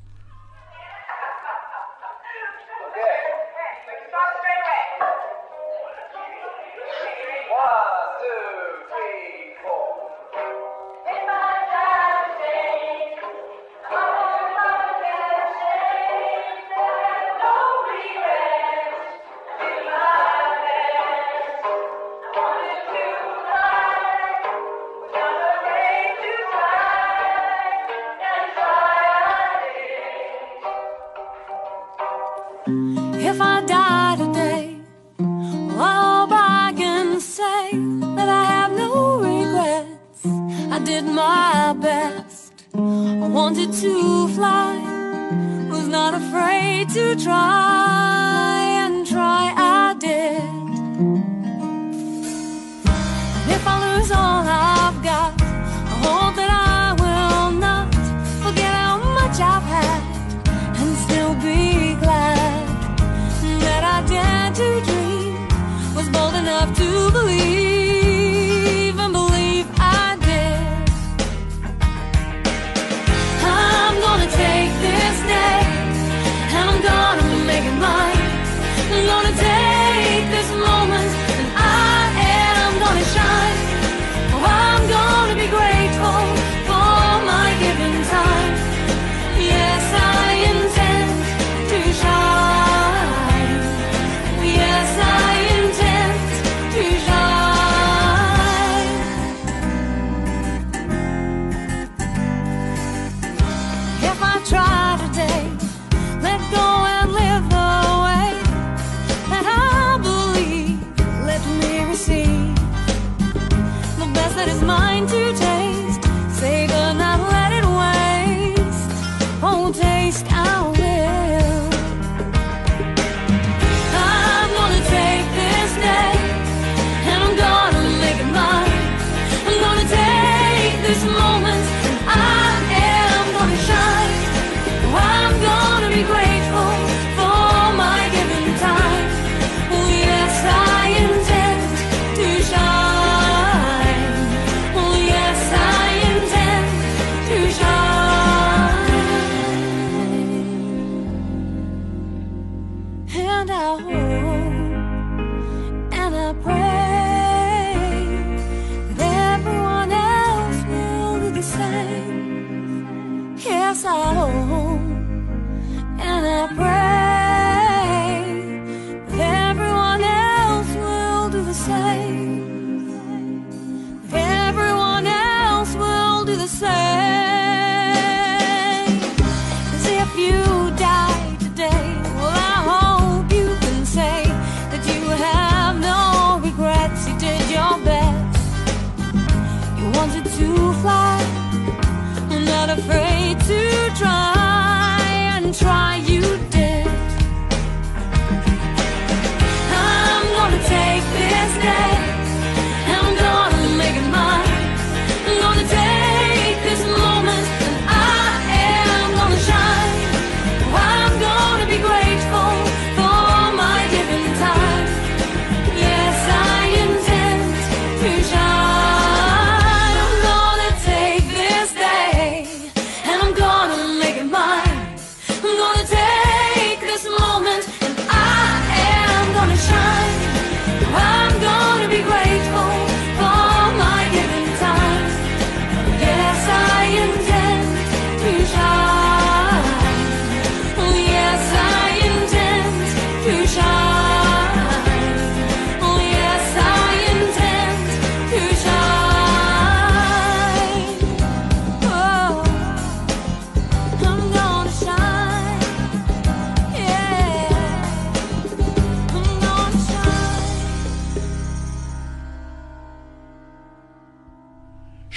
Try 194.01 194.30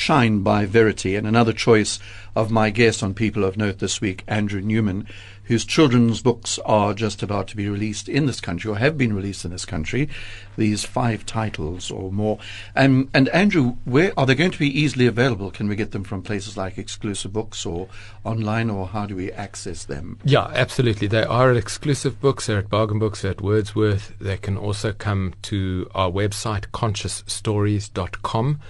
Shine 0.05 0.41
by 0.41 0.67
Verity, 0.67 1.17
and 1.17 1.27
another 1.27 1.55
choice 1.55 1.99
of 2.37 2.51
my 2.51 2.69
guest 2.69 3.03
on 3.03 3.15
People 3.15 3.43
of 3.43 3.57
Note 3.57 3.79
this 3.79 4.03
week, 4.03 4.23
Andrew 4.29 4.61
Newman, 4.61 5.07
whose 5.45 5.65
children's 5.65 6.21
books 6.21 6.59
are 6.67 6.93
just 6.93 7.23
about 7.23 7.49
to 7.49 7.57
be 7.57 7.71
released 7.71 8.07
in 8.07 8.27
this 8.27 8.39
country 8.39 8.71
or 8.71 8.77
have 8.77 8.99
been 8.99 9.15
released 9.15 9.47
in 9.47 9.51
this 9.51 9.65
country. 9.65 10.11
These 10.59 10.85
five 10.85 11.25
titles 11.25 11.91
or 11.91 12.13
more. 12.13 12.39
Um, 12.77 13.09
and 13.15 13.31
Andrew, 13.31 13.77
where 13.87 14.13
are 14.19 14.27
they 14.27 14.35
going 14.35 14.51
to 14.51 14.59
be 14.59 14.79
easily 14.79 15.07
available? 15.07 15.51
Can 15.51 15.69
we 15.69 15.77
get 15.77 15.93
them 15.93 16.05
from 16.05 16.21
places 16.21 16.55
like 16.55 16.77
Exclusive 16.77 17.33
Books 17.33 17.65
or 17.65 17.89
online, 18.25 18.69
or 18.69 18.89
how 18.89 19.07
do 19.07 19.17
we 19.17 19.33
access 19.33 19.85
them? 19.85 20.19
Yeah, 20.23 20.51
absolutely. 20.53 21.07
They 21.07 21.25
are 21.25 21.51
at 21.51 21.57
exclusive 21.57 22.21
books. 22.21 22.47
They're 22.47 22.59
at 22.59 22.69
Bargain 22.69 22.99
Books, 22.99 23.23
they're 23.23 23.31
at 23.31 23.41
Wordsworth. 23.41 24.13
They 24.19 24.37
can 24.37 24.59
also 24.59 24.93
come 24.93 25.33
to 25.45 25.91
our 25.95 26.11
website, 26.11 26.67
consciousstories.com, 26.73 28.61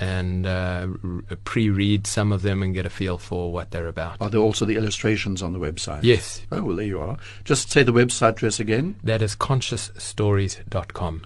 and 0.00 0.46
uh, 0.46 0.88
r- 1.04 1.36
pre-read 1.44 2.06
some 2.06 2.32
of 2.32 2.42
them 2.42 2.62
and 2.62 2.74
get 2.74 2.84
a 2.86 2.90
feel 2.90 3.16
for 3.18 3.52
what 3.52 3.70
they're 3.70 3.86
about. 3.88 4.16
Are 4.20 4.28
there 4.30 4.40
also 4.40 4.64
the 4.64 4.76
illustrations 4.76 5.42
on 5.42 5.52
the 5.52 5.58
website? 5.58 6.00
Yes, 6.02 6.42
Oh, 6.50 6.62
well, 6.64 6.76
there 6.76 6.86
you 6.86 7.00
are. 7.00 7.16
Just 7.44 7.70
say 7.70 7.82
the 7.82 7.92
website 7.92 8.30
address 8.30 8.58
again. 8.60 8.96
that 9.04 9.22
is 9.22 9.36
consciousstories.com. 9.36 11.22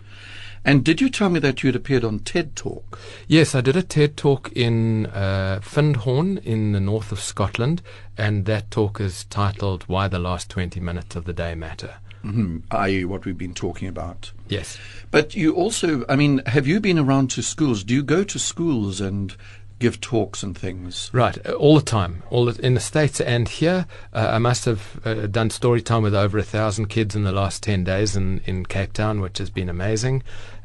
And 0.64 0.84
did 0.84 1.00
you 1.00 1.08
tell 1.08 1.30
me 1.30 1.38
that 1.40 1.62
you'd 1.62 1.76
appeared 1.76 2.04
on 2.04 2.18
TED 2.18 2.56
Talk? 2.56 2.98
Yes, 3.26 3.54
I 3.54 3.60
did 3.60 3.76
a 3.76 3.82
TED 3.82 4.16
talk 4.16 4.50
in 4.54 5.06
uh, 5.06 5.60
Findhorn 5.62 6.38
in 6.44 6.72
the 6.72 6.80
north 6.80 7.12
of 7.12 7.20
Scotland, 7.20 7.80
and 8.18 8.44
that 8.46 8.70
talk 8.70 9.00
is 9.00 9.24
titled 9.24 9.84
Why 9.84 10.08
the 10.08 10.18
Last 10.18 10.50
20 10.50 10.80
Minutes 10.80 11.14
of 11.16 11.24
the 11.24 11.32
Day 11.32 11.54
Matter. 11.54 11.94
Mm-hmm. 12.24 12.58
I.e., 12.70 13.04
what 13.04 13.24
we've 13.24 13.38
been 13.38 13.54
talking 13.54 13.88
about. 13.88 14.32
Yes. 14.48 14.78
But 15.10 15.34
you 15.34 15.54
also, 15.54 16.04
I 16.08 16.16
mean, 16.16 16.42
have 16.46 16.66
you 16.66 16.80
been 16.80 16.98
around 16.98 17.30
to 17.32 17.42
schools? 17.42 17.84
Do 17.84 17.94
you 17.94 18.02
go 18.02 18.24
to 18.24 18.38
schools 18.38 19.00
and 19.00 19.36
give 19.78 20.00
talks 20.00 20.42
and 20.42 20.56
things? 20.56 21.10
Right, 21.12 21.38
uh, 21.46 21.52
all 21.52 21.76
the 21.76 21.84
time, 21.84 22.22
all 22.30 22.46
the, 22.46 22.64
in 22.64 22.74
the 22.74 22.80
states 22.80 23.20
and 23.20 23.48
here. 23.48 23.86
Uh, 24.12 24.30
I 24.32 24.38
must 24.38 24.64
have 24.64 25.00
uh, 25.04 25.26
done 25.26 25.50
story 25.50 25.80
time 25.80 26.02
with 26.02 26.14
over 26.14 26.38
a 26.38 26.42
thousand 26.42 26.86
kids 26.86 27.14
in 27.14 27.24
the 27.24 27.32
last 27.32 27.62
ten 27.62 27.84
days 27.84 28.16
in 28.16 28.40
in 28.44 28.66
Cape 28.66 28.92
Town, 28.92 29.20
which 29.20 29.38
has 29.38 29.50
been 29.50 29.68
amazing. 29.68 30.22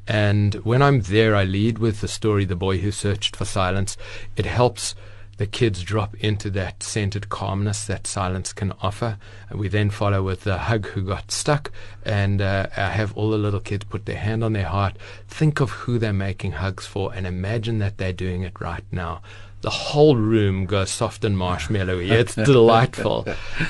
And 0.08 0.56
when 0.66 0.82
I'm 0.82 1.02
there, 1.02 1.36
I 1.36 1.44
lead 1.44 1.78
with 1.78 2.02
the 2.02 2.08
story, 2.08 2.46
"The 2.46 2.56
Boy 2.56 2.80
Who 2.80 2.92
Searched 2.92 3.36
for 3.36 3.46
Silence." 3.46 3.96
It 4.36 4.46
helps 4.46 4.96
the 5.38 5.48
kids 5.48 5.82
drop 5.82 6.16
into 6.16 6.50
that 6.52 6.84
centered 6.84 7.30
calmness 7.30 7.86
that 7.86 8.06
silence 8.06 8.54
can 8.54 8.72
offer. 8.82 9.18
And 9.50 9.60
we 9.60 9.68
then 9.68 9.90
follow 9.90 10.22
with 10.24 10.42
the 10.42 10.58
hug 10.58 10.88
who 10.88 11.04
got 11.04 11.32
stuck, 11.32 11.72
and 12.06 12.42
uh, 12.42 12.68
I 12.76 12.90
have 12.90 13.16
all 13.18 13.32
the 13.32 13.38
little 13.38 13.60
kids 13.60 13.86
put 13.86 14.06
their 14.06 14.18
hand 14.18 14.44
on 14.44 14.54
their 14.54 14.68
heart, 14.68 14.98
think 15.28 15.60
of 15.60 15.72
who 15.72 15.98
they're 15.98 16.14
making 16.14 16.54
hugs 16.54 16.86
for, 16.86 17.14
and 17.14 17.26
imagine 17.26 17.80
that 17.80 17.98
they're 17.98 18.14
doing 18.14 18.44
it 18.44 18.60
right 18.60 18.86
now. 18.92 19.22
The 19.62 19.70
whole 19.70 20.18
room 20.18 20.66
goes 20.66 20.90
soft 20.90 21.24
and 21.24 21.38
marshmallowy. 21.38 22.12
It's 22.12 22.36
delightful. 22.36 23.26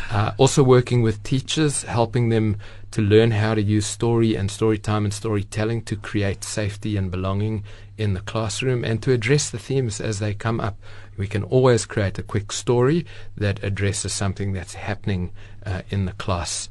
Uh, 0.09 0.31
also, 0.37 0.63
working 0.63 1.03
with 1.03 1.21
teachers, 1.21 1.83
helping 1.83 2.29
them 2.29 2.57
to 2.93 3.01
learn 3.01 3.31
how 3.31 3.55
to 3.55 3.61
use 3.61 3.87
story 3.87 4.35
and 4.35 4.51
story 4.51 4.77
time 4.77 5.03
and 5.03 5.13
storytelling 5.13 5.81
to 5.81 5.95
create 5.95 6.43
safety 6.43 6.95
and 6.95 7.09
belonging 7.09 7.63
in 7.97 8.13
the 8.13 8.19
classroom 8.19 8.83
and 8.83 9.01
to 9.01 9.11
address 9.11 9.49
the 9.49 9.57
themes 9.57 9.99
as 9.99 10.19
they 10.19 10.31
come 10.31 10.59
up. 10.59 10.77
We 11.17 11.25
can 11.25 11.43
always 11.43 11.87
create 11.87 12.19
a 12.19 12.23
quick 12.23 12.51
story 12.51 13.07
that 13.35 13.63
addresses 13.63 14.13
something 14.13 14.53
that's 14.53 14.75
happening 14.75 15.31
uh, 15.65 15.81
in 15.89 16.05
the 16.05 16.11
class. 16.11 16.69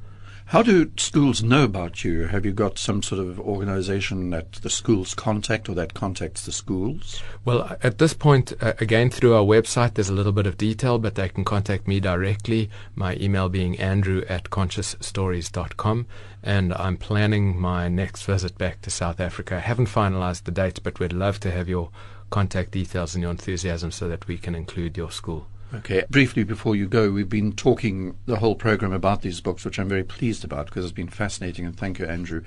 How 0.53 0.63
do 0.63 0.93
schools 0.99 1.43
know 1.43 1.65
about 1.65 2.05
you? 2.05 2.27
Have 2.27 2.45
you 2.45 2.53
got 2.53 2.79
some 2.79 3.03
sort 3.03 3.23
of 3.23 3.41
organization 3.41 4.29
that 4.31 4.53
the 4.53 4.69
schools 4.69 5.15
contact 5.15 5.67
or 5.67 5.75
that 5.77 5.95
contacts 5.95 6.45
the 6.45 6.53
schools? 6.53 7.23
Well, 7.43 7.75
at 7.83 7.97
this 7.97 8.13
point, 8.13 8.53
uh, 8.61 8.75
again, 8.79 9.09
through 9.09 9.35
our 9.35 9.45
website, 9.45 9.95
there's 9.95 10.11
a 10.11 10.13
little 10.13 10.31
bit 10.31 10.47
of 10.47 10.59
detail, 10.59 10.99
but 10.99 11.15
they 11.15 11.31
can 11.31 11.43
contact 11.43 11.89
me 11.89 12.01
directly. 12.01 12.69
My 12.95 13.17
email 13.17 13.49
being 13.49 13.79
andrew 13.79 14.27
at 14.29 14.51
consciousstories.com. 14.51 16.07
And 16.43 16.75
I'm 16.75 16.99
planning 16.99 17.59
my 17.59 17.89
next 17.89 18.25
visit 18.25 18.59
back 18.59 18.83
to 18.83 18.91
South 18.91 19.21
Africa. 19.21 19.57
I 19.57 19.61
haven't 19.61 19.87
finalized 19.87 20.45
the 20.45 20.51
date, 20.51 20.81
but 20.83 21.01
we'd 21.01 21.15
love 21.15 21.41
to 21.41 21.51
have 21.51 21.67
your 21.67 21.89
contact 22.29 22.73
details 22.73 23.15
and 23.15 23.23
your 23.23 23.31
enthusiasm 23.31 23.91
so 23.91 24.07
that 24.07 24.29
we 24.29 24.37
can 24.37 24.55
include 24.55 24.99
your 24.99 25.11
school. 25.11 25.47
Okay. 25.75 26.05
Briefly 26.11 26.45
before 26.45 26.77
you 26.77 26.87
go, 26.87 27.11
we've 27.11 27.29
been 27.29 27.53
talking 27.53 28.17
the 28.27 28.37
whole 28.37 28.55
program 28.55 28.93
about 28.93 29.23
these 29.23 29.41
books, 29.41 29.65
which 29.65 29.79
I'm 29.79 29.89
very 29.89 30.05
pleased 30.05 30.45
about 30.45 30.67
because 30.67 30.85
it's 30.85 30.93
been 30.93 31.09
fascinating. 31.09 31.65
And 31.65 31.77
thank 31.77 31.99
you, 31.99 32.07
Andrew. 32.07 32.43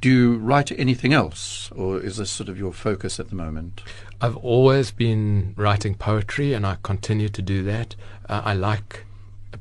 Do 0.00 0.10
you 0.10 0.36
write 0.36 0.70
anything 0.72 1.14
else, 1.14 1.70
or 1.72 1.98
is 1.98 2.18
this 2.18 2.30
sort 2.30 2.48
of 2.48 2.58
your 2.58 2.72
focus 2.72 3.18
at 3.18 3.30
the 3.30 3.36
moment? 3.36 3.82
I've 4.20 4.36
always 4.36 4.90
been 4.90 5.54
writing 5.56 5.94
poetry, 5.94 6.52
and 6.52 6.66
I 6.66 6.76
continue 6.82 7.28
to 7.30 7.40
do 7.40 7.62
that. 7.62 7.96
Uh, 8.28 8.42
I 8.44 8.54
like 8.54 9.06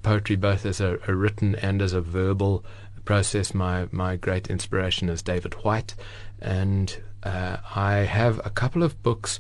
poetry 0.02 0.36
both 0.36 0.66
as 0.66 0.82
a, 0.82 1.00
a 1.08 1.16
written 1.16 1.56
and 1.56 1.82
as 1.82 1.94
a 1.94 2.02
verbal 2.02 2.66
process. 3.06 3.54
My 3.54 3.88
my 3.92 4.16
great 4.16 4.50
inspiration 4.50 5.08
is 5.10 5.22
David 5.22 5.54
Whyte, 5.64 5.96
and 6.42 7.02
uh, 7.24 7.58
I 7.76 8.00
have 8.00 8.46
a 8.46 8.50
couple 8.50 8.84
of 8.84 9.02
books 9.02 9.40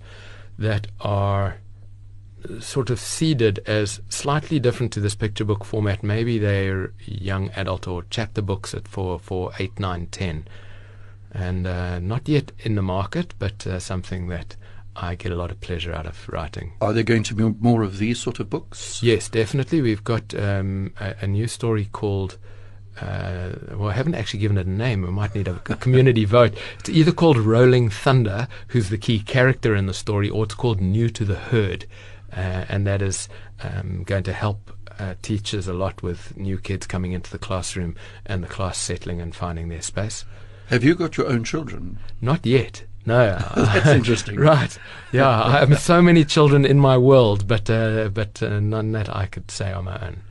that 0.58 0.88
are 1.02 1.58
sort 2.60 2.90
of 2.90 3.00
seeded 3.00 3.60
as 3.66 4.02
slightly 4.10 4.60
different 4.60 4.92
to 4.94 5.00
this 5.00 5.16
picture 5.16 5.46
book 5.46 5.64
format. 5.64 6.04
Maybe 6.04 6.38
they're 6.38 6.94
young 7.06 7.50
adult 7.52 7.88
or 7.88 8.06
chapter 8.10 8.42
books 8.42 8.74
at 8.74 8.88
for 8.88 9.20
for 9.20 9.52
eight, 9.60 9.80
nine, 9.80 10.08
ten, 10.08 10.46
and 11.32 11.68
uh, 11.68 12.00
not 12.00 12.28
yet 12.28 12.52
in 12.60 12.76
the 12.76 12.82
market, 12.82 13.34
but 13.40 13.66
uh, 13.66 13.80
something 13.80 14.28
that 14.28 14.56
I 14.96 15.16
get 15.16 15.32
a 15.32 15.36
lot 15.36 15.52
of 15.52 15.60
pleasure 15.60 15.94
out 15.94 16.06
of 16.06 16.30
writing. 16.30 16.74
Are 16.82 16.94
there 16.94 17.04
going 17.04 17.24
to 17.24 17.36
be 17.36 17.44
more 17.44 17.84
of 17.84 17.98
these 17.98 18.20
sort 18.20 18.40
of 18.40 18.50
books? 18.50 19.02
Yes, 19.02 19.28
definitely. 19.28 19.82
We've 19.82 20.04
got 20.04 20.36
um, 20.36 20.94
a, 21.00 21.16
a 21.22 21.28
new 21.28 21.48
story 21.48 21.90
called. 21.92 22.38
Uh, 23.02 23.54
well, 23.72 23.90
I 23.90 23.94
haven't 23.94 24.14
actually 24.14 24.42
given 24.42 24.58
it 24.60 24.68
a 24.68 24.70
name. 24.70 25.02
We 25.02 25.10
might 25.10 25.34
need 25.34 25.48
a, 25.48 25.56
a 25.66 25.76
community 25.76 26.26
vote. 26.40 26.56
It's 26.80 26.90
either 26.90 27.12
called 27.12 27.38
Rolling 27.38 27.90
Thunder, 27.90 28.48
who's 28.68 28.90
the 28.90 29.00
key 29.00 29.20
character 29.20 29.76
in 29.76 29.88
the 29.88 29.96
story, 29.96 30.30
or 30.30 30.44
it's 30.44 30.54
called 30.54 30.80
New 30.80 31.10
to 31.10 31.26
the 31.26 31.36
Herd, 31.36 31.88
uh, 32.36 32.66
and 32.70 32.86
that 32.88 33.02
is 33.02 33.30
um, 33.62 34.04
going 34.04 34.24
to 34.24 34.34
help 34.34 34.72
uh, 35.00 35.16
teachers 35.22 35.68
a 35.68 35.74
lot 35.74 36.04
with 36.04 36.38
new 36.38 36.58
kids 36.58 36.86
coming 36.86 37.12
into 37.12 37.32
the 37.32 37.40
classroom 37.40 37.96
and 38.26 38.44
the 38.44 38.48
class 38.48 38.78
settling 38.78 39.22
and 39.22 39.36
finding 39.36 39.70
their 39.70 39.82
space. 39.82 40.26
Have 40.68 40.84
you 40.84 40.96
got 40.96 41.18
your 41.18 41.28
own 41.28 41.44
children? 41.44 42.00
Not 42.22 42.46
yet. 42.46 42.84
No, 43.06 43.38
That's 43.56 43.88
interesting. 43.88 44.36
right? 44.40 44.78
Yeah, 45.12 45.44
I 45.44 45.60
have 45.60 45.80
so 45.80 46.02
many 46.02 46.24
children 46.24 46.66
in 46.66 46.80
my 46.80 46.98
world, 46.98 47.48
but 47.48 47.70
uh, 47.70 48.10
but 48.10 48.42
uh, 48.42 48.60
none 48.60 48.94
that 48.94 49.14
I 49.14 49.26
could 49.26 49.52
say 49.52 49.74
on 49.74 49.86
my 49.86 50.00
own. 50.08 50.22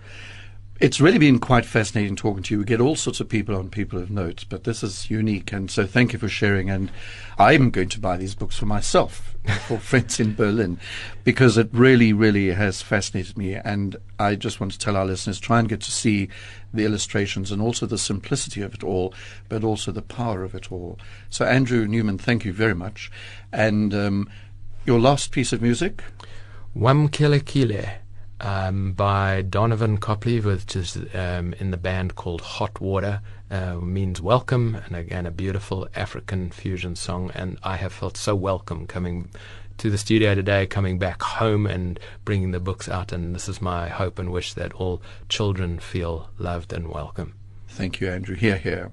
It's 0.83 1.01
really 1.01 1.19
been 1.19 1.39
quite 1.39 1.65
fascinating 1.65 2.17
talking 2.17 2.43
to 2.43 2.55
you. 2.55 2.59
We 2.59 2.65
get 2.65 2.81
all 2.81 2.97
sorts 2.97 3.21
of 3.21 3.29
people 3.29 3.55
on 3.55 3.71
People 3.71 4.01
of 4.01 4.11
Note, 4.11 4.47
but 4.49 4.65
this 4.65 4.83
is 4.83 5.09
unique, 5.09 5.53
and 5.53 5.71
so 5.71 5.87
thank 5.87 6.13
you 6.13 6.19
for 6.19 6.29
sharing. 6.29 6.71
And 6.71 6.91
I'm 7.39 7.71
going 7.71 7.89
to 7.91 8.01
buy 8.01 8.17
these 8.17 8.35
books 8.35 8.59
for 8.59 8.67
myself, 8.67 9.37
for 9.69 9.79
friends 9.79 10.19
in 10.19 10.35
Berlin, 10.35 10.81
because 11.23 11.57
it 11.57 11.69
really, 11.71 12.13
really 12.13 12.49
has 12.49 12.83
fascinated 12.83 13.39
me. 13.39 13.55
And 13.55 13.95
I 14.19 14.35
just 14.35 14.59
want 14.59 14.73
to 14.73 14.79
tell 14.81 14.97
our 14.97 15.07
listeners 15.07 15.39
try 15.39 15.61
and 15.61 15.69
get 15.69 15.83
to 15.83 15.93
see 15.93 16.29
the 16.75 16.85
illustrations 16.85 17.53
and 17.53 17.63
also 17.63 17.87
the 17.87 17.97
simplicity 17.97 18.61
of 18.61 18.75
it 18.75 18.83
all, 18.83 19.15
but 19.49 19.63
also 19.63 19.93
the 19.93 20.03
power 20.03 20.43
of 20.43 20.53
it 20.53 20.73
all. 20.73 20.99
So, 21.31 21.45
Andrew 21.45 21.87
Newman, 21.87 22.19
thank 22.19 22.45
you 22.45 22.53
very 22.53 22.75
much. 22.75 23.09
And 23.53 23.95
um, 23.95 24.29
your 24.85 24.99
last 24.99 25.31
piece 25.31 25.53
of 25.53 25.63
music? 25.63 26.03
Wamkelekile 26.77 28.02
um, 28.43 28.93
by 28.93 29.43
Donovan 29.43 29.99
Copley, 29.99 30.41
which 30.41 30.77
is 30.77 30.99
um, 31.15 31.55
in 31.55 31.71
the 31.71 31.77
band 31.77 32.17
called 32.17 32.41
Hot 32.41 32.81
Water, 32.81 33.21
uh, 33.51 33.77
means 33.77 34.21
welcome, 34.21 34.75
and 34.75 34.97
again 34.97 35.27
a 35.27 35.31
beautiful 35.31 35.89
African 35.95 36.51
fusion 36.51 36.97
song. 36.97 37.31
And 37.35 37.59
I 37.63 37.77
have 37.77 37.93
felt 37.93 38.17
so 38.17 38.35
welcome 38.35 38.87
coming 38.87 39.31
to 39.79 39.91
the 39.91 39.99
studio 39.99 40.35
today, 40.35 40.67
coming 40.67 40.99
back 40.99 41.23
home 41.23 41.67
and 41.67 41.99
bringing 42.25 42.51
the 42.51 42.61
books 42.61 42.89
out. 42.89 43.13
And 43.13 43.35
this 43.35 43.49
is 43.49 43.63
my 43.63 43.89
hope 43.89 44.19
and 44.19 44.31
wish 44.31 44.55
that 44.55 44.73
all 44.75 45.01
children 45.29 45.79
feel 45.79 46.29
loved 46.39 46.73
and 46.73 46.89
welcome. 46.89 47.35
Thank 47.69 48.01
you, 48.01 48.11
Andrew. 48.11 48.37
Here, 48.37 48.59
here. 48.59 48.93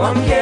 Oh, 0.00 0.02
I'm 0.02 0.14
getting 0.14 0.37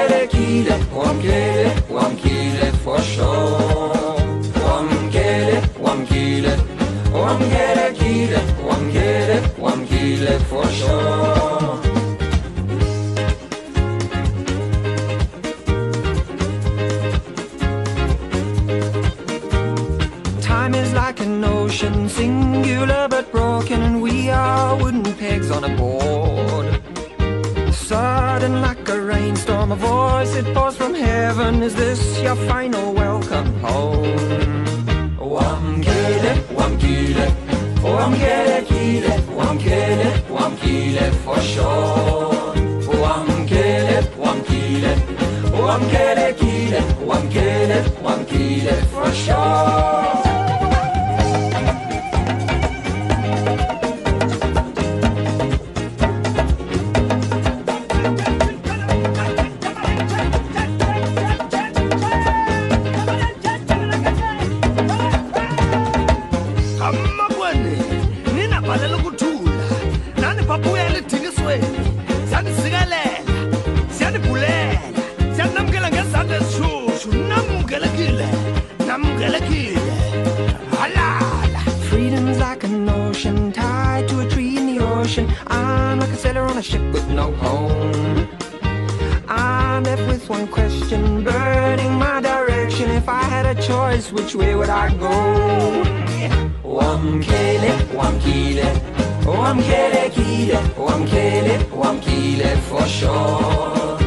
shore. 102.98 103.98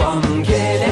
Wamkele, 0.00 0.90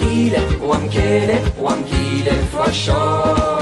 kilo, 0.00 0.42
one 0.66 0.88
kilo, 0.88 1.36
one 1.70 1.84
kilo, 1.84 2.34
for 2.52 2.72
sure. 2.72 3.61